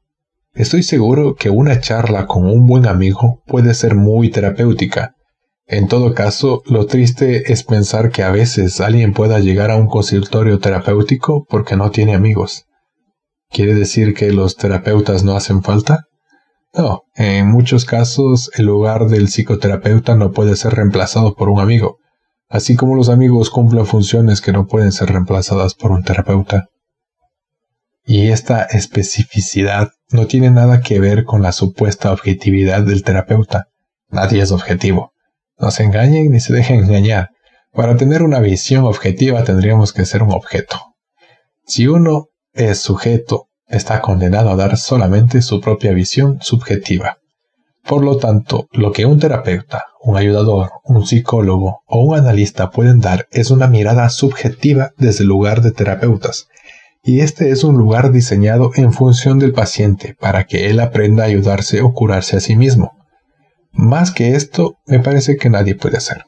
Estoy 0.52 0.82
seguro 0.82 1.36
que 1.36 1.50
una 1.50 1.80
charla 1.80 2.26
con 2.26 2.44
un 2.44 2.66
buen 2.66 2.86
amigo 2.86 3.40
puede 3.46 3.72
ser 3.72 3.94
muy 3.94 4.30
terapéutica. 4.30 5.14
En 5.68 5.86
todo 5.86 6.14
caso, 6.14 6.62
lo 6.66 6.86
triste 6.86 7.52
es 7.52 7.62
pensar 7.62 8.10
que 8.10 8.22
a 8.22 8.32
veces 8.32 8.80
alguien 8.80 9.12
pueda 9.12 9.38
llegar 9.38 9.70
a 9.70 9.76
un 9.76 9.86
consultorio 9.86 10.58
terapéutico 10.58 11.44
porque 11.48 11.76
no 11.76 11.90
tiene 11.90 12.14
amigos. 12.14 12.64
¿Quiere 13.50 13.74
decir 13.74 14.14
que 14.14 14.32
los 14.32 14.56
terapeutas 14.56 15.22
no 15.22 15.36
hacen 15.36 15.62
falta? 15.62 16.06
No, 16.74 17.02
en 17.14 17.48
muchos 17.48 17.84
casos 17.84 18.50
el 18.56 18.66
lugar 18.66 19.08
del 19.08 19.28
psicoterapeuta 19.28 20.16
no 20.16 20.32
puede 20.32 20.56
ser 20.56 20.74
reemplazado 20.74 21.34
por 21.34 21.48
un 21.48 21.60
amigo 21.60 21.98
así 22.48 22.76
como 22.76 22.96
los 22.96 23.08
amigos 23.08 23.50
cumplen 23.50 23.86
funciones 23.86 24.40
que 24.40 24.52
no 24.52 24.66
pueden 24.66 24.92
ser 24.92 25.10
reemplazadas 25.10 25.74
por 25.74 25.90
un 25.90 26.02
terapeuta. 26.02 26.66
Y 28.04 28.28
esta 28.28 28.62
especificidad 28.62 29.90
no 30.10 30.26
tiene 30.26 30.50
nada 30.50 30.80
que 30.80 30.98
ver 30.98 31.24
con 31.24 31.42
la 31.42 31.52
supuesta 31.52 32.10
objetividad 32.10 32.82
del 32.82 33.02
terapeuta. 33.02 33.66
Nadie 34.08 34.40
es 34.40 34.50
objetivo. 34.50 35.12
No 35.58 35.70
se 35.70 35.84
engañen 35.84 36.30
ni 36.30 36.40
se 36.40 36.52
dejen 36.52 36.80
engañar. 36.80 37.30
Para 37.72 37.96
tener 37.96 38.22
una 38.22 38.40
visión 38.40 38.84
objetiva 38.84 39.44
tendríamos 39.44 39.92
que 39.92 40.06
ser 40.06 40.22
un 40.22 40.32
objeto. 40.32 40.78
Si 41.66 41.86
uno 41.86 42.26
es 42.52 42.80
sujeto, 42.80 43.46
está 43.66 44.00
condenado 44.00 44.50
a 44.50 44.56
dar 44.56 44.76
solamente 44.76 45.42
su 45.42 45.60
propia 45.60 45.92
visión 45.92 46.38
subjetiva. 46.40 47.18
Por 47.84 48.04
lo 48.04 48.18
tanto, 48.18 48.68
lo 48.72 48.92
que 48.92 49.06
un 49.06 49.18
terapeuta, 49.18 49.84
un 50.02 50.16
ayudador, 50.16 50.70
un 50.84 51.06
psicólogo 51.06 51.80
o 51.86 52.00
un 52.02 52.18
analista 52.18 52.70
pueden 52.70 53.00
dar 53.00 53.26
es 53.30 53.50
una 53.50 53.66
mirada 53.66 54.08
subjetiva 54.10 54.90
desde 54.98 55.22
el 55.22 55.28
lugar 55.28 55.62
de 55.62 55.72
terapeutas, 55.72 56.48
y 57.02 57.20
este 57.20 57.50
es 57.50 57.64
un 57.64 57.78
lugar 57.78 58.12
diseñado 58.12 58.72
en 58.74 58.92
función 58.92 59.38
del 59.38 59.52
paciente 59.52 60.14
para 60.20 60.44
que 60.44 60.68
él 60.68 60.80
aprenda 60.80 61.22
a 61.22 61.26
ayudarse 61.26 61.80
o 61.80 61.94
curarse 61.94 62.36
a 62.36 62.40
sí 62.40 62.56
mismo. 62.56 62.97
Más 63.78 64.10
que 64.10 64.34
esto, 64.34 64.80
me 64.86 64.98
parece 64.98 65.36
que 65.36 65.48
nadie 65.48 65.76
puede 65.76 65.98
hacer. 65.98 66.24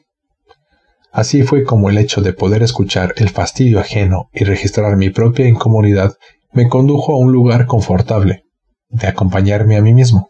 Así 1.11 1.43
fue 1.43 1.65
como 1.65 1.89
el 1.89 1.97
hecho 1.97 2.21
de 2.21 2.31
poder 2.31 2.63
escuchar 2.63 3.13
el 3.17 3.27
fastidio 3.27 3.81
ajeno 3.81 4.29
y 4.31 4.45
registrar 4.45 4.95
mi 4.95 5.09
propia 5.09 5.49
incomodidad 5.49 6.13
me 6.53 6.69
condujo 6.69 7.11
a 7.11 7.17
un 7.17 7.33
lugar 7.33 7.65
confortable, 7.65 8.45
de 8.87 9.05
acompañarme 9.05 9.75
a 9.75 9.81
mí 9.81 9.93
mismo. 9.93 10.29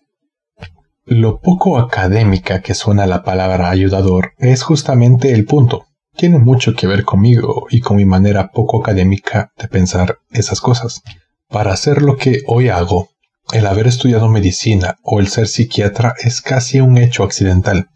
Lo 1.05 1.41
poco 1.41 1.77
académica 1.77 2.63
que 2.63 2.73
suena 2.73 3.05
la 3.05 3.21
palabra 3.21 3.69
ayudador 3.69 4.31
es 4.39 4.63
justamente 4.63 5.31
el 5.31 5.45
punto. 5.45 5.86
Tiene 6.17 6.39
mucho 6.39 6.73
que 6.73 6.88
ver 6.88 7.05
conmigo 7.05 7.67
y 7.69 7.81
con 7.81 7.97
mi 7.97 8.05
manera 8.05 8.49
poco 8.49 8.81
académica 8.81 9.51
de 9.60 9.67
pensar 9.67 10.17
esas 10.31 10.60
cosas. 10.60 11.03
Para 11.47 11.71
hacer 11.71 12.01
lo 12.01 12.17
que 12.17 12.41
hoy 12.47 12.69
hago, 12.69 13.11
el 13.54 13.68
haber 13.68 13.88
estudiado 13.88 14.30
medicina 14.30 14.98
o 15.04 15.20
el 15.20 15.28
ser 15.28 15.48
psiquiatra 15.48 16.14
es 16.24 16.42
casi 16.42 16.80
un 16.80 16.98
hecho 16.98 17.24
accidental. 17.24 17.90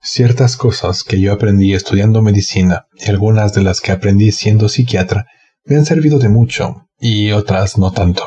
Ciertas 0.00 0.56
cosas 0.56 1.04
que 1.04 1.20
yo 1.20 1.32
aprendí 1.32 1.74
estudiando 1.74 2.22
medicina 2.22 2.86
y 2.96 3.08
algunas 3.08 3.54
de 3.54 3.62
las 3.62 3.80
que 3.80 3.92
aprendí 3.92 4.32
siendo 4.32 4.68
psiquiatra 4.68 5.26
me 5.64 5.76
han 5.76 5.86
servido 5.86 6.18
de 6.18 6.28
mucho 6.28 6.88
y 6.98 7.30
otras 7.32 7.78
no 7.78 7.92
tanto. 7.92 8.24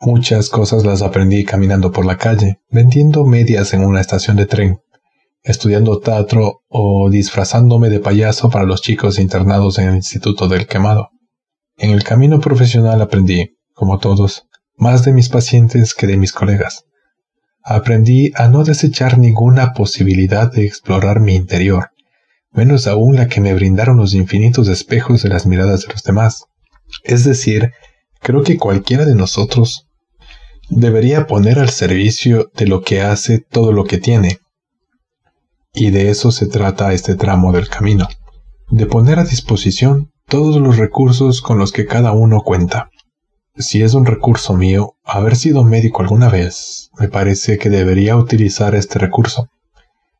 Muchas 0.00 0.48
cosas 0.50 0.84
las 0.84 1.02
aprendí 1.02 1.44
caminando 1.44 1.92
por 1.92 2.04
la 2.04 2.18
calle, 2.18 2.60
vendiendo 2.70 3.24
medias 3.24 3.72
en 3.72 3.84
una 3.84 4.00
estación 4.00 4.36
de 4.36 4.46
tren, 4.46 4.80
estudiando 5.42 6.00
teatro 6.00 6.62
o 6.68 7.08
disfrazándome 7.08 7.88
de 7.88 8.00
payaso 8.00 8.50
para 8.50 8.64
los 8.64 8.82
chicos 8.82 9.18
internados 9.18 9.78
en 9.78 9.88
el 9.88 9.96
Instituto 9.96 10.48
del 10.48 10.66
Quemado. 10.66 11.10
En 11.76 11.90
el 11.90 12.04
camino 12.04 12.40
profesional 12.40 13.00
aprendí, 13.00 13.56
como 13.74 13.98
todos, 13.98 14.46
más 14.76 15.04
de 15.04 15.12
mis 15.12 15.28
pacientes 15.28 15.94
que 15.94 16.06
de 16.06 16.16
mis 16.16 16.32
colegas. 16.32 16.84
Aprendí 17.62 18.32
a 18.34 18.48
no 18.48 18.64
desechar 18.64 19.18
ninguna 19.18 19.72
posibilidad 19.72 20.50
de 20.50 20.64
explorar 20.66 21.20
mi 21.20 21.34
interior, 21.34 21.90
menos 22.50 22.86
aún 22.86 23.16
la 23.16 23.28
que 23.28 23.40
me 23.40 23.54
brindaron 23.54 23.96
los 23.96 24.14
infinitos 24.14 24.68
espejos 24.68 25.22
de 25.22 25.28
las 25.28 25.46
miradas 25.46 25.82
de 25.82 25.92
los 25.92 26.02
demás. 26.02 26.46
Es 27.04 27.24
decir, 27.24 27.72
creo 28.20 28.42
que 28.42 28.58
cualquiera 28.58 29.04
de 29.04 29.14
nosotros 29.14 29.88
debería 30.68 31.26
poner 31.26 31.58
al 31.58 31.70
servicio 31.70 32.50
de 32.54 32.66
lo 32.66 32.82
que 32.82 33.02
hace 33.02 33.38
todo 33.38 33.72
lo 33.72 33.84
que 33.84 33.98
tiene. 33.98 34.38
Y 35.74 35.90
de 35.90 36.10
eso 36.10 36.32
se 36.32 36.46
trata 36.46 36.92
este 36.92 37.14
tramo 37.14 37.52
del 37.52 37.68
camino, 37.68 38.08
de 38.70 38.86
poner 38.86 39.18
a 39.18 39.24
disposición 39.24 40.10
todos 40.28 40.60
los 40.60 40.78
recursos 40.78 41.40
con 41.40 41.58
los 41.58 41.72
que 41.72 41.86
cada 41.86 42.12
uno 42.12 42.40
cuenta. 42.40 42.90
Si 43.56 43.82
es 43.82 43.92
un 43.92 44.06
recurso 44.06 44.54
mío 44.54 44.94
haber 45.04 45.36
sido 45.36 45.62
médico 45.62 46.00
alguna 46.00 46.30
vez, 46.30 46.90
me 46.98 47.08
parece 47.08 47.58
que 47.58 47.68
debería 47.68 48.16
utilizar 48.16 48.74
este 48.74 48.98
recurso. 48.98 49.50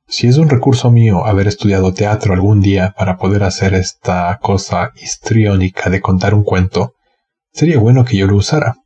Si 0.06 0.26
es 0.26 0.36
un 0.36 0.50
recurso 0.50 0.90
mío 0.90 1.24
haber 1.24 1.48
estudiado 1.48 1.94
teatro 1.94 2.34
algún 2.34 2.60
día 2.60 2.94
para 2.96 3.16
poder 3.16 3.42
hacer 3.44 3.72
esta 3.72 4.38
cosa 4.42 4.92
histriónica 5.02 5.88
de 5.88 6.02
contar 6.02 6.34
un 6.34 6.44
cuento, 6.44 6.92
sería 7.54 7.78
bueno 7.78 8.04
que 8.04 8.18
yo 8.18 8.26
lo 8.26 8.36
usara. 8.36 8.76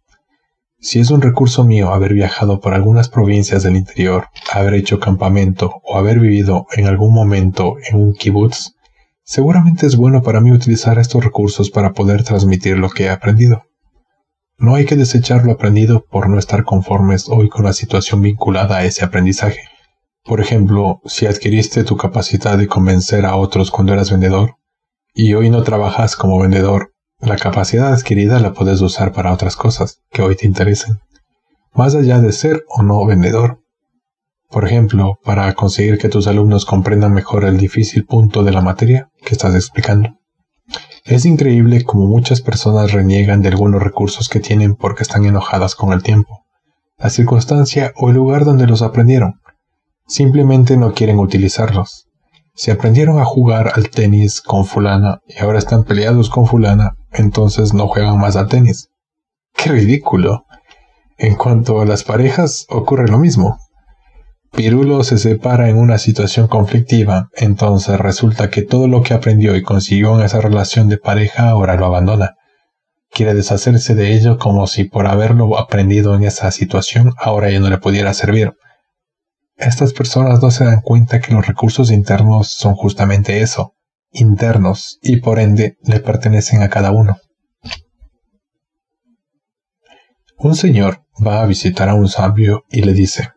Si 0.78 1.00
es 1.00 1.10
un 1.10 1.22
recurso 1.22 1.64
mío 1.64 1.92
haber 1.92 2.14
viajado 2.14 2.60
por 2.60 2.72
algunas 2.72 3.08
provincias 3.08 3.64
del 3.64 3.74
interior, 3.74 4.28
haber 4.52 4.74
hecho 4.74 5.00
campamento 5.00 5.80
o 5.82 5.98
haber 5.98 6.20
vivido 6.20 6.66
en 6.76 6.86
algún 6.86 7.12
momento 7.12 7.74
en 7.84 7.96
un 7.96 8.12
kibutz, 8.12 8.76
seguramente 9.24 9.86
es 9.86 9.96
bueno 9.96 10.22
para 10.22 10.40
mí 10.40 10.52
utilizar 10.52 11.00
estos 11.00 11.24
recursos 11.24 11.68
para 11.68 11.94
poder 11.94 12.22
transmitir 12.22 12.78
lo 12.78 12.90
que 12.90 13.06
he 13.06 13.08
aprendido. 13.08 13.64
No 14.58 14.74
hay 14.74 14.84
que 14.86 14.96
desechar 14.96 15.44
lo 15.44 15.52
aprendido 15.52 16.04
por 16.04 16.28
no 16.28 16.38
estar 16.38 16.64
conformes 16.64 17.28
hoy 17.28 17.48
con 17.48 17.64
la 17.64 17.72
situación 17.72 18.22
vinculada 18.22 18.78
a 18.78 18.84
ese 18.84 19.04
aprendizaje. 19.04 19.60
Por 20.24 20.40
ejemplo, 20.40 21.00
si 21.04 21.26
adquiriste 21.26 21.84
tu 21.84 21.96
capacidad 21.96 22.58
de 22.58 22.66
convencer 22.66 23.26
a 23.26 23.36
otros 23.36 23.70
cuando 23.70 23.92
eras 23.92 24.10
vendedor, 24.10 24.56
y 25.14 25.34
hoy 25.34 25.50
no 25.50 25.62
trabajas 25.62 26.16
como 26.16 26.38
vendedor 26.38 26.92
la 27.20 27.36
capacidad 27.36 27.94
adquirida 27.94 28.40
la 28.40 28.52
puedes 28.52 28.82
usar 28.82 29.12
para 29.12 29.32
otras 29.32 29.56
cosas 29.56 30.02
que 30.10 30.20
hoy 30.20 30.36
te 30.36 30.46
interesen. 30.46 31.00
más 31.72 31.94
allá 31.94 32.20
de 32.20 32.32
ser 32.32 32.64
o 32.68 32.82
no 32.82 33.04
vendedor. 33.04 33.62
Por 34.48 34.64
ejemplo, 34.64 35.18
para 35.24 35.52
conseguir 35.54 35.98
que 35.98 36.08
tus 36.08 36.26
alumnos 36.26 36.64
comprendan 36.64 37.12
mejor 37.12 37.44
el 37.44 37.58
difícil 37.58 38.06
punto 38.06 38.44
de 38.44 38.52
la 38.52 38.62
materia 38.62 39.10
que 39.24 39.34
estás 39.34 39.54
explicando. 39.54 40.18
Es 41.06 41.24
increíble 41.24 41.84
cómo 41.84 42.06
muchas 42.06 42.40
personas 42.40 42.90
reniegan 42.90 43.40
de 43.40 43.48
algunos 43.48 43.80
recursos 43.80 44.28
que 44.28 44.40
tienen 44.40 44.74
porque 44.74 45.04
están 45.04 45.24
enojadas 45.24 45.76
con 45.76 45.92
el 45.92 46.02
tiempo, 46.02 46.44
la 46.98 47.10
circunstancia 47.10 47.92
o 47.94 48.08
el 48.08 48.16
lugar 48.16 48.44
donde 48.44 48.66
los 48.66 48.82
aprendieron. 48.82 49.40
Simplemente 50.08 50.76
no 50.76 50.94
quieren 50.94 51.20
utilizarlos. 51.20 52.08
Si 52.56 52.72
aprendieron 52.72 53.20
a 53.20 53.24
jugar 53.24 53.70
al 53.76 53.88
tenis 53.88 54.40
con 54.40 54.64
fulana 54.64 55.20
y 55.28 55.38
ahora 55.40 55.60
están 55.60 55.84
peleados 55.84 56.28
con 56.28 56.46
fulana, 56.46 56.96
entonces 57.12 57.72
no 57.72 57.86
juegan 57.86 58.18
más 58.18 58.34
al 58.34 58.48
tenis. 58.48 58.88
¡Qué 59.54 59.70
ridículo! 59.70 60.44
En 61.18 61.36
cuanto 61.36 61.80
a 61.80 61.86
las 61.86 62.02
parejas, 62.02 62.66
ocurre 62.68 63.06
lo 63.06 63.18
mismo. 63.18 63.58
Pirulo 64.56 65.04
se 65.04 65.18
separa 65.18 65.68
en 65.68 65.76
una 65.76 65.98
situación 65.98 66.48
conflictiva, 66.48 67.28
entonces 67.34 67.98
resulta 67.98 68.48
que 68.48 68.62
todo 68.62 68.88
lo 68.88 69.02
que 69.02 69.12
aprendió 69.12 69.54
y 69.54 69.62
consiguió 69.62 70.18
en 70.18 70.24
esa 70.24 70.40
relación 70.40 70.88
de 70.88 70.96
pareja 70.96 71.50
ahora 71.50 71.76
lo 71.76 71.84
abandona. 71.84 72.36
Quiere 73.10 73.34
deshacerse 73.34 73.94
de 73.94 74.14
ello 74.14 74.38
como 74.38 74.66
si 74.66 74.84
por 74.84 75.08
haberlo 75.08 75.58
aprendido 75.58 76.14
en 76.14 76.24
esa 76.24 76.50
situación 76.52 77.12
ahora 77.18 77.50
ya 77.50 77.60
no 77.60 77.68
le 77.68 77.76
pudiera 77.76 78.14
servir. 78.14 78.54
Estas 79.56 79.92
personas 79.92 80.40
no 80.40 80.50
se 80.50 80.64
dan 80.64 80.80
cuenta 80.80 81.20
que 81.20 81.34
los 81.34 81.46
recursos 81.46 81.90
internos 81.90 82.48
son 82.48 82.76
justamente 82.76 83.42
eso, 83.42 83.74
internos, 84.10 84.98
y 85.02 85.18
por 85.18 85.38
ende 85.38 85.76
le 85.82 86.00
pertenecen 86.00 86.62
a 86.62 86.70
cada 86.70 86.92
uno. 86.92 87.18
Un 90.38 90.56
señor 90.56 91.02
va 91.24 91.42
a 91.42 91.46
visitar 91.46 91.90
a 91.90 91.94
un 91.94 92.08
sabio 92.08 92.64
y 92.70 92.80
le 92.80 92.94
dice, 92.94 93.30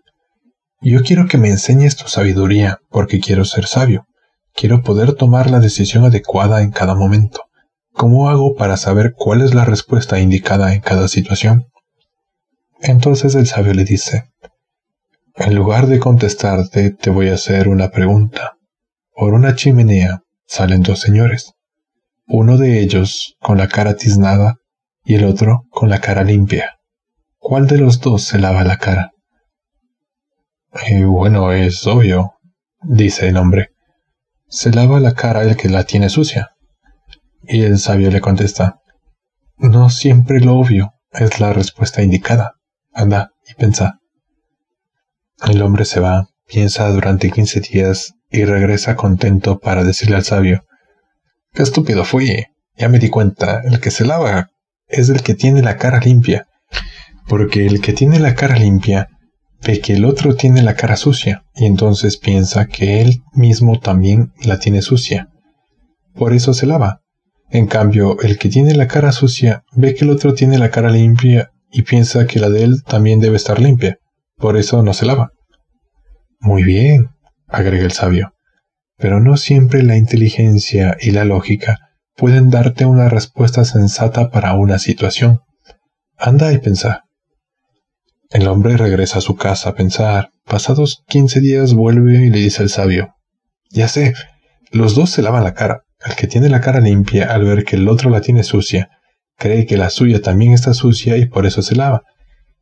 yo 0.81 1.01
quiero 1.03 1.27
que 1.27 1.37
me 1.37 1.49
enseñes 1.49 1.95
tu 1.95 2.07
sabiduría, 2.07 2.79
porque 2.89 3.19
quiero 3.19 3.45
ser 3.45 3.65
sabio. 3.65 4.05
Quiero 4.53 4.81
poder 4.81 5.13
tomar 5.13 5.49
la 5.49 5.59
decisión 5.59 6.05
adecuada 6.05 6.61
en 6.61 6.71
cada 6.71 6.95
momento. 6.95 7.43
¿Cómo 7.91 8.29
hago 8.29 8.55
para 8.55 8.77
saber 8.77 9.13
cuál 9.15 9.41
es 9.41 9.53
la 9.53 9.65
respuesta 9.65 10.19
indicada 10.19 10.73
en 10.73 10.81
cada 10.81 11.07
situación? 11.07 11.67
Entonces 12.81 13.35
el 13.35 13.45
sabio 13.45 13.73
le 13.73 13.83
dice, 13.83 14.31
en 15.35 15.55
lugar 15.55 15.87
de 15.87 15.99
contestarte, 15.99 16.91
te 16.91 17.09
voy 17.09 17.29
a 17.29 17.33
hacer 17.33 17.67
una 17.67 17.89
pregunta. 17.89 18.57
Por 19.13 19.33
una 19.33 19.55
chimenea 19.55 20.21
salen 20.45 20.81
dos 20.81 20.99
señores, 20.99 21.53
uno 22.25 22.57
de 22.57 22.79
ellos 22.79 23.35
con 23.39 23.57
la 23.57 23.67
cara 23.67 23.95
tiznada 23.95 24.55
y 25.03 25.15
el 25.15 25.25
otro 25.25 25.63
con 25.71 25.89
la 25.89 25.99
cara 25.99 26.23
limpia. 26.23 26.79
¿Cuál 27.37 27.67
de 27.67 27.77
los 27.79 27.99
dos 27.99 28.23
se 28.23 28.39
lava 28.39 28.63
la 28.63 28.77
cara? 28.77 29.11
Eh, 30.73 31.03
bueno, 31.03 31.51
es 31.51 31.87
obvio, 31.87 32.35
dice 32.83 33.27
el 33.27 33.37
hombre. 33.37 33.69
Se 34.47 34.71
lava 34.71 34.99
la 34.99 35.13
cara 35.13 35.41
el 35.41 35.57
que 35.57 35.67
la 35.67 35.83
tiene 35.83 36.09
sucia. 36.09 36.51
Y 37.43 37.63
el 37.63 37.79
sabio 37.79 38.11
le 38.11 38.21
contesta, 38.21 38.79
No 39.57 39.89
siempre 39.89 40.39
lo 40.39 40.57
obvio 40.57 40.93
es 41.11 41.39
la 41.39 41.53
respuesta 41.53 42.03
indicada. 42.03 42.55
Anda 42.93 43.31
y 43.47 43.55
pensa. 43.55 43.99
El 45.47 45.61
hombre 45.63 45.85
se 45.85 45.99
va, 45.99 46.29
piensa 46.45 46.87
durante 46.89 47.31
quince 47.31 47.61
días 47.61 48.13
y 48.29 48.45
regresa 48.45 48.95
contento 48.95 49.59
para 49.59 49.83
decirle 49.83 50.17
al 50.17 50.23
sabio, 50.23 50.65
Qué 51.51 51.63
estúpido 51.63 52.05
fui. 52.05 52.45
Ya 52.77 52.89
me 52.89 52.99
di 52.99 53.09
cuenta, 53.09 53.61
el 53.63 53.79
que 53.79 53.89
se 53.89 54.05
lava 54.05 54.51
es 54.87 55.09
el 55.09 55.23
que 55.23 55.33
tiene 55.33 55.63
la 55.63 55.77
cara 55.77 55.99
limpia, 55.99 56.47
porque 57.27 57.65
el 57.65 57.81
que 57.81 57.93
tiene 57.93 58.19
la 58.19 58.35
cara 58.35 58.55
limpia 58.55 59.09
ve 59.65 59.81
que 59.81 59.93
el 59.93 60.05
otro 60.05 60.35
tiene 60.35 60.61
la 60.61 60.75
cara 60.75 60.95
sucia 60.95 61.43
y 61.55 61.65
entonces 61.65 62.17
piensa 62.17 62.67
que 62.67 63.01
él 63.01 63.21
mismo 63.33 63.79
también 63.79 64.31
la 64.43 64.59
tiene 64.59 64.81
sucia. 64.81 65.29
Por 66.13 66.33
eso 66.33 66.53
se 66.53 66.65
lava. 66.65 67.01
En 67.49 67.67
cambio, 67.67 68.19
el 68.21 68.37
que 68.37 68.49
tiene 68.49 68.75
la 68.75 68.87
cara 68.87 69.11
sucia 69.11 69.63
ve 69.73 69.95
que 69.95 70.05
el 70.05 70.11
otro 70.11 70.33
tiene 70.33 70.57
la 70.57 70.69
cara 70.69 70.89
limpia 70.91 71.51
y 71.71 71.81
piensa 71.83 72.27
que 72.27 72.39
la 72.39 72.49
de 72.49 72.63
él 72.63 72.83
también 72.83 73.19
debe 73.19 73.37
estar 73.37 73.59
limpia. 73.59 73.97
Por 74.37 74.57
eso 74.57 74.83
no 74.83 74.93
se 74.93 75.05
lava. 75.05 75.31
Muy 76.39 76.63
bien, 76.63 77.09
agrega 77.47 77.83
el 77.83 77.91
sabio. 77.91 78.33
Pero 78.97 79.19
no 79.19 79.37
siempre 79.37 79.83
la 79.83 79.97
inteligencia 79.97 80.97
y 80.99 81.11
la 81.11 81.25
lógica 81.25 81.79
pueden 82.15 82.49
darte 82.49 82.85
una 82.85 83.09
respuesta 83.09 83.65
sensata 83.65 84.29
para 84.29 84.53
una 84.53 84.77
situación. 84.77 85.41
Anda 86.17 86.51
y 86.51 86.57
pensa. 86.59 87.05
El 88.29 88.47
hombre 88.47 88.77
regresa 88.77 89.17
a 89.17 89.21
su 89.21 89.35
casa 89.35 89.69
a 89.69 89.75
pensar. 89.75 90.29
Pasados 90.45 91.03
quince 91.07 91.39
días 91.39 91.73
vuelve 91.73 92.25
y 92.25 92.29
le 92.29 92.37
dice 92.37 92.61
al 92.61 92.69
sabio, 92.69 93.15
Ya 93.71 93.87
sé, 93.87 94.13
los 94.71 94.93
dos 94.93 95.09
se 95.09 95.23
lavan 95.23 95.43
la 95.43 95.55
cara. 95.55 95.81
El 96.05 96.15
que 96.15 96.27
tiene 96.27 96.47
la 96.47 96.61
cara 96.61 96.79
limpia 96.79 97.33
al 97.33 97.43
ver 97.43 97.65
que 97.65 97.75
el 97.75 97.87
otro 97.87 98.11
la 98.11 98.21
tiene 98.21 98.43
sucia, 98.43 98.89
cree 99.35 99.65
que 99.65 99.77
la 99.77 99.89
suya 99.89 100.21
también 100.21 100.53
está 100.53 100.75
sucia 100.75 101.17
y 101.17 101.25
por 101.25 101.47
eso 101.47 101.63
se 101.63 101.75
lava. 101.75 102.03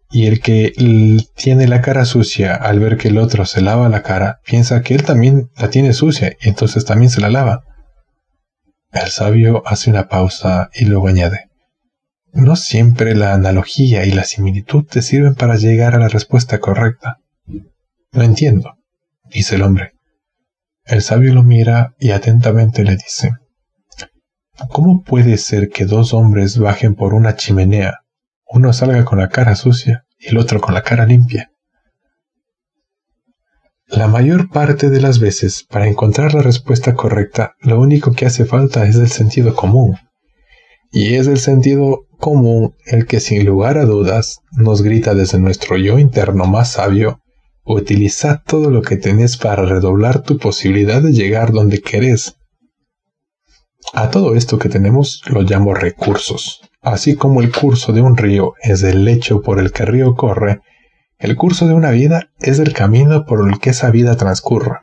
Y 0.09 0.27
el 0.27 0.39
que 0.39 0.71
tiene 1.35 1.67
la 1.67 1.81
cara 1.81 2.05
sucia 2.05 2.55
al 2.55 2.79
ver 2.79 2.97
que 2.97 3.09
el 3.09 3.17
otro 3.17 3.45
se 3.45 3.61
lava 3.61 3.89
la 3.89 4.03
cara, 4.03 4.39
piensa 4.45 4.81
que 4.81 4.95
él 4.95 5.03
también 5.03 5.49
la 5.57 5.69
tiene 5.69 5.91
sucia 5.91 6.31
y 6.41 6.47
entonces 6.47 6.85
también 6.85 7.11
se 7.11 7.19
la 7.19 7.29
lava. 7.29 7.63
El 8.91 9.09
sabio 9.09 9.63
hace 9.65 9.89
una 9.89 10.07
pausa 10.07 10.69
y 10.73 10.85
luego 10.85 11.09
añade, 11.09 11.49
no 12.37 12.55
siempre 12.55 13.15
la 13.15 13.33
analogía 13.33 14.05
y 14.05 14.11
la 14.11 14.23
similitud 14.23 14.85
te 14.85 15.01
sirven 15.01 15.33
para 15.33 15.55
llegar 15.55 15.95
a 15.95 15.99
la 15.99 16.07
respuesta 16.07 16.59
correcta. 16.59 17.17
No 18.11 18.21
entiendo, 18.21 18.77
dice 19.25 19.55
el 19.55 19.63
hombre. 19.63 19.93
El 20.85 21.01
sabio 21.01 21.33
lo 21.33 21.43
mira 21.43 21.95
y 21.99 22.11
atentamente 22.11 22.83
le 22.83 22.95
dice, 22.95 23.31
¿Cómo 24.69 25.03
puede 25.03 25.37
ser 25.37 25.69
que 25.69 25.85
dos 25.85 26.13
hombres 26.13 26.57
bajen 26.57 26.95
por 26.95 27.13
una 27.13 27.35
chimenea, 27.35 28.01
uno 28.45 28.71
salga 28.71 29.03
con 29.03 29.19
la 29.19 29.29
cara 29.29 29.55
sucia 29.55 30.05
y 30.19 30.29
el 30.29 30.37
otro 30.37 30.61
con 30.61 30.73
la 30.73 30.83
cara 30.83 31.05
limpia? 31.05 31.51
La 33.87 34.07
mayor 34.07 34.49
parte 34.49 34.89
de 34.89 35.01
las 35.01 35.19
veces, 35.19 35.63
para 35.63 35.87
encontrar 35.87 36.33
la 36.33 36.41
respuesta 36.41 36.93
correcta, 36.93 37.55
lo 37.61 37.79
único 37.79 38.13
que 38.13 38.25
hace 38.25 38.45
falta 38.45 38.85
es 38.85 38.95
el 38.95 39.09
sentido 39.09 39.55
común. 39.55 39.97
Y 40.91 41.15
es 41.15 41.27
el 41.27 41.39
sentido 41.39 42.07
común 42.17 42.75
el 42.85 43.05
que 43.05 43.19
sin 43.19 43.45
lugar 43.45 43.77
a 43.77 43.85
dudas 43.85 44.39
nos 44.51 44.81
grita 44.81 45.13
desde 45.13 45.39
nuestro 45.39 45.77
yo 45.77 45.99
interno 45.99 46.45
más 46.45 46.73
sabio, 46.73 47.21
utiliza 47.63 48.43
todo 48.45 48.69
lo 48.69 48.81
que 48.81 48.97
tenés 48.97 49.37
para 49.37 49.65
redoblar 49.65 50.23
tu 50.23 50.37
posibilidad 50.37 51.01
de 51.01 51.11
llegar 51.11 51.51
donde 51.51 51.81
querés. 51.81 52.35
A 53.93 54.09
todo 54.09 54.35
esto 54.35 54.57
que 54.57 54.69
tenemos 54.69 55.21
lo 55.27 55.41
llamo 55.41 55.73
recursos. 55.73 56.61
Así 56.81 57.15
como 57.15 57.41
el 57.41 57.51
curso 57.51 57.91
de 57.91 58.01
un 58.01 58.15
río 58.15 58.53
es 58.61 58.83
el 58.83 59.03
lecho 59.03 59.41
por 59.41 59.59
el 59.59 59.71
que 59.71 59.83
el 59.83 59.89
río 59.89 60.15
corre, 60.15 60.61
el 61.19 61.35
curso 61.35 61.67
de 61.67 61.73
una 61.73 61.91
vida 61.91 62.29
es 62.39 62.59
el 62.59 62.73
camino 62.73 63.25
por 63.25 63.47
el 63.47 63.59
que 63.59 63.71
esa 63.71 63.89
vida 63.89 64.15
transcurra. 64.15 64.81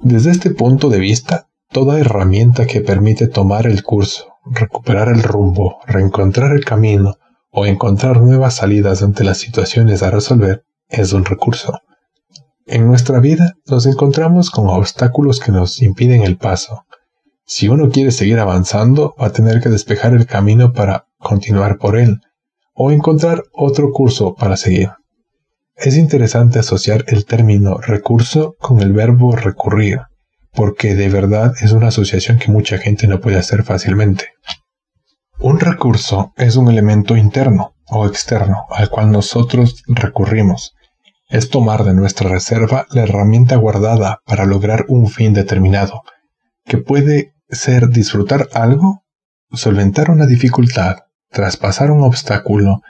Desde 0.00 0.32
este 0.32 0.50
punto 0.50 0.88
de 0.88 0.98
vista, 0.98 1.48
toda 1.70 1.98
herramienta 1.98 2.66
que 2.66 2.80
permite 2.80 3.28
tomar 3.28 3.66
el 3.66 3.82
curso 3.82 4.33
recuperar 4.44 5.08
el 5.08 5.22
rumbo, 5.22 5.78
reencontrar 5.86 6.52
el 6.52 6.64
camino 6.64 7.16
o 7.50 7.66
encontrar 7.66 8.20
nuevas 8.20 8.54
salidas 8.54 9.02
ante 9.02 9.24
las 9.24 9.38
situaciones 9.38 10.02
a 10.02 10.10
resolver 10.10 10.64
es 10.88 11.12
un 11.12 11.24
recurso. 11.24 11.78
En 12.66 12.86
nuestra 12.86 13.20
vida 13.20 13.54
nos 13.66 13.86
encontramos 13.86 14.50
con 14.50 14.68
obstáculos 14.68 15.40
que 15.40 15.52
nos 15.52 15.82
impiden 15.82 16.22
el 16.22 16.36
paso. 16.36 16.84
Si 17.46 17.68
uno 17.68 17.90
quiere 17.90 18.10
seguir 18.10 18.38
avanzando, 18.38 19.14
va 19.20 19.26
a 19.26 19.32
tener 19.32 19.60
que 19.60 19.68
despejar 19.68 20.14
el 20.14 20.26
camino 20.26 20.72
para 20.72 21.06
continuar 21.18 21.78
por 21.78 21.96
él, 21.96 22.20
o 22.74 22.90
encontrar 22.90 23.44
otro 23.52 23.92
curso 23.92 24.34
para 24.34 24.56
seguir. 24.56 24.90
Es 25.76 25.96
interesante 25.96 26.58
asociar 26.58 27.04
el 27.08 27.26
término 27.26 27.78
recurso 27.78 28.56
con 28.58 28.80
el 28.80 28.92
verbo 28.92 29.36
recurrir 29.36 30.00
porque 30.54 30.94
de 30.94 31.08
verdad 31.08 31.52
es 31.60 31.72
una 31.72 31.88
asociación 31.88 32.38
que 32.38 32.50
mucha 32.50 32.78
gente 32.78 33.06
no 33.06 33.20
puede 33.20 33.38
hacer 33.38 33.64
fácilmente. 33.64 34.28
Un 35.38 35.58
recurso 35.60 36.32
es 36.36 36.56
un 36.56 36.70
elemento 36.70 37.16
interno 37.16 37.74
o 37.86 38.06
externo 38.06 38.66
al 38.70 38.88
cual 38.88 39.10
nosotros 39.10 39.82
recurrimos. 39.86 40.74
Es 41.28 41.50
tomar 41.50 41.84
de 41.84 41.94
nuestra 41.94 42.28
reserva 42.28 42.86
la 42.90 43.02
herramienta 43.02 43.56
guardada 43.56 44.20
para 44.24 44.44
lograr 44.44 44.84
un 44.88 45.08
fin 45.08 45.32
determinado, 45.32 46.02
que 46.64 46.78
puede 46.78 47.34
ser 47.48 47.88
disfrutar 47.88 48.48
algo, 48.52 49.04
solventar 49.52 50.10
una 50.10 50.26
dificultad, 50.26 50.98
traspasar 51.30 51.90
un 51.90 52.04
obstáculo, 52.04 52.82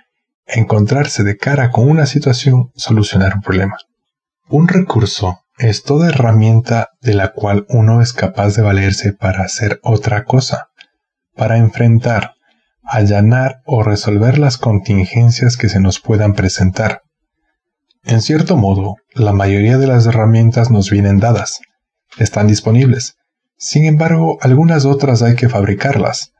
encontrarse 0.47 1.23
de 1.23 1.37
cara 1.37 1.71
con 1.71 1.89
una 1.89 2.07
situación, 2.07 2.71
solucionar 2.75 3.35
un 3.35 3.41
problema. 3.41 3.79
Un 4.49 4.69
recurso 4.69 5.44
es 5.59 5.83
toda 5.85 6.09
herramienta 6.09 6.91
de 7.01 7.15
la 7.15 7.33
cual 7.33 7.65
uno 7.69 8.03
es 8.03 8.13
capaz 8.13 8.57
de 8.57 8.63
valerse 8.63 9.13
para 9.13 9.45
hacer 9.45 9.79
otra 9.83 10.25
cosa, 10.25 10.69
para 11.35 11.59
enfrentar, 11.59 12.33
allanar 12.83 13.61
o 13.65 13.83
resolver 13.83 14.39
las 14.39 14.59
contingencias 14.59 15.57
que 15.57 15.69
se 15.69 15.81
nos 15.81 16.01
puedan 16.01 16.35
presentar. 16.35 17.03
En 18.05 18.21
cierto 18.21 18.57
modo, 18.57 18.97
la 19.15 19.33
mayoría 19.33 19.79
de 19.79 19.87
las 19.87 20.07
herramientas 20.07 20.71
nos 20.71 20.91
vienen 20.91 21.21
dadas, 21.21 21.61
están 22.19 22.49
disponibles. 22.49 23.15
Sin 23.57 23.87
embargo, 23.87 24.39
algunas 24.43 24.85
otras 24.85 25.23
hay 25.23 25.37
que 25.37 25.49
fabricarlas. 25.49 26.33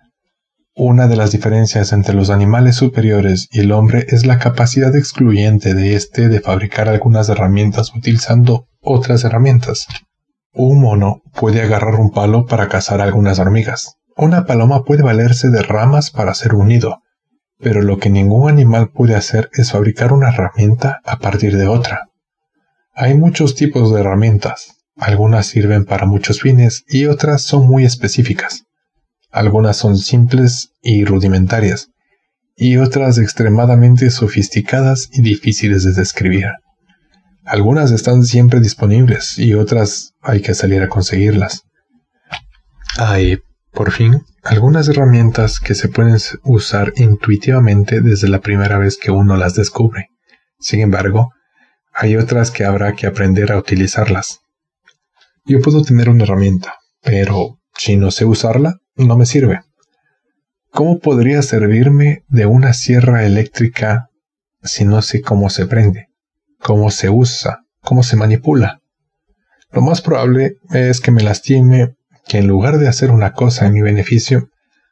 Una 0.77 1.07
de 1.07 1.17
las 1.17 1.31
diferencias 1.31 1.93
entre 1.93 2.15
los 2.15 2.31
animales 2.31 2.75
superiores 2.75 3.49
y 3.53 3.61
el 3.61 3.71
hombre 3.71 4.07
es 4.09 4.27
la 4.27 4.39
capacidad 4.39 4.95
excluyente 4.97 5.73
de 5.73 5.95
éste 5.95 6.29
de 6.29 6.41
fabricar 6.41 6.89
algunas 6.89 7.29
herramientas 7.29 7.95
utilizando 7.95 8.67
otras 8.85 9.25
herramientas. 9.25 9.87
Un 10.53 10.81
mono 10.81 11.23
puede 11.35 11.63
agarrar 11.63 11.97
un 11.97 12.11
palo 12.11 12.47
para 12.47 12.69
cazar 12.69 13.01
algunas 13.01 13.39
hormigas. 13.39 13.97
Una 14.17 14.47
paloma 14.47 14.85
puede 14.85 15.03
valerse 15.03 15.51
de 15.51 15.63
ramas 15.63 16.11
para 16.11 16.31
hacer 16.31 16.55
un 16.55 16.69
nido. 16.69 17.01
Pero 17.59 17.83
lo 17.83 17.99
que 17.99 18.11
ningún 18.11 18.51
animal 18.51 18.91
puede 18.91 19.17
hacer 19.17 19.51
es 19.55 19.73
fabricar 19.73 20.13
una 20.13 20.29
herramienta 20.29 21.01
a 21.05 21.19
partir 21.19 21.57
de 21.57 21.67
otra. 21.67 22.09
Hay 22.95 23.15
muchos 23.15 23.57
tipos 23.57 23.93
de 23.93 24.01
herramientas. 24.01 24.77
Algunas 24.97 25.47
sirven 25.47 25.85
para 25.85 26.07
muchos 26.07 26.41
fines 26.41 26.85
y 26.89 27.07
otras 27.07 27.43
son 27.43 27.67
muy 27.67 27.85
específicas. 27.85 28.65
Algunas 29.33 29.77
son 29.77 29.99
simples 29.99 30.71
y 30.81 31.05
rudimentarias, 31.05 31.89
y 32.55 32.77
otras 32.77 33.19
extremadamente 33.19 34.11
sofisticadas 34.11 35.09
y 35.13 35.23
difíciles 35.23 35.83
de 35.83 35.93
describir. 35.93 36.53
Algunas 37.45 37.91
están 37.91 38.25
siempre 38.25 38.61
disponibles 38.61 39.39
y 39.39 39.55
otras 39.55 40.15
hay 40.23 40.41
que 40.41 40.55
salir 40.55 40.83
a 40.83 40.89
conseguirlas. 40.89 41.65
Hay, 42.97 43.39
por 43.71 43.91
fin, 43.93 44.23
algunas 44.43 44.89
herramientas 44.89 45.61
que 45.61 45.75
se 45.75 45.89
pueden 45.89 46.17
usar 46.43 46.93
intuitivamente 46.97 48.01
desde 48.01 48.29
la 48.29 48.41
primera 48.41 48.79
vez 48.79 48.97
que 48.97 49.11
uno 49.11 49.37
las 49.37 49.55
descubre. 49.55 50.09
Sin 50.59 50.81
embargo, 50.81 51.33
hay 51.93 52.17
otras 52.17 52.51
que 52.51 52.65
habrá 52.65 52.95
que 52.95 53.07
aprender 53.07 53.53
a 53.53 53.59
utilizarlas. 53.59 54.41
Yo 55.45 55.61
puedo 55.61 55.83
tener 55.83 56.09
una 56.09 56.25
herramienta, 56.25 56.77
pero 57.03 57.59
si 57.77 57.97
no 57.97 58.11
sé 58.11 58.25
usarla, 58.25 58.79
no 58.97 59.19
me 59.19 59.27
sirve. 59.27 59.61
¿Cómo 60.71 60.99
podría 60.99 61.43
servirme 61.43 62.25
de 62.29 62.47
una 62.47 62.73
sierra 62.73 63.25
eléctrica 63.25 64.09
si 64.63 64.85
no 64.85 65.03
sé 65.03 65.21
cómo 65.21 65.51
se 65.51 65.67
prende, 65.67 66.09
cómo 66.65 66.91
se 66.91 67.11
usa, 67.11 67.61
cómo 67.83 68.03
se 68.03 68.17
manipula? 68.17 68.81
Lo 69.71 69.83
más 69.83 70.01
probable 70.01 70.57
es 70.71 71.01
que 71.01 71.11
me 71.11 71.23
lastime, 71.23 71.95
que 72.27 72.39
en 72.39 72.47
lugar 72.47 72.79
de 72.79 72.89
hacer 72.89 73.11
una 73.11 73.35
cosa 73.35 73.67
en 73.67 73.75
mi 73.75 73.83
beneficio, 73.83 74.49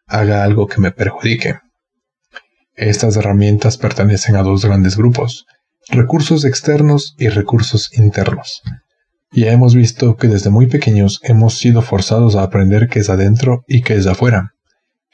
haga 0.07 0.45
algo 0.45 0.67
que 0.67 0.83
me 0.83 0.91
perjudique. 0.91 1.61
Estas 2.75 3.17
herramientas 3.17 3.79
pertenecen 3.79 4.37
a 4.37 4.43
dos 4.43 4.67
grandes 4.67 4.99
grupos, 4.99 5.47
recursos 5.89 6.45
externos 6.45 7.15
y 7.17 7.29
recursos 7.29 7.91
internos. 7.97 8.61
Ya 9.31 9.51
hemos 9.51 9.75
visto 9.75 10.17
que 10.17 10.29
desde 10.29 10.51
muy 10.51 10.67
pequeños 10.67 11.21
hemos 11.23 11.57
sido 11.57 11.81
forzados 11.81 12.37
a 12.37 12.43
aprender 12.43 12.89
qué 12.91 12.99
es 12.99 13.09
adentro 13.09 13.65
y 13.67 13.81
qué 13.81 13.95
es 13.95 14.07
afuera. 14.07 14.51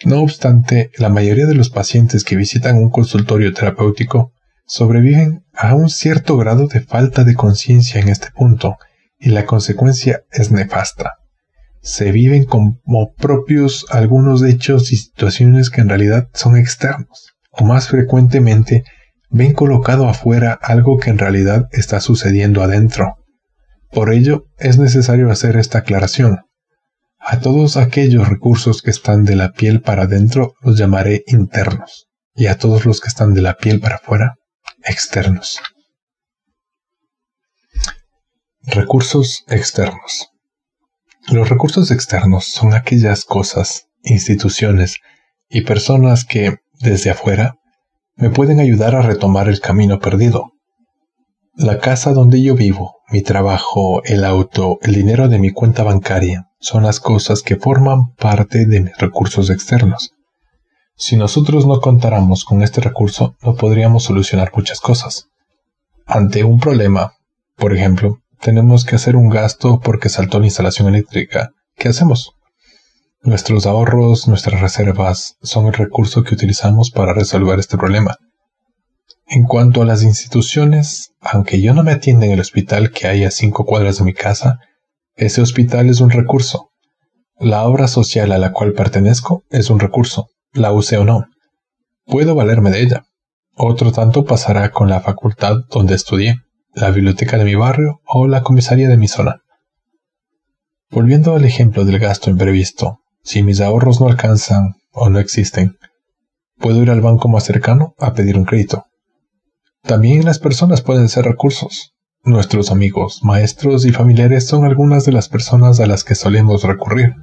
No 0.05 0.23
obstante, 0.23 0.91
la 0.99 1.09
mayoría 1.09 1.47
de 1.47 1.55
los 1.55 1.71
pacientes 1.71 2.25
que 2.25 2.35
visitan 2.35 2.79
un 2.79 2.91
consultorio 2.91 3.53
terapéutico 3.53 4.33
sobreviven 4.69 5.45
a 5.55 5.75
un 5.75 5.89
cierto 5.89 6.37
grado 6.37 6.69
de 6.69 6.81
falta 6.81 7.25
de 7.25 7.35
conciencia 7.35 8.01
en 8.01 8.09
este 8.09 8.31
punto, 8.31 8.77
y 9.19 9.31
la 9.31 9.47
consecuencia 9.47 10.23
es 10.31 10.53
nefasta. 10.53 11.15
Se 11.81 12.13
viven 12.13 12.45
como 12.45 13.15
propios 13.17 13.87
algunos 13.91 14.43
hechos 14.45 14.93
y 14.93 14.97
situaciones 14.97 15.71
que 15.71 15.81
en 15.81 15.89
realidad 15.89 16.29
son 16.35 16.57
externos, 16.57 17.35
o 17.51 17.65
más 17.65 17.89
frecuentemente 17.89 18.85
ven 19.31 19.55
colocado 19.55 20.09
afuera 20.09 20.59
algo 20.63 20.99
que 20.99 21.11
en 21.11 21.19
realidad 21.19 21.69
está 21.73 22.01
sucediendo 22.01 22.63
adentro. 22.63 23.17
Por 23.91 24.13
ello, 24.13 24.45
es 24.59 24.79
necesario 24.79 25.31
hacer 25.31 25.57
esta 25.57 25.79
aclaración. 25.79 26.41
A 27.19 27.41
todos 27.41 27.77
aquellos 27.77 28.29
recursos 28.29 28.83
que 28.83 28.91
están 28.91 29.25
de 29.25 29.35
la 29.35 29.53
piel 29.53 29.81
para 29.81 30.03
adentro 30.03 30.55
los 30.61 30.79
llamaré 30.79 31.25
internos, 31.27 32.09
y 32.35 32.47
a 32.47 32.59
todos 32.59 32.85
los 32.85 33.01
que 33.01 33.09
están 33.09 33.35
de 33.35 33.43
la 33.43 33.57
piel 33.57 33.81
para 33.81 33.97
afuera, 33.97 34.38
externos. 34.85 35.61
Recursos 38.63 39.45
externos. 39.49 40.29
Los 41.29 41.49
recursos 41.49 41.91
externos 41.91 42.47
son 42.47 42.75
aquellas 42.75 43.25
cosas, 43.25 43.89
instituciones 44.03 44.97
y 45.49 45.63
personas 45.63 46.25
que, 46.25 46.59
desde 46.81 47.11
afuera, 47.11 47.57
me 48.17 48.31
pueden 48.31 48.61
ayudar 48.61 48.95
a 48.95 49.03
retomar 49.03 49.49
el 49.49 49.61
camino 49.61 50.01
perdido, 50.01 50.53
la 51.55 51.79
casa 51.79 52.13
donde 52.13 52.43
yo 52.43 52.55
vivo, 52.55 52.99
mi 53.11 53.23
trabajo, 53.23 54.03
el 54.05 54.25
auto, 54.25 54.79
el 54.83 54.95
dinero 54.95 55.29
de 55.29 55.39
mi 55.39 55.51
cuenta 55.51 55.83
bancaria, 55.83 56.49
son 56.61 56.85
las 56.85 57.01
cosas 57.01 57.43
que 57.43 57.57
forman 57.57 58.15
parte 58.17 58.67
de 58.67 58.81
mis 58.81 58.97
recursos 58.99 59.51
externos. 59.51 60.13
Si 61.01 61.15
nosotros 61.15 61.65
no 61.65 61.81
contáramos 61.81 62.45
con 62.45 62.61
este 62.61 62.81
recurso, 62.81 63.37
no 63.41 63.55
podríamos 63.55 64.03
solucionar 64.03 64.51
muchas 64.53 64.81
cosas. 64.81 65.29
Ante 66.07 66.43
un 66.43 66.59
problema, 66.59 67.13
por 67.55 67.73
ejemplo, 67.73 68.19
tenemos 68.41 68.85
que 68.85 68.97
hacer 68.97 69.15
un 69.15 69.29
gasto 69.29 69.79
porque 69.79 70.09
saltó 70.09 70.41
la 70.41 70.47
instalación 70.47 70.89
eléctrica. 70.89 71.51
¿Qué 71.77 71.87
hacemos? 71.87 72.33
Nuestros 73.23 73.65
ahorros, 73.65 74.27
nuestras 74.27 74.61
reservas, 74.61 75.37
son 75.41 75.67
el 75.67 75.75
recurso 75.75 76.25
que 76.25 76.35
utilizamos 76.35 76.91
para 76.91 77.15
resolver 77.15 77.61
este 77.61 77.79
problema. 77.79 78.17
En 79.29 79.45
cuanto 79.45 79.83
a 79.83 79.85
las 79.85 80.03
instituciones, 80.03 81.13
aunque 81.21 81.61
yo 81.61 81.75
no 81.75 81.85
me 81.85 81.93
atienda 81.93 82.27
en 82.27 82.33
el 82.33 82.41
hospital 82.41 82.91
que 82.91 83.07
hay 83.07 83.23
a 83.23 83.31
cinco 83.31 83.65
cuadras 83.65 83.99
de 83.99 84.05
mi 84.05 84.15
casa, 84.15 84.59
ese 85.15 85.43
hospital 85.43 85.91
es 85.91 86.01
un 86.01 86.11
recurso. 86.11 86.71
La 87.39 87.63
obra 87.69 87.87
social 87.87 88.33
a 88.33 88.39
la 88.39 88.53
cual 88.53 88.73
pertenezco 88.73 89.45
es 89.51 89.71
un 89.71 89.79
recurso, 89.79 90.27
la 90.53 90.73
use 90.73 90.97
o 90.97 91.05
no. 91.05 91.27
Puedo 92.07 92.35
valerme 92.35 92.71
de 92.71 92.83
ella. 92.83 93.05
Otro 93.55 93.93
tanto 93.93 94.25
pasará 94.25 94.71
con 94.71 94.89
la 94.89 95.01
facultad 95.01 95.57
donde 95.71 95.95
estudié, 95.95 96.37
la 96.75 96.91
biblioteca 96.91 97.39
de 97.39 97.45
mi 97.45 97.55
barrio 97.55 98.01
o 98.07 98.27
la 98.27 98.43
comisaría 98.43 98.89
de 98.89 98.97
mi 98.97 99.09
zona. 99.09 99.43
Volviendo 100.91 101.35
al 101.35 101.45
ejemplo 101.45 101.85
del 101.85 101.99
gasto 101.99 102.31
imprevisto, 102.31 103.01
si 103.23 103.43
mis 103.43 103.61
ahorros 103.61 104.01
no 104.01 104.07
alcanzan 104.07 104.75
o 104.91 105.11
no 105.11 105.19
existen, 105.19 105.77
puedo 106.57 106.83
ir 106.83 106.91
al 106.91 107.01
banco 107.01 107.29
más 107.29 107.45
cercano 107.45 107.95
a 107.99 108.15
pedir 108.15 108.39
un 108.39 108.45
crédito. 108.45 108.85
También 109.83 110.25
las 110.25 110.39
personas 110.39 110.83
pueden 110.83 111.09
ser 111.09 111.25
recursos. 111.25 111.93
Nuestros 112.25 112.71
amigos, 112.71 113.21
maestros 113.23 113.85
y 113.87 113.93
familiares 113.93 114.47
son 114.47 114.65
algunas 114.65 115.05
de 115.05 115.13
las 115.13 115.29
personas 115.29 115.81
a 115.81 115.87
las 115.87 116.05
que 116.05 116.15
solemos 116.15 116.63
recurrir. 116.63 117.15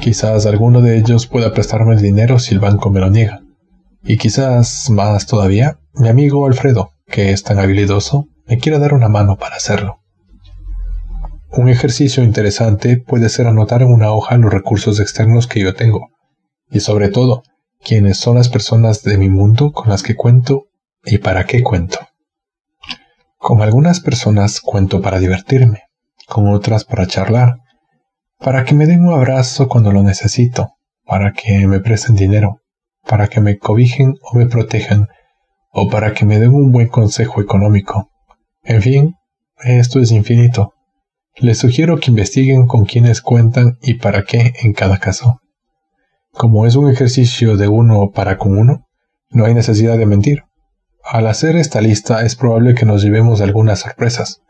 Quizás 0.00 0.46
alguno 0.46 0.80
de 0.80 0.96
ellos 0.96 1.26
pueda 1.26 1.52
prestarme 1.52 1.94
el 1.94 2.00
dinero 2.00 2.38
si 2.38 2.54
el 2.54 2.60
banco 2.60 2.90
me 2.90 3.00
lo 3.00 3.10
niega. 3.10 3.42
Y 4.02 4.16
quizás 4.16 4.88
más 4.90 5.26
todavía, 5.26 5.78
mi 5.94 6.08
amigo 6.08 6.46
Alfredo, 6.46 6.92
que 7.06 7.32
es 7.32 7.42
tan 7.42 7.58
habilidoso, 7.58 8.28
me 8.46 8.58
quiera 8.58 8.78
dar 8.78 8.94
una 8.94 9.08
mano 9.08 9.36
para 9.36 9.56
hacerlo. 9.56 10.00
Un 11.50 11.68
ejercicio 11.68 12.22
interesante 12.22 12.98
puede 12.98 13.28
ser 13.28 13.46
anotar 13.46 13.82
en 13.82 13.92
una 13.92 14.12
hoja 14.12 14.36
los 14.36 14.52
recursos 14.52 15.00
externos 15.00 15.46
que 15.46 15.60
yo 15.60 15.74
tengo, 15.74 16.10
y 16.70 16.80
sobre 16.80 17.08
todo, 17.08 17.42
quiénes 17.82 18.18
son 18.18 18.36
las 18.36 18.48
personas 18.48 19.02
de 19.02 19.18
mi 19.18 19.28
mundo 19.28 19.72
con 19.72 19.88
las 19.88 20.02
que 20.02 20.14
cuento 20.14 20.68
¿Y 21.04 21.18
para 21.18 21.46
qué 21.46 21.62
cuento? 21.62 21.98
Con 23.38 23.62
algunas 23.62 24.00
personas 24.00 24.60
cuento 24.60 25.00
para 25.00 25.18
divertirme, 25.18 25.84
con 26.26 26.52
otras 26.52 26.84
para 26.84 27.06
charlar, 27.06 27.60
para 28.38 28.64
que 28.64 28.74
me 28.74 28.86
den 28.86 29.06
un 29.06 29.14
abrazo 29.14 29.68
cuando 29.68 29.92
lo 29.92 30.02
necesito, 30.02 30.74
para 31.04 31.32
que 31.32 31.66
me 31.66 31.80
presten 31.80 32.16
dinero, 32.16 32.60
para 33.06 33.28
que 33.28 33.40
me 33.40 33.58
cobijen 33.58 34.14
o 34.22 34.36
me 34.36 34.46
protejan, 34.46 35.08
o 35.70 35.88
para 35.88 36.12
que 36.12 36.24
me 36.24 36.38
den 36.38 36.54
un 36.54 36.70
buen 36.70 36.88
consejo 36.88 37.40
económico. 37.40 38.10
En 38.62 38.82
fin, 38.82 39.14
esto 39.64 40.00
es 40.00 40.12
infinito. 40.12 40.74
Les 41.36 41.58
sugiero 41.58 41.98
que 41.98 42.10
investiguen 42.10 42.66
con 42.66 42.84
quiénes 42.84 43.22
cuentan 43.22 43.78
y 43.80 43.94
para 43.94 44.24
qué 44.24 44.52
en 44.62 44.72
cada 44.72 44.98
caso. 44.98 45.40
Como 46.32 46.66
es 46.66 46.76
un 46.76 46.90
ejercicio 46.90 47.56
de 47.56 47.68
uno 47.68 48.10
para 48.10 48.38
con 48.38 48.56
uno, 48.56 48.86
no 49.30 49.44
hay 49.44 49.54
necesidad 49.54 49.98
de 49.98 50.06
mentir. 50.06 50.44
Al 51.04 51.26
hacer 51.26 51.56
esta 51.56 51.80
lista 51.80 52.24
es 52.24 52.36
probable 52.36 52.74
que 52.74 52.86
nos 52.86 53.02
llevemos 53.02 53.40
algunas 53.40 53.80
sorpresas. 53.80 54.42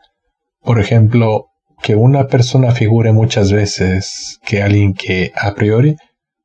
Por 0.61 0.79
ejemplo, 0.79 1.47
que 1.81 1.95
una 1.95 2.27
persona 2.27 2.71
figure 2.71 3.11
muchas 3.13 3.51
veces 3.51 4.37
que 4.45 4.61
alguien 4.61 4.93
que 4.93 5.31
a 5.35 5.53
priori 5.55 5.95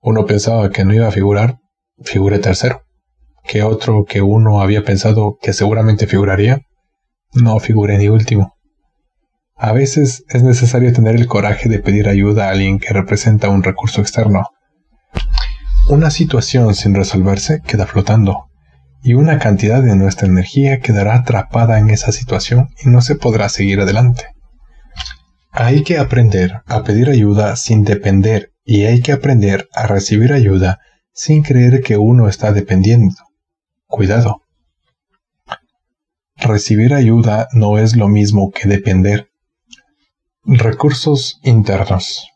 uno 0.01 0.26
pensaba 0.26 0.70
que 0.70 0.85
no 0.85 0.95
iba 0.95 1.09
a 1.09 1.12
figurar, 1.12 1.59
figure 2.03 2.39
tercero. 2.39 2.82
Que 3.43 3.62
otro 3.62 4.05
que 4.05 4.22
uno 4.22 4.61
había 4.61 4.85
pensado 4.85 5.37
que 5.41 5.53
seguramente 5.53 6.07
figuraría, 6.07 6.61
no 7.32 7.59
figure 7.59 7.99
ni 7.99 8.09
último. 8.09 8.55
A 9.57 9.72
veces 9.72 10.24
es 10.28 10.43
necesario 10.43 10.93
tener 10.93 11.14
el 11.14 11.26
coraje 11.26 11.68
de 11.68 11.78
pedir 11.78 12.09
ayuda 12.09 12.47
a 12.47 12.51
alguien 12.51 12.78
que 12.78 12.93
representa 12.93 13.49
un 13.49 13.62
recurso 13.62 14.01
externo. 14.01 14.45
Una 15.89 16.11
situación 16.11 16.74
sin 16.74 16.95
resolverse 16.95 17.61
queda 17.66 17.87
flotando 17.87 18.47
y 19.03 19.14
una 19.14 19.39
cantidad 19.39 19.82
de 19.82 19.97
nuestra 19.97 20.26
energía 20.26 20.80
quedará 20.80 21.14
atrapada 21.14 21.78
en 21.78 21.91
esa 21.91 22.11
situación 22.11 22.70
y 22.82 22.89
no 22.89 23.03
se 23.03 23.16
podrá 23.16 23.49
seguir 23.49 23.80
adelante. 23.80 24.34
Hay 25.57 25.84
que 25.84 25.98
aprender 25.98 26.62
a 26.66 26.82
pedir 26.82 27.09
ayuda 27.09 27.55
sin 27.55 27.84
depender 27.84 28.52
y 28.64 28.86
hay 28.86 29.00
que 29.00 29.12
aprender 29.12 29.68
a 29.72 29.86
recibir 29.86 30.32
ayuda 30.32 30.80
sin 31.12 31.44
creer 31.44 31.80
que 31.80 31.96
uno 31.96 32.28
está 32.28 32.50
dependiendo. 32.50 33.14
Cuidado. 33.86 34.42
Recibir 36.34 36.92
ayuda 36.92 37.46
no 37.52 37.78
es 37.78 37.94
lo 37.94 38.09
mismo 38.09 38.50
que 38.50 38.68
depender. 38.68 39.30
Recursos 40.42 41.38
internos. 41.44 42.26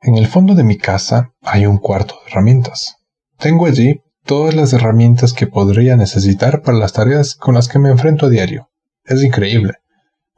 En 0.00 0.16
el 0.16 0.26
fondo 0.26 0.54
de 0.54 0.64
mi 0.64 0.78
casa 0.78 1.34
hay 1.42 1.66
un 1.66 1.76
cuarto 1.76 2.14
de 2.24 2.30
herramientas. 2.30 2.96
Tengo 3.38 3.66
allí 3.66 4.00
todas 4.24 4.54
las 4.54 4.72
herramientas 4.72 5.34
que 5.34 5.46
podría 5.46 5.98
necesitar 5.98 6.62
para 6.62 6.78
las 6.78 6.94
tareas 6.94 7.34
con 7.34 7.54
las 7.54 7.68
que 7.68 7.78
me 7.78 7.90
enfrento 7.90 8.24
a 8.24 8.30
diario. 8.30 8.70
Es 9.04 9.22
increíble. 9.22 9.74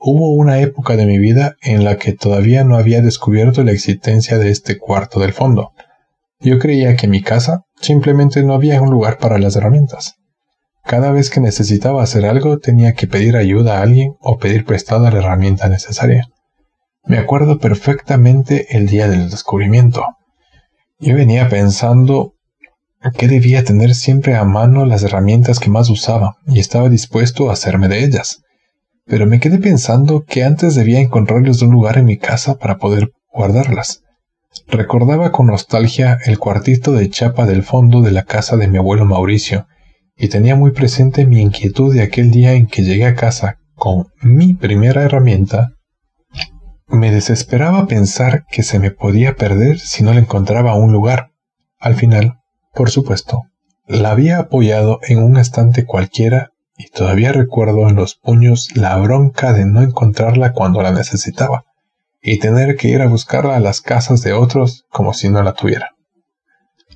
Hubo 0.00 0.30
una 0.30 0.60
época 0.60 0.94
de 0.94 1.06
mi 1.06 1.18
vida 1.18 1.56
en 1.60 1.82
la 1.82 1.96
que 1.96 2.12
todavía 2.12 2.62
no 2.62 2.76
había 2.76 3.02
descubierto 3.02 3.64
la 3.64 3.72
existencia 3.72 4.38
de 4.38 4.50
este 4.50 4.78
cuarto 4.78 5.18
del 5.18 5.32
fondo. 5.32 5.72
Yo 6.38 6.60
creía 6.60 6.94
que 6.94 7.06
en 7.06 7.10
mi 7.10 7.20
casa 7.20 7.64
simplemente 7.80 8.44
no 8.44 8.54
había 8.54 8.80
un 8.80 8.92
lugar 8.92 9.18
para 9.18 9.38
las 9.38 9.56
herramientas. 9.56 10.14
Cada 10.84 11.10
vez 11.10 11.30
que 11.30 11.40
necesitaba 11.40 12.00
hacer 12.00 12.26
algo 12.26 12.60
tenía 12.60 12.92
que 12.92 13.08
pedir 13.08 13.36
ayuda 13.36 13.78
a 13.78 13.82
alguien 13.82 14.14
o 14.20 14.38
pedir 14.38 14.64
prestada 14.64 15.10
la 15.10 15.18
herramienta 15.18 15.68
necesaria. 15.68 16.28
Me 17.04 17.18
acuerdo 17.18 17.58
perfectamente 17.58 18.76
el 18.76 18.86
día 18.86 19.08
del 19.08 19.30
descubrimiento. 19.30 20.04
Yo 21.00 21.16
venía 21.16 21.48
pensando 21.48 22.34
que 23.16 23.26
debía 23.26 23.64
tener 23.64 23.96
siempre 23.96 24.36
a 24.36 24.44
mano 24.44 24.86
las 24.86 25.02
herramientas 25.02 25.58
que 25.58 25.70
más 25.70 25.90
usaba 25.90 26.36
y 26.46 26.60
estaba 26.60 26.88
dispuesto 26.88 27.50
a 27.50 27.54
hacerme 27.54 27.88
de 27.88 28.04
ellas 28.04 28.44
pero 29.08 29.26
me 29.26 29.40
quedé 29.40 29.58
pensando 29.58 30.24
que 30.24 30.44
antes 30.44 30.74
debía 30.74 31.00
encontrarles 31.00 31.62
un 31.62 31.70
lugar 31.70 31.98
en 31.98 32.04
mi 32.04 32.18
casa 32.18 32.58
para 32.58 32.76
poder 32.76 33.10
guardarlas. 33.32 34.02
Recordaba 34.68 35.32
con 35.32 35.46
nostalgia 35.46 36.18
el 36.26 36.38
cuartito 36.38 36.92
de 36.92 37.08
chapa 37.08 37.46
del 37.46 37.62
fondo 37.62 38.02
de 38.02 38.12
la 38.12 38.24
casa 38.24 38.56
de 38.56 38.68
mi 38.68 38.78
abuelo 38.78 39.04
Mauricio, 39.04 39.66
y 40.16 40.28
tenía 40.28 40.56
muy 40.56 40.72
presente 40.72 41.26
mi 41.26 41.40
inquietud 41.40 41.94
de 41.94 42.02
aquel 42.02 42.30
día 42.30 42.52
en 42.52 42.66
que 42.66 42.82
llegué 42.82 43.06
a 43.06 43.14
casa 43.14 43.58
con 43.74 44.08
mi 44.20 44.54
primera 44.54 45.04
herramienta. 45.04 45.74
Me 46.88 47.12
desesperaba 47.12 47.86
pensar 47.86 48.44
que 48.50 48.62
se 48.62 48.78
me 48.78 48.90
podía 48.90 49.36
perder 49.36 49.78
si 49.78 50.02
no 50.02 50.12
la 50.12 50.20
encontraba 50.20 50.74
un 50.74 50.92
lugar. 50.92 51.30
Al 51.78 51.94
final, 51.94 52.40
por 52.74 52.90
supuesto, 52.90 53.44
la 53.86 54.10
había 54.10 54.38
apoyado 54.38 54.98
en 55.06 55.22
un 55.22 55.36
estante 55.36 55.84
cualquiera 55.84 56.50
y 56.78 56.90
todavía 56.90 57.32
recuerdo 57.32 57.88
en 57.88 57.96
los 57.96 58.14
puños 58.14 58.68
la 58.76 58.96
bronca 58.96 59.52
de 59.52 59.66
no 59.66 59.82
encontrarla 59.82 60.52
cuando 60.52 60.80
la 60.80 60.92
necesitaba, 60.92 61.64
y 62.22 62.38
tener 62.38 62.76
que 62.76 62.88
ir 62.88 63.02
a 63.02 63.08
buscarla 63.08 63.56
a 63.56 63.60
las 63.60 63.80
casas 63.80 64.22
de 64.22 64.32
otros 64.32 64.86
como 64.88 65.12
si 65.12 65.28
no 65.28 65.42
la 65.42 65.54
tuviera. 65.54 65.90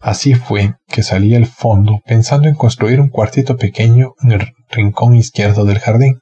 Así 0.01 0.35
fue 0.35 0.76
que 0.87 1.03
salí 1.03 1.35
al 1.35 1.47
fondo 1.47 2.01
pensando 2.07 2.49
en 2.49 2.55
construir 2.55 3.01
un 3.01 3.09
cuartito 3.09 3.57
pequeño 3.57 4.14
en 4.22 4.33
el 4.33 4.55
rincón 4.70 5.16
izquierdo 5.16 5.64
del 5.64 5.80
jardín. 5.80 6.20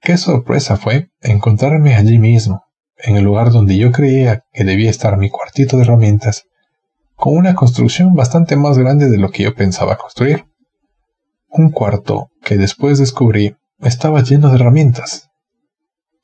Qué 0.00 0.16
sorpresa 0.16 0.76
fue 0.76 1.08
encontrarme 1.20 1.94
allí 1.94 2.18
mismo, 2.18 2.64
en 2.98 3.16
el 3.16 3.24
lugar 3.24 3.52
donde 3.52 3.76
yo 3.76 3.92
creía 3.92 4.42
que 4.52 4.64
debía 4.64 4.90
estar 4.90 5.16
mi 5.18 5.30
cuartito 5.30 5.76
de 5.76 5.84
herramientas, 5.84 6.44
con 7.14 7.36
una 7.36 7.54
construcción 7.54 8.14
bastante 8.14 8.56
más 8.56 8.76
grande 8.76 9.08
de 9.08 9.18
lo 9.18 9.30
que 9.30 9.44
yo 9.44 9.54
pensaba 9.54 9.96
construir 9.96 10.46
un 11.48 11.70
cuarto 11.70 12.30
que 12.42 12.56
después 12.56 12.98
descubrí 12.98 13.56
estaba 13.80 14.22
lleno 14.22 14.48
de 14.48 14.56
herramientas. 14.56 15.28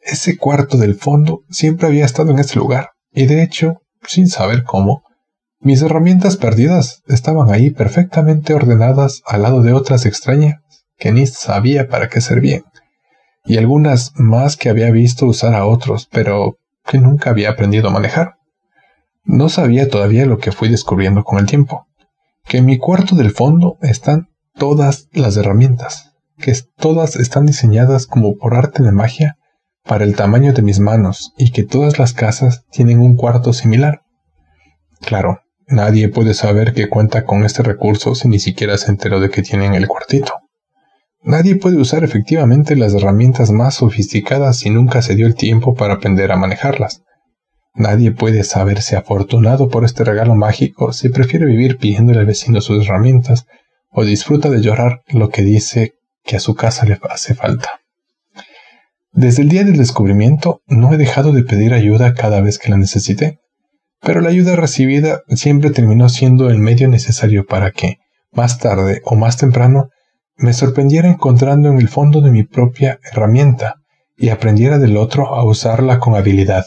Ese 0.01 0.37
cuarto 0.37 0.79
del 0.79 0.95
fondo 0.95 1.43
siempre 1.51 1.87
había 1.87 2.05
estado 2.05 2.33
en 2.33 2.39
ese 2.39 2.59
lugar, 2.59 2.91
y 3.13 3.27
de 3.27 3.43
hecho, 3.43 3.83
sin 4.07 4.29
saber 4.29 4.65
cómo, 4.65 5.05
mis 5.61 5.81
herramientas 5.81 6.37
perdidas 6.37 7.03
estaban 7.07 7.53
ahí 7.53 7.71
perfectamente 7.71 8.53
ordenadas 8.53 9.23
al 9.27 9.43
lado 9.43 9.63
de 9.63 9.73
otras 9.73 10.07
extrañas 10.07 10.57
que 10.99 11.13
ni 11.13 11.27
sabía 11.27 11.89
para 11.89 12.09
qué 12.09 12.21
servían, 12.21 12.65
y 13.45 13.59
algunas 13.59 14.13
más 14.17 14.57
que 14.57 14.71
había 14.71 14.91
visto 14.91 15.27
usar 15.27 15.55
a 15.55 15.67
otros, 15.67 16.09
pero 16.11 16.59
que 16.85 16.99
nunca 16.99 17.31
había 17.31 17.51
aprendido 17.51 17.89
a 17.89 17.93
manejar. 17.93 18.35
No 19.25 19.49
sabía 19.49 19.89
todavía 19.89 20.27
lo 20.27 20.39
que 20.39 20.51
fui 20.51 20.69
descubriendo 20.69 21.23
con 21.23 21.39
el 21.39 21.47
tiempo, 21.47 21.87
que 22.45 22.59
en 22.59 22.67
mi 22.67 22.79
cuarto 22.79 23.15
del 23.15 23.31
fondo 23.31 23.79
están 23.83 24.32
todas 24.55 25.09
las 25.13 25.37
herramientas, 25.37 26.13
que 26.39 26.55
todas 26.77 27.17
están 27.17 27.47
diseñadas 27.47 28.07
como 28.07 28.37
por 28.37 28.55
arte 28.55 28.83
de 28.83 28.93
magia 28.93 29.37
para 29.85 30.05
el 30.05 30.15
tamaño 30.15 30.53
de 30.53 30.63
mis 30.63 30.79
manos 30.79 31.33
y 31.37 31.51
que 31.51 31.65
todas 31.65 31.99
las 31.99 32.13
casas 32.13 32.65
tienen 32.71 33.01
un 33.01 33.17
cuarto 33.17 33.53
similar. 33.53 34.03
Claro, 35.01 35.41
nadie 35.67 36.09
puede 36.09 36.35
saber 36.35 36.73
que 36.75 36.89
cuenta 36.89 37.25
con 37.25 37.45
este 37.45 37.63
recurso 37.63 38.15
si 38.15 38.29
ni 38.29 38.39
siquiera 38.39 38.79
se 38.79 38.91
enteró 38.91 39.21
de 39.21 39.31
que 39.31 39.43
tienen 39.43 39.75
el 39.75 39.89
cuartito. 39.89 40.33
Nadie 41.25 41.57
puede 41.57 41.77
usar 41.77 42.03
efectivamente 42.03 42.75
las 42.75 42.95
herramientas 42.95 43.51
más 43.51 43.77
sofisticadas 43.77 44.59
si 44.59 44.71
nunca 44.71 45.03
se 45.03 45.15
dio 45.15 45.27
el 45.27 45.37
tiempo 45.37 45.75
para 45.75 45.95
aprender 45.95 46.33
a 46.33 46.37
manejarlas. 46.37 47.03
Nadie 47.75 48.11
puede 48.11 48.45
saberse 48.45 48.97
afortunado 48.97 49.69
por 49.69 49.85
este 49.85 50.05
regalo 50.05 50.35
mágico 50.35 50.93
si 50.93 51.09
prefiere 51.09 51.47
vivir 51.47 51.79
pidiéndole 51.79 52.21
al 52.21 52.27
vecino 52.27 52.61
sus 52.61 52.85
herramientas 52.85 53.47
o 53.93 54.05
disfruta 54.05 54.49
de 54.49 54.63
llorar 54.63 55.03
lo 55.09 55.29
que 55.29 55.43
dice 55.43 55.93
que 56.25 56.37
a 56.37 56.41
su 56.41 56.55
casa 56.55 56.87
le 56.87 56.99
hace 57.11 57.35
falta. 57.35 57.69
Desde 59.13 59.43
el 59.43 59.51
día 59.51 59.65
del 59.65 59.77
descubrimiento 59.77 60.63
no 60.67 60.93
he 60.93 60.97
dejado 60.97 61.33
de 61.33 61.45
pedir 61.45 61.75
ayuda 61.75 62.15
cada 62.15 62.41
vez 62.41 62.59
que 62.59 62.71
la 62.71 62.79
necesité, 62.79 63.41
pero 64.01 64.21
la 64.23 64.31
ayuda 64.31 64.57
recibida 64.57 65.21
siempre 65.29 65.71
terminó 65.71 66.09
siendo 66.09 66.49
el 66.49 66.59
medio 66.59 66.89
necesario 66.89 67.45
para 67.45 67.71
que, 67.71 67.99
más 68.33 68.59
tarde 68.59 69.03
o 69.05 69.15
más 69.15 69.37
temprano, 69.37 69.91
me 70.37 70.55
sorprendiera 70.55 71.09
encontrando 71.09 71.69
en 71.69 71.79
el 71.79 71.89
fondo 71.89 72.23
de 72.23 72.31
mi 72.31 72.43
propia 72.43 72.99
herramienta 73.05 73.77
y 74.17 74.31
aprendiera 74.31 74.79
del 74.79 74.97
otro 74.97 75.35
a 75.35 75.45
usarla 75.45 75.99
con 75.99 76.15
habilidad. 76.15 76.67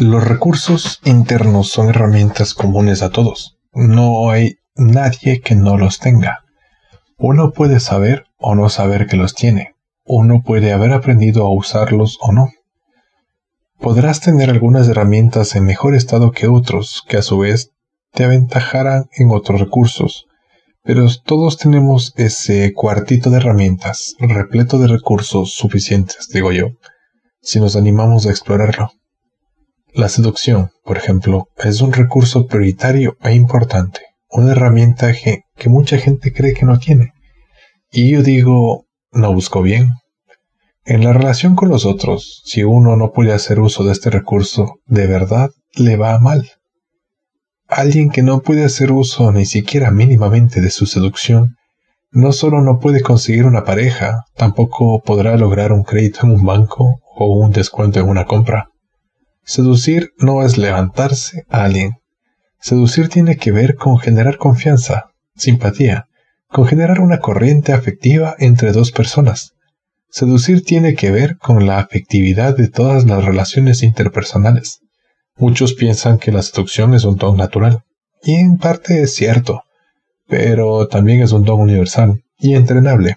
Los 0.00 0.26
recursos 0.26 1.00
internos 1.04 1.68
son 1.68 1.88
herramientas 1.88 2.54
comunes 2.54 3.02
a 3.02 3.10
todos 3.10 3.59
no 3.72 4.30
hay 4.30 4.56
nadie 4.74 5.40
que 5.40 5.54
no 5.54 5.76
los 5.76 5.98
tenga. 5.98 6.44
Uno 7.16 7.52
puede 7.52 7.80
saber 7.80 8.24
o 8.38 8.54
no 8.54 8.68
saber 8.68 9.06
que 9.06 9.16
los 9.16 9.34
tiene. 9.34 9.74
Uno 10.04 10.42
puede 10.42 10.72
haber 10.72 10.92
aprendido 10.92 11.44
a 11.44 11.52
usarlos 11.52 12.18
o 12.20 12.32
no. 12.32 12.50
Podrás 13.78 14.20
tener 14.20 14.50
algunas 14.50 14.88
herramientas 14.88 15.54
en 15.54 15.64
mejor 15.64 15.94
estado 15.94 16.32
que 16.32 16.48
otros, 16.48 17.04
que 17.08 17.16
a 17.16 17.22
su 17.22 17.38
vez 17.38 17.72
te 18.12 18.24
aventajarán 18.24 19.08
en 19.16 19.30
otros 19.30 19.60
recursos. 19.60 20.26
Pero 20.82 21.06
todos 21.24 21.58
tenemos 21.58 22.14
ese 22.16 22.72
cuartito 22.72 23.30
de 23.30 23.36
herramientas, 23.36 24.16
repleto 24.18 24.78
de 24.78 24.88
recursos 24.88 25.52
suficientes, 25.52 26.28
digo 26.32 26.52
yo, 26.52 26.68
si 27.42 27.60
nos 27.60 27.76
animamos 27.76 28.26
a 28.26 28.30
explorarlo. 28.30 28.90
La 29.92 30.08
seducción, 30.08 30.70
por 30.84 30.96
ejemplo, 30.96 31.48
es 31.56 31.80
un 31.80 31.92
recurso 31.92 32.46
prioritario 32.46 33.16
e 33.22 33.34
importante, 33.34 34.00
una 34.30 34.52
herramienta 34.52 35.12
que, 35.12 35.42
mucha 35.68 35.98
gente 35.98 36.32
cree 36.32 36.54
que 36.54 36.64
no 36.64 36.78
tiene. 36.78 37.12
Y 37.90 38.12
yo 38.12 38.22
digo, 38.22 38.86
no 39.10 39.34
busco 39.34 39.62
bien. 39.62 39.94
En 40.84 41.02
la 41.02 41.12
relación 41.12 41.56
con 41.56 41.70
los 41.70 41.86
otros, 41.86 42.42
si 42.44 42.62
uno 42.62 42.96
no 42.96 43.10
puede 43.10 43.32
hacer 43.32 43.58
uso 43.58 43.82
de 43.82 43.92
este 43.92 44.10
recurso, 44.10 44.76
de 44.86 45.08
verdad 45.08 45.50
le 45.74 45.96
va 45.96 46.20
mal. 46.20 46.48
Alguien 47.66 48.10
que 48.10 48.22
no 48.22 48.42
puede 48.42 48.64
hacer 48.64 48.92
uso 48.92 49.32
ni 49.32 49.44
siquiera 49.44 49.90
mínimamente 49.90 50.60
de 50.60 50.70
su 50.70 50.86
seducción, 50.86 51.56
no 52.12 52.30
solo 52.30 52.60
no 52.60 52.78
puede 52.78 53.02
conseguir 53.02 53.44
una 53.44 53.64
pareja, 53.64 54.24
tampoco 54.36 55.02
podrá 55.02 55.36
lograr 55.36 55.72
un 55.72 55.82
crédito 55.82 56.20
en 56.22 56.32
un 56.32 56.44
banco 56.44 57.00
o 57.16 57.26
un 57.26 57.50
descuento 57.50 57.98
en 57.98 58.08
una 58.08 58.24
compra. 58.24 58.69
Seducir 59.44 60.12
no 60.18 60.42
es 60.42 60.58
levantarse 60.58 61.44
a 61.48 61.64
alguien. 61.64 61.94
Seducir 62.60 63.08
tiene 63.08 63.36
que 63.36 63.52
ver 63.52 63.76
con 63.76 63.98
generar 63.98 64.36
confianza, 64.36 65.10
simpatía, 65.34 66.06
con 66.48 66.66
generar 66.66 67.00
una 67.00 67.20
corriente 67.20 67.72
afectiva 67.72 68.34
entre 68.38 68.72
dos 68.72 68.92
personas. 68.92 69.52
Seducir 70.10 70.64
tiene 70.64 70.94
que 70.94 71.10
ver 71.10 71.38
con 71.38 71.66
la 71.66 71.78
afectividad 71.78 72.56
de 72.56 72.68
todas 72.68 73.04
las 73.04 73.24
relaciones 73.24 73.82
interpersonales. 73.82 74.80
Muchos 75.36 75.74
piensan 75.74 76.18
que 76.18 76.32
la 76.32 76.42
seducción 76.42 76.94
es 76.94 77.04
un 77.04 77.16
don 77.16 77.36
natural, 77.36 77.84
y 78.22 78.34
en 78.34 78.58
parte 78.58 79.02
es 79.02 79.14
cierto, 79.14 79.62
pero 80.26 80.86
también 80.88 81.22
es 81.22 81.32
un 81.32 81.44
don 81.44 81.60
universal 81.60 82.22
y 82.38 82.54
entrenable. 82.54 83.16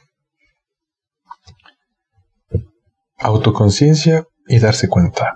Autoconciencia 3.18 4.26
y 4.48 4.60
darse 4.60 4.88
cuenta. 4.88 5.34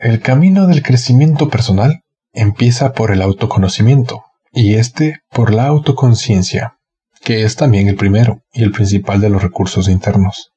El 0.00 0.20
camino 0.20 0.68
del 0.68 0.84
crecimiento 0.84 1.48
personal 1.48 2.02
empieza 2.32 2.92
por 2.92 3.10
el 3.10 3.20
autoconocimiento 3.20 4.22
y 4.52 4.74
este 4.74 5.16
por 5.32 5.52
la 5.52 5.66
autoconciencia, 5.66 6.78
que 7.24 7.42
es 7.42 7.56
también 7.56 7.88
el 7.88 7.96
primero 7.96 8.42
y 8.52 8.62
el 8.62 8.70
principal 8.70 9.20
de 9.20 9.28
los 9.28 9.42
recursos 9.42 9.88
internos. 9.88 10.52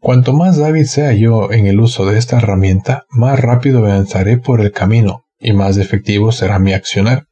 Cuanto 0.00 0.32
más 0.32 0.58
hábil 0.58 0.88
sea 0.88 1.12
yo 1.12 1.52
en 1.52 1.68
el 1.68 1.78
uso 1.78 2.06
de 2.06 2.18
esta 2.18 2.38
herramienta, 2.38 3.04
más 3.10 3.38
rápido 3.38 3.86
avanzaré 3.86 4.36
por 4.36 4.60
el 4.60 4.72
camino 4.72 5.26
y 5.38 5.52
más 5.52 5.76
efectivo 5.76 6.32
será 6.32 6.58
mi 6.58 6.72
accionar. 6.72 7.26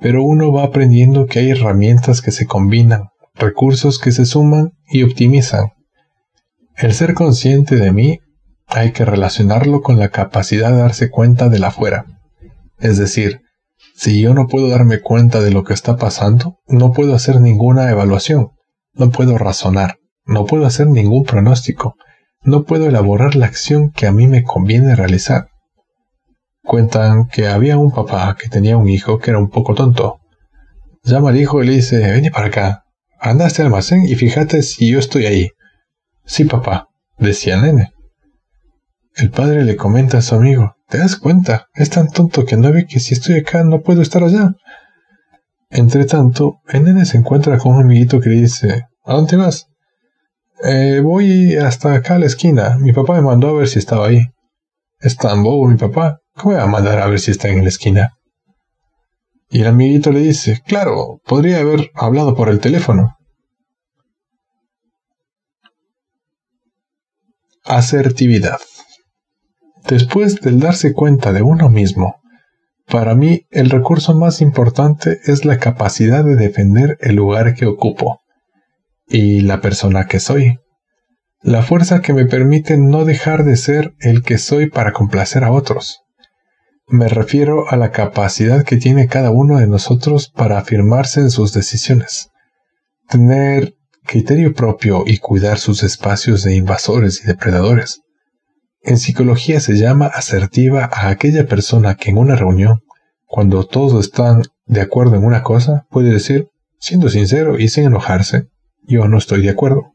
Pero 0.00 0.24
uno 0.24 0.52
va 0.52 0.64
aprendiendo 0.64 1.26
que 1.26 1.38
hay 1.38 1.50
herramientas 1.50 2.20
que 2.20 2.32
se 2.32 2.46
combinan, 2.46 3.10
recursos 3.36 4.00
que 4.00 4.10
se 4.10 4.26
suman 4.26 4.72
y 4.88 5.04
optimizan. 5.04 5.66
El 6.76 6.94
ser 6.94 7.14
consciente 7.14 7.76
de 7.76 7.92
mí 7.92 8.18
hay 8.72 8.92
que 8.92 9.04
relacionarlo 9.04 9.82
con 9.82 9.98
la 9.98 10.08
capacidad 10.08 10.70
de 10.70 10.78
darse 10.78 11.10
cuenta 11.10 11.48
de 11.48 11.58
la 11.58 11.68
afuera. 11.68 12.06
Es 12.78 12.98
decir, 12.98 13.42
si 13.94 14.20
yo 14.20 14.34
no 14.34 14.46
puedo 14.46 14.68
darme 14.68 15.00
cuenta 15.00 15.40
de 15.40 15.50
lo 15.50 15.64
que 15.64 15.74
está 15.74 15.96
pasando, 15.96 16.58
no 16.66 16.92
puedo 16.92 17.14
hacer 17.14 17.40
ninguna 17.40 17.90
evaluación, 17.90 18.50
no 18.94 19.10
puedo 19.10 19.38
razonar. 19.38 19.98
No 20.24 20.46
puedo 20.46 20.66
hacer 20.66 20.86
ningún 20.86 21.24
pronóstico. 21.24 21.96
No 22.42 22.64
puedo 22.64 22.86
elaborar 22.86 23.34
la 23.34 23.46
acción 23.46 23.90
que 23.90 24.06
a 24.06 24.12
mí 24.12 24.28
me 24.28 24.44
conviene 24.44 24.94
realizar. 24.94 25.48
Cuentan 26.62 27.26
que 27.26 27.48
había 27.48 27.76
un 27.76 27.90
papá 27.90 28.36
que 28.40 28.48
tenía 28.48 28.76
un 28.76 28.88
hijo 28.88 29.18
que 29.18 29.30
era 29.30 29.38
un 29.38 29.50
poco 29.50 29.74
tonto. 29.74 30.20
Llama 31.02 31.30
al 31.30 31.40
hijo 31.40 31.62
y 31.62 31.66
le 31.66 31.72
dice, 31.72 31.98
vení 31.98 32.30
para 32.30 32.46
acá, 32.46 32.84
anda 33.18 33.44
a 33.44 33.48
este 33.48 33.62
almacén 33.62 34.04
y 34.04 34.14
fíjate 34.14 34.62
si 34.62 34.90
yo 34.90 35.00
estoy 35.00 35.26
ahí. 35.26 35.50
Sí, 36.24 36.44
papá, 36.44 36.88
decía 37.18 37.56
el 37.56 37.62
nene. 37.62 37.92
El 39.14 39.30
padre 39.30 39.64
le 39.64 39.76
comenta 39.76 40.18
a 40.18 40.22
su 40.22 40.34
amigo, 40.34 40.74
¿te 40.88 40.98
das 40.98 41.16
cuenta? 41.16 41.66
Es 41.74 41.90
tan 41.90 42.08
tonto 42.08 42.46
que 42.46 42.56
no 42.56 42.72
ve 42.72 42.86
que 42.86 42.98
si 42.98 43.14
estoy 43.14 43.36
acá 43.36 43.62
no 43.62 43.82
puedo 43.82 44.00
estar 44.00 44.24
allá. 44.24 44.54
Entre 45.68 46.06
tanto, 46.06 46.60
el 46.68 46.84
nene 46.84 47.04
se 47.04 47.18
encuentra 47.18 47.58
con 47.58 47.74
un 47.74 47.82
amiguito 47.82 48.20
que 48.20 48.30
le 48.30 48.40
dice, 48.42 48.86
¿a 49.04 49.14
dónde 49.14 49.36
vas? 49.36 49.66
Eh, 50.64 51.00
voy 51.02 51.56
hasta 51.56 51.94
acá 51.94 52.14
a 52.14 52.18
la 52.18 52.26
esquina. 52.26 52.78
Mi 52.78 52.92
papá 52.92 53.14
me 53.14 53.22
mandó 53.22 53.48
a 53.48 53.58
ver 53.58 53.68
si 53.68 53.78
estaba 53.78 54.06
ahí. 54.06 54.20
Es 55.00 55.16
tan 55.16 55.42
bobo 55.42 55.66
mi 55.68 55.76
papá. 55.76 56.20
¿Cómo 56.34 56.54
voy 56.54 56.62
a 56.62 56.66
mandar 56.66 56.98
a 57.00 57.06
ver 57.06 57.20
si 57.20 57.32
está 57.32 57.48
en 57.48 57.62
la 57.62 57.68
esquina? 57.68 58.12
Y 59.50 59.60
el 59.60 59.66
amiguito 59.66 60.12
le 60.12 60.20
dice, 60.20 60.62
claro, 60.66 61.20
podría 61.26 61.58
haber 61.58 61.90
hablado 61.94 62.34
por 62.34 62.48
el 62.48 62.60
teléfono. 62.60 63.16
Asertividad. 67.64 68.58
Después 69.86 70.40
del 70.40 70.60
darse 70.60 70.92
cuenta 70.92 71.32
de 71.32 71.42
uno 71.42 71.68
mismo, 71.68 72.16
para 72.86 73.14
mí 73.14 73.46
el 73.50 73.70
recurso 73.70 74.14
más 74.14 74.40
importante 74.40 75.20
es 75.24 75.44
la 75.44 75.58
capacidad 75.58 76.24
de 76.24 76.36
defender 76.36 76.98
el 77.00 77.16
lugar 77.16 77.54
que 77.54 77.66
ocupo 77.66 78.20
y 79.08 79.40
la 79.40 79.60
persona 79.60 80.06
que 80.06 80.20
soy. 80.20 80.58
La 81.40 81.62
fuerza 81.62 82.00
que 82.02 82.12
me 82.12 82.26
permite 82.26 82.76
no 82.76 83.04
dejar 83.04 83.44
de 83.44 83.56
ser 83.56 83.94
el 84.00 84.22
que 84.22 84.38
soy 84.38 84.70
para 84.70 84.92
complacer 84.92 85.42
a 85.42 85.50
otros. 85.50 86.02
Me 86.86 87.08
refiero 87.08 87.68
a 87.68 87.76
la 87.76 87.90
capacidad 87.90 88.64
que 88.64 88.76
tiene 88.76 89.08
cada 89.08 89.30
uno 89.30 89.58
de 89.58 89.66
nosotros 89.66 90.28
para 90.28 90.58
afirmarse 90.58 91.20
en 91.20 91.30
sus 91.30 91.52
decisiones, 91.52 92.28
tener 93.08 93.74
criterio 94.04 94.52
propio 94.52 95.04
y 95.06 95.18
cuidar 95.18 95.58
sus 95.58 95.82
espacios 95.82 96.42
de 96.42 96.54
invasores 96.54 97.22
y 97.24 97.26
depredadores. 97.26 98.01
En 98.84 98.98
psicología 98.98 99.60
se 99.60 99.74
llama 99.74 100.06
asertiva 100.06 100.90
a 100.92 101.08
aquella 101.08 101.46
persona 101.46 101.94
que 101.94 102.10
en 102.10 102.18
una 102.18 102.34
reunión, 102.34 102.82
cuando 103.26 103.64
todos 103.64 104.04
están 104.04 104.42
de 104.66 104.80
acuerdo 104.80 105.14
en 105.14 105.24
una 105.24 105.44
cosa, 105.44 105.86
puede 105.88 106.10
decir, 106.10 106.48
siendo 106.78 107.08
sincero 107.08 107.58
y 107.58 107.68
sin 107.68 107.84
enojarse, 107.84 108.48
yo 108.82 109.06
no 109.06 109.18
estoy 109.18 109.42
de 109.42 109.50
acuerdo. 109.50 109.94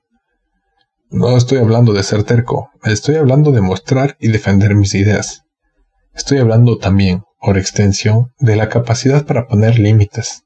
No 1.09 1.35
estoy 1.35 1.57
hablando 1.57 1.91
de 1.91 2.03
ser 2.03 2.23
terco, 2.23 2.69
estoy 2.83 3.15
hablando 3.15 3.51
de 3.51 3.61
mostrar 3.61 4.15
y 4.21 4.29
defender 4.29 4.73
mis 4.75 4.95
ideas. 4.95 5.43
Estoy 6.15 6.37
hablando 6.37 6.77
también, 6.77 7.23
por 7.41 7.57
extensión, 7.57 8.31
de 8.39 8.55
la 8.55 8.69
capacidad 8.69 9.25
para 9.25 9.47
poner 9.47 9.79
límites, 9.79 10.43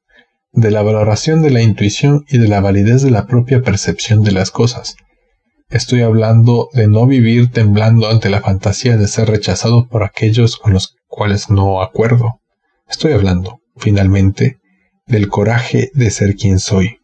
de 0.51 0.71
la 0.71 0.81
valoración 0.81 1.43
de 1.43 1.51
la 1.51 1.61
intuición 1.61 2.25
y 2.27 2.39
de 2.39 2.47
la 2.47 2.59
validez 2.59 3.03
de 3.03 3.11
la 3.11 3.27
propia 3.27 3.61
percepción 3.61 4.23
de 4.23 4.31
las 4.31 4.49
cosas. 4.49 4.95
Estoy 5.71 6.01
hablando 6.01 6.67
de 6.73 6.89
no 6.89 7.07
vivir 7.07 7.49
temblando 7.49 8.09
ante 8.09 8.29
la 8.29 8.41
fantasía 8.41 8.97
de 8.97 9.07
ser 9.07 9.29
rechazado 9.29 9.87
por 9.87 10.03
aquellos 10.03 10.57
con 10.57 10.73
los 10.73 10.97
cuales 11.07 11.49
no 11.49 11.81
acuerdo. 11.81 12.41
Estoy 12.89 13.13
hablando, 13.13 13.61
finalmente, 13.77 14.59
del 15.05 15.29
coraje 15.29 15.89
de 15.93 16.11
ser 16.11 16.35
quien 16.35 16.59
soy. 16.59 16.97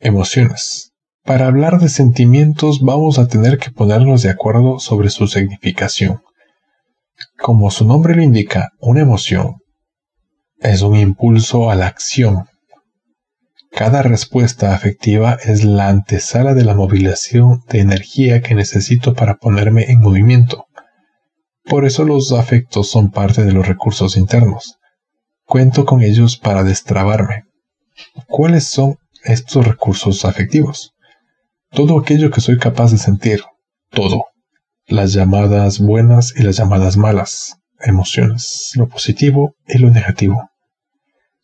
Emociones. 0.00 0.92
Para 1.22 1.46
hablar 1.46 1.78
de 1.78 1.88
sentimientos 1.88 2.80
vamos 2.80 3.20
a 3.20 3.28
tener 3.28 3.58
que 3.58 3.70
ponernos 3.70 4.22
de 4.22 4.30
acuerdo 4.30 4.80
sobre 4.80 5.10
su 5.10 5.28
significación. 5.28 6.20
Como 7.38 7.70
su 7.70 7.86
nombre 7.86 8.16
lo 8.16 8.22
indica, 8.22 8.70
una 8.80 9.02
emoción 9.02 9.58
es 10.58 10.82
un 10.82 10.96
impulso 10.96 11.70
a 11.70 11.76
la 11.76 11.86
acción. 11.86 12.46
Cada 13.72 14.02
respuesta 14.02 14.74
afectiva 14.74 15.36
es 15.42 15.64
la 15.64 15.88
antesala 15.88 16.54
de 16.54 16.64
la 16.64 16.74
movilización 16.74 17.62
de 17.68 17.80
energía 17.80 18.40
que 18.40 18.54
necesito 18.54 19.14
para 19.14 19.36
ponerme 19.36 19.90
en 19.90 20.00
movimiento. 20.00 20.66
Por 21.64 21.84
eso 21.84 22.04
los 22.04 22.32
afectos 22.32 22.90
son 22.90 23.10
parte 23.10 23.44
de 23.44 23.52
los 23.52 23.66
recursos 23.66 24.16
internos. 24.16 24.78
Cuento 25.44 25.84
con 25.84 26.02
ellos 26.02 26.36
para 26.36 26.64
destrabarme. 26.64 27.44
¿Cuáles 28.28 28.64
son 28.64 28.98
estos 29.26 29.66
recursos 29.66 30.24
afectivos. 30.24 30.94
Todo 31.70 31.98
aquello 31.98 32.30
que 32.30 32.40
soy 32.40 32.58
capaz 32.58 32.92
de 32.92 32.98
sentir, 32.98 33.42
todo. 33.90 34.24
Las 34.86 35.12
llamadas 35.12 35.80
buenas 35.80 36.32
y 36.36 36.42
las 36.42 36.56
llamadas 36.56 36.96
malas, 36.96 37.56
emociones, 37.80 38.70
lo 38.76 38.88
positivo 38.88 39.56
y 39.66 39.78
lo 39.78 39.90
negativo. 39.90 40.48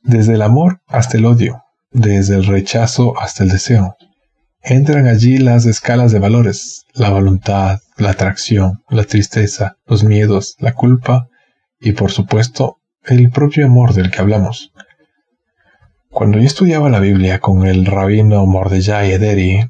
Desde 0.00 0.34
el 0.34 0.42
amor 0.42 0.80
hasta 0.86 1.18
el 1.18 1.26
odio, 1.26 1.61
desde 1.92 2.36
el 2.36 2.46
rechazo 2.46 3.18
hasta 3.18 3.44
el 3.44 3.50
deseo. 3.50 3.96
Entran 4.62 5.06
allí 5.06 5.38
las 5.38 5.66
escalas 5.66 6.12
de 6.12 6.18
valores, 6.18 6.84
la 6.94 7.10
voluntad, 7.10 7.80
la 7.96 8.10
atracción, 8.10 8.82
la 8.88 9.04
tristeza, 9.04 9.76
los 9.86 10.04
miedos, 10.04 10.54
la 10.58 10.72
culpa 10.72 11.26
y 11.80 11.92
por 11.92 12.12
supuesto 12.12 12.76
el 13.04 13.30
propio 13.30 13.66
amor 13.66 13.94
del 13.94 14.10
que 14.10 14.20
hablamos. 14.20 14.70
Cuando 16.08 16.38
yo 16.38 16.44
estudiaba 16.44 16.90
la 16.90 17.00
Biblia 17.00 17.40
con 17.40 17.66
el 17.66 17.86
rabino 17.86 18.46
Mordejai 18.46 19.12
Ederi, 19.12 19.66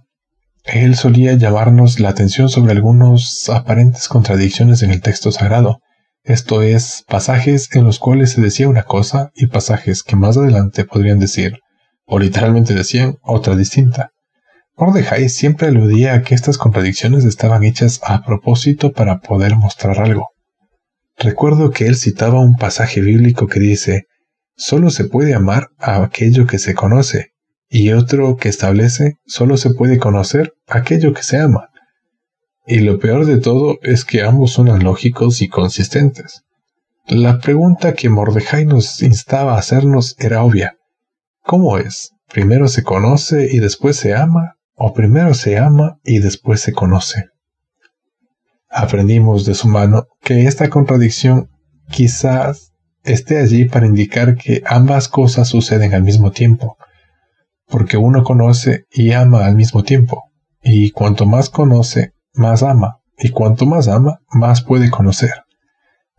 él 0.65 0.97
solía 0.97 1.35
llamarnos 1.35 1.99
la 2.01 2.11
atención 2.11 2.49
sobre 2.49 2.73
algunas 2.73 3.49
aparentes 3.49 4.09
contradicciones 4.09 4.83
en 4.83 4.91
el 4.91 5.01
texto 5.01 5.33
sagrado, 5.33 5.81
esto 6.25 6.63
es, 6.63 7.05
pasajes 7.09 7.69
en 7.75 7.85
los 7.85 7.99
cuales 7.99 8.31
se 8.31 8.41
decía 8.41 8.69
una 8.69 8.85
cosa 8.85 9.33
y 9.35 9.49
pasajes 9.49 10.05
que 10.05 10.15
más 10.15 10.37
adelante 10.37 10.85
podrían 10.85 11.19
decir, 11.19 11.59
o 12.13 12.19
literalmente 12.19 12.75
decían, 12.75 13.17
otra 13.23 13.57
distinta. 13.57 14.11
Mordejai 14.77 15.31
siempre 15.31 15.69
aludía 15.69 16.13
a 16.13 16.23
que 16.23 16.35
estas 16.35 16.59
contradicciones 16.59 17.25
estaban 17.25 17.65
hechas 17.65 18.01
a 18.05 18.23
propósito 18.23 18.93
para 18.93 19.21
poder 19.21 19.57
mostrar 19.57 19.99
algo. 19.99 20.29
Recuerdo 21.17 21.71
que 21.71 21.87
él 21.87 21.97
citaba 21.97 22.39
un 22.39 22.57
pasaje 22.57 23.01
bíblico 23.01 23.47
que 23.47 23.61
dice, 23.61 24.09
solo 24.55 24.91
se 24.91 25.05
puede 25.05 25.33
amar 25.33 25.69
a 25.79 26.03
aquello 26.03 26.47
que 26.47 26.59
se 26.59 26.75
conoce, 26.75 27.31
y 27.71 27.93
otro 27.93 28.37
que 28.37 28.51
establece 28.51 29.15
solo 29.25 29.57
se 29.57 29.71
puede 29.71 29.97
conocer 29.97 30.53
aquello 30.69 31.15
que 31.15 31.23
se 31.23 31.39
ama. 31.39 31.71
Y 32.67 32.81
lo 32.81 32.99
peor 32.99 33.25
de 33.25 33.39
todo 33.39 33.79
es 33.81 34.05
que 34.05 34.23
ambos 34.23 34.53
son 34.53 34.67
lógicos 34.85 35.41
y 35.41 35.49
consistentes. 35.49 36.43
La 37.07 37.39
pregunta 37.39 37.95
que 37.95 38.11
Mordejai 38.11 38.67
nos 38.67 39.01
instaba 39.03 39.55
a 39.55 39.59
hacernos 39.61 40.15
era 40.19 40.43
obvia. 40.43 40.77
¿Cómo 41.45 41.77
es? 41.77 42.13
¿Primero 42.33 42.69
se 42.69 42.83
conoce 42.83 43.49
y 43.51 43.59
después 43.59 43.97
se 43.97 44.15
ama? 44.15 44.57
¿O 44.75 44.95
primero 44.95 45.35
se 45.35 45.59
ama 45.59 45.99
y 46.05 46.21
después 46.21 46.61
se 46.61 46.73
conoce? 46.73 47.27
Aprendimos 48.71 49.45
de 49.45 49.55
su 49.55 49.69
mano 49.69 50.07
que 50.21 50.47
esta 50.47 50.71
contradicción 50.71 51.51
quizás 51.91 52.73
esté 53.03 53.39
allí 53.39 53.65
para 53.65 53.87
indicar 53.87 54.37
que 54.37 54.63
ambas 54.67 55.09
cosas 55.09 55.49
suceden 55.49 55.95
al 55.95 56.03
mismo 56.03 56.31
tiempo, 56.31 56.77
porque 57.67 57.97
uno 57.97 58.23
conoce 58.23 58.87
y 58.91 59.13
ama 59.13 59.45
al 59.45 59.57
mismo 59.57 59.83
tiempo, 59.83 60.31
y 60.63 60.91
cuanto 60.91 61.27
más 61.27 61.51
conoce, 61.51 62.13
más 62.35 62.63
ama, 62.63 63.01
y 63.19 63.31
cuanto 63.31 63.67
más 63.67 63.89
ama, 63.89 64.21
más 64.31 64.63
puede 64.63 64.91
conocer. 64.91 65.33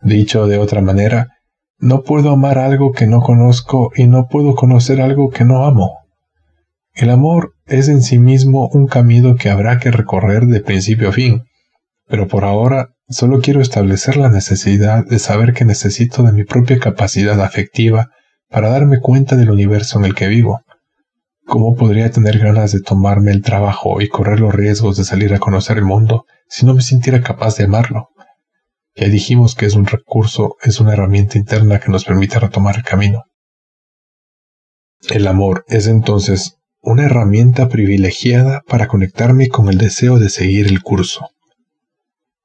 Dicho 0.02 0.46
de 0.46 0.58
otra 0.58 0.82
manera, 0.82 1.33
no 1.78 2.02
puedo 2.02 2.30
amar 2.30 2.58
algo 2.58 2.92
que 2.92 3.06
no 3.06 3.20
conozco 3.20 3.90
y 3.96 4.06
no 4.06 4.28
puedo 4.28 4.54
conocer 4.54 5.00
algo 5.00 5.30
que 5.30 5.44
no 5.44 5.64
amo. 5.64 5.98
El 6.94 7.10
amor 7.10 7.54
es 7.66 7.88
en 7.88 8.02
sí 8.02 8.18
mismo 8.18 8.68
un 8.72 8.86
camino 8.86 9.36
que 9.36 9.50
habrá 9.50 9.78
que 9.78 9.90
recorrer 9.90 10.46
de 10.46 10.60
principio 10.60 11.08
a 11.08 11.12
fin, 11.12 11.44
pero 12.06 12.28
por 12.28 12.44
ahora 12.44 12.94
Solo 13.08 13.42
quiero 13.42 13.60
establecer 13.60 14.16
la 14.16 14.30
necesidad 14.30 15.04
de 15.04 15.18
saber 15.18 15.52
que 15.52 15.66
necesito 15.66 16.22
de 16.22 16.32
mi 16.32 16.44
propia 16.44 16.78
capacidad 16.78 17.38
afectiva 17.42 18.08
para 18.48 18.70
darme 18.70 18.98
cuenta 18.98 19.36
del 19.36 19.50
universo 19.50 19.98
en 19.98 20.06
el 20.06 20.14
que 20.14 20.26
vivo. 20.26 20.62
¿Cómo 21.44 21.76
podría 21.76 22.10
tener 22.10 22.38
ganas 22.38 22.72
de 22.72 22.80
tomarme 22.80 23.30
el 23.30 23.42
trabajo 23.42 24.00
y 24.00 24.08
correr 24.08 24.40
los 24.40 24.54
riesgos 24.54 24.96
de 24.96 25.04
salir 25.04 25.34
a 25.34 25.38
conocer 25.38 25.76
el 25.76 25.84
mundo 25.84 26.24
si 26.48 26.64
no 26.64 26.72
me 26.72 26.80
sintiera 26.80 27.20
capaz 27.20 27.56
de 27.56 27.64
amarlo? 27.64 28.08
Ya 28.96 29.08
dijimos 29.08 29.54
que 29.54 29.66
es 29.66 29.74
un 29.74 29.86
recurso, 29.86 30.56
es 30.62 30.78
una 30.80 30.92
herramienta 30.92 31.36
interna 31.36 31.80
que 31.80 31.90
nos 31.90 32.04
permite 32.04 32.38
retomar 32.38 32.76
el 32.76 32.84
camino. 32.84 33.24
El 35.10 35.26
amor 35.26 35.64
es 35.68 35.86
entonces 35.86 36.58
una 36.80 37.06
herramienta 37.06 37.68
privilegiada 37.68 38.62
para 38.68 38.86
conectarme 38.86 39.48
con 39.48 39.68
el 39.68 39.78
deseo 39.78 40.18
de 40.18 40.28
seguir 40.28 40.66
el 40.66 40.82
curso. 40.82 41.28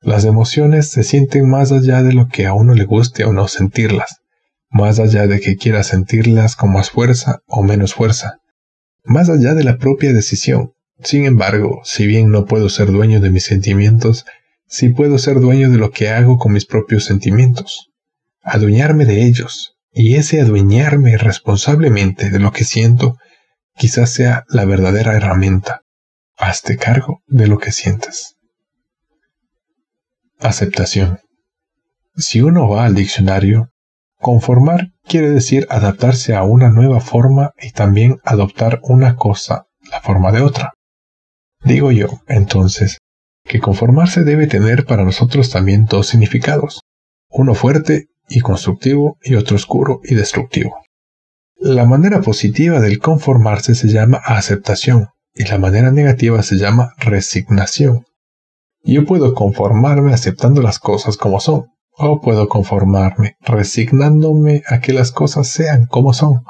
Las 0.01 0.25
emociones 0.25 0.89
se 0.89 1.03
sienten 1.03 1.47
más 1.49 1.71
allá 1.71 2.03
de 2.03 2.13
lo 2.13 2.27
que 2.27 2.47
a 2.47 2.53
uno 2.53 2.73
le 2.73 2.85
guste 2.85 3.25
o 3.25 3.33
no 3.33 3.47
sentirlas, 3.47 4.21
más 4.69 4.99
allá 4.99 5.27
de 5.27 5.39
que 5.39 5.57
quiera 5.57 5.83
sentirlas 5.83 6.55
con 6.55 6.71
más 6.71 6.89
fuerza 6.89 7.39
o 7.47 7.63
menos 7.63 7.93
fuerza, 7.93 8.39
más 9.03 9.29
allá 9.29 9.53
de 9.53 9.65
la 9.65 9.77
propia 9.77 10.13
decisión. 10.13 10.73
Sin 11.03 11.25
embargo, 11.25 11.81
si 11.83 12.07
bien 12.07 12.31
no 12.31 12.45
puedo 12.45 12.69
ser 12.69 12.91
dueño 12.91 13.19
de 13.19 13.29
mis 13.29 13.43
sentimientos, 13.43 14.25
sí 14.69 14.89
puedo 14.89 15.17
ser 15.17 15.39
dueño 15.39 15.69
de 15.69 15.77
lo 15.77 15.91
que 15.91 16.09
hago 16.09 16.37
con 16.37 16.53
mis 16.53 16.65
propios 16.65 17.05
sentimientos, 17.05 17.89
adueñarme 18.41 19.05
de 19.05 19.25
ellos, 19.25 19.75
y 19.91 20.15
ese 20.15 20.39
adueñarme 20.39 21.17
responsablemente 21.17 22.29
de 22.29 22.39
lo 22.39 22.51
que 22.51 22.63
siento 22.63 23.17
quizás 23.75 24.11
sea 24.11 24.45
la 24.47 24.65
verdadera 24.65 25.15
herramienta. 25.15 25.81
Hazte 26.37 26.77
cargo 26.77 27.21
de 27.27 27.47
lo 27.47 27.57
que 27.57 27.71
sientes. 27.71 28.35
Aceptación. 30.39 31.19
Si 32.15 32.41
uno 32.41 32.69
va 32.69 32.85
al 32.85 32.95
diccionario, 32.95 33.71
conformar 34.17 34.91
quiere 35.05 35.29
decir 35.29 35.65
adaptarse 35.69 36.35
a 36.35 36.43
una 36.43 36.69
nueva 36.69 37.01
forma 37.01 37.51
y 37.59 37.71
también 37.71 38.19
adoptar 38.23 38.79
una 38.83 39.15
cosa, 39.15 39.65
la 39.91 40.01
forma 40.01 40.31
de 40.31 40.41
otra. 40.41 40.73
Digo 41.61 41.91
yo, 41.91 42.21
entonces, 42.27 42.99
que 43.49 43.59
conformarse 43.59 44.23
debe 44.23 44.45
tener 44.45 44.85
para 44.85 45.03
nosotros 45.03 45.49
también 45.49 45.85
dos 45.85 46.07
significados, 46.07 46.81
uno 47.29 47.55
fuerte 47.55 48.05
y 48.29 48.41
constructivo 48.41 49.17
y 49.23 49.35
otro 49.35 49.55
oscuro 49.55 50.01
y 50.03 50.13
destructivo. 50.13 50.77
La 51.57 51.85
manera 51.85 52.21
positiva 52.21 52.79
del 52.79 52.99
conformarse 52.99 53.73
se 53.73 53.87
llama 53.87 54.21
aceptación 54.23 55.07
y 55.33 55.45
la 55.45 55.57
manera 55.57 55.91
negativa 55.91 56.43
se 56.43 56.57
llama 56.57 56.93
resignación. 56.99 58.05
Yo 58.83 59.05
puedo 59.05 59.33
conformarme 59.33 60.13
aceptando 60.13 60.61
las 60.61 60.77
cosas 60.77 61.17
como 61.17 61.39
son, 61.39 61.65
o 61.97 62.21
puedo 62.21 62.47
conformarme 62.47 63.35
resignándome 63.41 64.61
a 64.67 64.79
que 64.79 64.93
las 64.93 65.11
cosas 65.11 65.47
sean 65.47 65.87
como 65.87 66.13
son. 66.13 66.43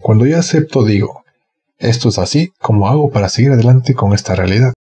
Cuando 0.00 0.24
yo 0.24 0.38
acepto 0.38 0.82
digo, 0.84 1.22
esto 1.78 2.08
es 2.08 2.18
así 2.18 2.52
como 2.58 2.88
hago 2.88 3.10
para 3.10 3.28
seguir 3.28 3.52
adelante 3.52 3.94
con 3.94 4.14
esta 4.14 4.34
realidad. 4.34 4.72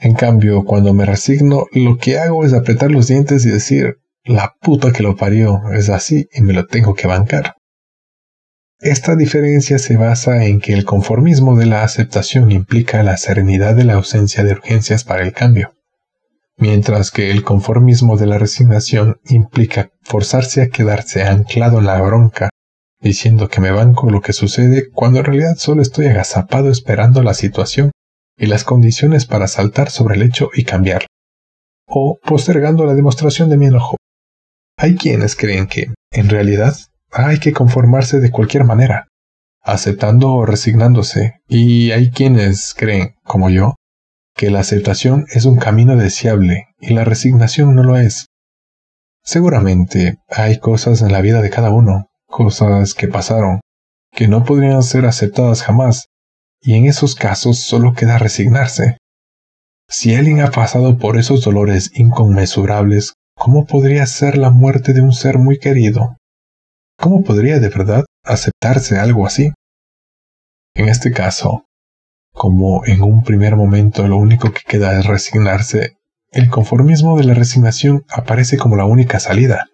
En 0.00 0.14
cambio, 0.14 0.64
cuando 0.64 0.94
me 0.94 1.04
resigno, 1.04 1.66
lo 1.72 1.98
que 1.98 2.18
hago 2.18 2.46
es 2.46 2.54
apretar 2.54 2.90
los 2.90 3.08
dientes 3.08 3.44
y 3.44 3.50
decir, 3.50 3.98
la 4.24 4.54
puta 4.60 4.92
que 4.92 5.02
lo 5.02 5.14
parió 5.14 5.60
es 5.74 5.90
así 5.90 6.26
y 6.32 6.40
me 6.40 6.54
lo 6.54 6.66
tengo 6.66 6.94
que 6.94 7.06
bancar. 7.06 7.56
Esta 8.78 9.14
diferencia 9.14 9.78
se 9.78 9.98
basa 9.98 10.46
en 10.46 10.58
que 10.58 10.72
el 10.72 10.86
conformismo 10.86 11.54
de 11.54 11.66
la 11.66 11.82
aceptación 11.82 12.50
implica 12.50 13.02
la 13.02 13.18
serenidad 13.18 13.74
de 13.74 13.84
la 13.84 13.94
ausencia 13.94 14.42
de 14.42 14.52
urgencias 14.52 15.04
para 15.04 15.22
el 15.22 15.34
cambio, 15.34 15.74
mientras 16.56 17.10
que 17.10 17.30
el 17.30 17.42
conformismo 17.42 18.16
de 18.16 18.26
la 18.26 18.38
resignación 18.38 19.20
implica 19.26 19.90
forzarse 20.00 20.62
a 20.62 20.68
quedarse 20.68 21.24
anclado 21.24 21.80
en 21.80 21.86
la 21.86 22.00
bronca, 22.00 22.48
diciendo 23.00 23.48
que 23.48 23.60
me 23.60 23.70
banco 23.70 24.10
lo 24.10 24.22
que 24.22 24.32
sucede 24.32 24.88
cuando 24.90 25.18
en 25.18 25.26
realidad 25.26 25.56
solo 25.58 25.82
estoy 25.82 26.06
agazapado 26.06 26.70
esperando 26.70 27.22
la 27.22 27.34
situación 27.34 27.90
y 28.40 28.46
las 28.46 28.64
condiciones 28.64 29.26
para 29.26 29.46
saltar 29.46 29.90
sobre 29.90 30.16
el 30.16 30.22
hecho 30.22 30.48
y 30.54 30.64
cambiarlo, 30.64 31.06
o 31.86 32.18
postergando 32.24 32.86
la 32.86 32.94
demostración 32.94 33.50
de 33.50 33.58
mi 33.58 33.66
enojo. 33.66 33.98
Hay 34.78 34.96
quienes 34.96 35.36
creen 35.36 35.66
que, 35.66 35.92
en 36.10 36.30
realidad, 36.30 36.74
hay 37.12 37.38
que 37.38 37.52
conformarse 37.52 38.18
de 38.18 38.30
cualquier 38.30 38.64
manera, 38.64 39.08
aceptando 39.62 40.32
o 40.32 40.46
resignándose, 40.46 41.34
y 41.48 41.90
hay 41.90 42.10
quienes 42.10 42.72
creen, 42.74 43.14
como 43.24 43.50
yo, 43.50 43.76
que 44.34 44.50
la 44.50 44.60
aceptación 44.60 45.26
es 45.28 45.44
un 45.44 45.58
camino 45.58 45.96
deseable 45.96 46.68
y 46.80 46.94
la 46.94 47.04
resignación 47.04 47.74
no 47.74 47.82
lo 47.82 47.98
es. 47.98 48.28
Seguramente 49.22 50.16
hay 50.30 50.58
cosas 50.60 51.02
en 51.02 51.12
la 51.12 51.20
vida 51.20 51.42
de 51.42 51.50
cada 51.50 51.68
uno, 51.68 52.06
cosas 52.26 52.94
que 52.94 53.06
pasaron, 53.06 53.60
que 54.12 54.28
no 54.28 54.44
podrían 54.44 54.82
ser 54.82 55.04
aceptadas 55.04 55.62
jamás, 55.62 56.06
y 56.60 56.74
en 56.74 56.86
esos 56.86 57.14
casos 57.14 57.58
solo 57.58 57.94
queda 57.94 58.18
resignarse. 58.18 58.98
Si 59.88 60.14
alguien 60.14 60.40
ha 60.40 60.50
pasado 60.50 60.98
por 60.98 61.16
esos 61.16 61.42
dolores 61.42 61.90
inconmensurables, 61.94 63.14
¿cómo 63.34 63.66
podría 63.66 64.06
ser 64.06 64.36
la 64.36 64.50
muerte 64.50 64.92
de 64.92 65.00
un 65.00 65.12
ser 65.12 65.38
muy 65.38 65.58
querido? 65.58 66.16
¿Cómo 66.98 67.24
podría 67.24 67.58
de 67.58 67.68
verdad 67.68 68.04
aceptarse 68.24 68.98
algo 68.98 69.26
así? 69.26 69.50
En 70.74 70.88
este 70.88 71.10
caso, 71.10 71.64
como 72.32 72.84
en 72.84 73.02
un 73.02 73.24
primer 73.24 73.56
momento 73.56 74.06
lo 74.06 74.16
único 74.16 74.52
que 74.52 74.62
queda 74.66 74.98
es 74.98 75.06
resignarse, 75.06 75.96
el 76.30 76.48
conformismo 76.48 77.18
de 77.18 77.24
la 77.24 77.34
resignación 77.34 78.04
aparece 78.08 78.56
como 78.56 78.76
la 78.76 78.84
única 78.84 79.18
salida. 79.18 79.66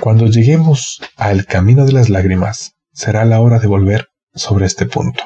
Cuando 0.00 0.26
lleguemos 0.26 1.02
al 1.16 1.44
camino 1.44 1.84
de 1.84 1.92
las 1.92 2.08
lágrimas, 2.08 2.72
será 2.92 3.24
la 3.26 3.40
hora 3.40 3.58
de 3.58 3.66
volver 3.66 4.08
sobre 4.34 4.64
este 4.64 4.86
punto. 4.86 5.22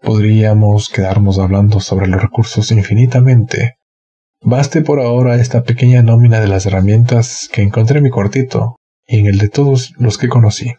Podríamos 0.00 0.88
quedarnos 0.88 1.38
hablando 1.38 1.80
sobre 1.80 2.06
los 2.06 2.22
recursos 2.22 2.70
infinitamente. 2.72 3.76
Baste 4.40 4.80
por 4.80 4.98
ahora 4.98 5.36
esta 5.36 5.62
pequeña 5.62 6.02
nómina 6.02 6.40
de 6.40 6.48
las 6.48 6.64
herramientas 6.64 7.48
que 7.52 7.62
encontré 7.62 7.98
en 7.98 8.04
mi 8.04 8.10
cortito 8.10 8.76
y 9.06 9.18
en 9.18 9.26
el 9.26 9.38
de 9.38 9.48
todos 9.48 9.92
los 9.98 10.16
que 10.16 10.28
conocí. 10.28 10.72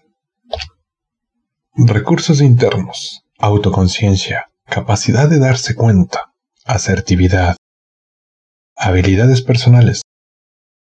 Recursos 1.75 2.41
internos, 2.41 3.23
autoconciencia, 3.37 4.47
capacidad 4.65 5.29
de 5.29 5.39
darse 5.39 5.75
cuenta, 5.75 6.33
asertividad, 6.65 7.55
habilidades 8.75 9.43
personales, 9.43 10.01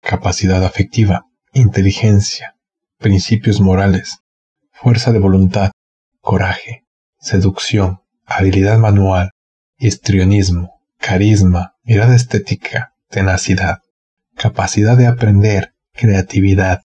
capacidad 0.00 0.64
afectiva, 0.64 1.26
inteligencia, 1.52 2.54
principios 2.98 3.60
morales, 3.60 4.18
fuerza 4.70 5.10
de 5.12 5.18
voluntad, 5.18 5.72
coraje, 6.20 6.84
seducción, 7.18 8.00
habilidad 8.28 8.78
manual, 8.78 9.30
histrionismo, 9.78 10.80
carisma, 10.98 11.74
mirada 11.82 12.14
estética, 12.14 12.92
tenacidad, 13.08 13.78
capacidad 14.36 14.96
de 14.96 15.06
aprender, 15.06 15.72
creatividad, 15.92 16.82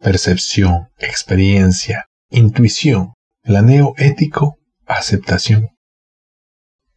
percepción, 0.00 0.88
experiencia, 0.98 2.06
intuición, 2.30 3.14
planeo 3.42 3.94
ético, 3.96 4.58
aceptación. 4.86 5.70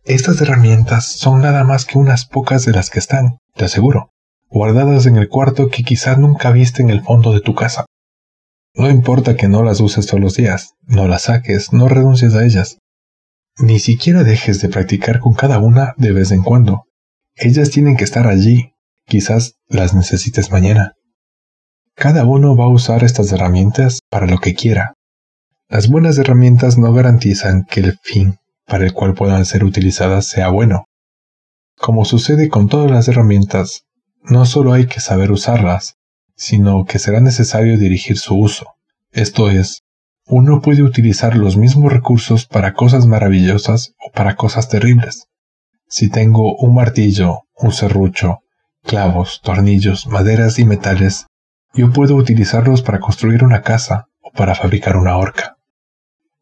Estas 0.04 0.42
herramientas 0.42 1.06
son 1.06 1.42
nada 1.42 1.64
más 1.64 1.86
que 1.86 2.00
unas 2.00 2.26
pocas 2.26 2.66
de 2.66 2.72
las 2.72 2.90
que 2.90 3.00
están, 3.00 3.38
te 3.54 3.66
aseguro, 3.66 4.12
guardadas 4.50 5.06
en 5.06 5.18
el 5.18 5.30
cuarto 5.30 5.70
que 5.70 5.84
quizás 5.84 6.18
nunca 6.18 6.52
viste 6.52 6.82
en 6.82 6.90
el 6.90 7.04
fondo 7.04 7.34
de 7.34 7.42
tu 7.42 7.54
casa. 7.54 7.86
No 8.74 8.90
importa 8.90 9.36
que 9.36 9.48
no 9.48 9.64
las 9.64 9.80
uses 9.80 10.08
todos 10.08 10.22
los 10.22 10.36
días, 10.36 10.74
no 10.88 11.08
las 11.08 11.24
saques, 11.24 11.72
no 11.72 11.88
renuncies 11.88 12.34
a 12.34 12.44
ellas. 12.44 12.78
Ni 13.58 13.80
siquiera 13.80 14.24
dejes 14.24 14.62
de 14.62 14.70
practicar 14.70 15.20
con 15.20 15.34
cada 15.34 15.60
una 15.60 15.94
de 15.98 16.12
vez 16.12 16.32
en 16.32 16.44
cuando. 16.44 16.84
Ellas 17.36 17.70
tienen 17.70 17.96
que 17.96 18.04
estar 18.04 18.28
allí. 18.28 18.74
Quizás 19.08 19.56
las 19.68 19.94
necesites 19.94 20.52
mañana. 20.52 20.94
Cada 21.96 22.26
uno 22.26 22.58
va 22.58 22.66
a 22.66 22.70
usar 22.70 23.04
estas 23.04 23.32
herramientas 23.32 24.00
para 24.10 24.28
lo 24.28 24.40
que 24.40 24.56
quiera. 24.56 24.96
Las 25.70 25.88
buenas 25.88 26.18
herramientas 26.18 26.78
no 26.78 26.92
garantizan 26.92 27.66
que 27.66 27.80
el 27.80 27.98
fin 28.02 28.40
para 28.66 28.86
el 28.86 28.94
cual 28.94 29.14
puedan 29.14 29.46
ser 29.46 29.64
utilizadas 29.64 30.28
sea 30.28 30.50
bueno. 30.50 30.86
Como 31.78 32.04
sucede 32.04 32.50
con 32.50 32.68
todas 32.68 32.92
las 32.92 33.08
herramientas, 33.08 33.84
no 34.22 34.46
solo 34.46 34.74
hay 34.74 34.88
que 34.88 35.00
saber 35.00 35.32
usarlas, 35.32 35.96
sino 36.36 36.86
que 36.86 37.00
será 37.00 37.20
necesario 37.22 37.78
dirigir 37.78 38.18
su 38.18 38.36
uso. 38.36 38.66
Esto 39.12 39.50
es, 39.50 39.84
uno 40.28 40.62
puede 40.62 40.82
utilizar 40.82 41.38
los 41.38 41.56
mismos 41.56 41.94
recursos 41.94 42.46
para 42.46 42.74
cosas 42.74 43.06
maravillosas 43.06 43.94
o 44.00 44.12
para 44.12 44.36
cosas 44.36 44.70
terribles. 44.70 45.28
Si 45.88 46.10
tengo 46.10 46.56
un 46.58 46.74
martillo, 46.74 47.42
un 47.56 47.72
serrucho, 47.72 48.40
clavos, 48.84 49.42
tornillos, 49.44 50.08
maderas 50.08 50.58
y 50.58 50.66
metales, 50.66 51.28
yo 51.74 51.92
puedo 51.92 52.16
utilizarlos 52.16 52.82
para 52.82 53.00
construir 53.00 53.44
una 53.44 53.62
casa 53.62 54.06
o 54.22 54.32
para 54.32 54.56
fabricar 54.56 54.98
una 54.98 55.18
horca. 55.18 55.58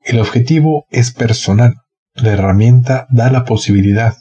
El 0.02 0.20
objetivo 0.20 0.86
es 0.90 1.12
personal, 1.12 1.76
la 2.14 2.32
herramienta 2.32 3.08
da 3.10 3.32
la 3.32 3.44
posibilidad, 3.44 4.16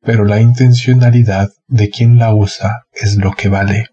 pero 0.00 0.24
la 0.24 0.40
intencionalidad 0.40 1.50
de 1.66 1.90
quien 1.90 2.18
la 2.18 2.34
usa 2.34 2.84
es 2.92 3.16
lo 3.16 3.32
que 3.32 3.48
vale. 3.48 3.88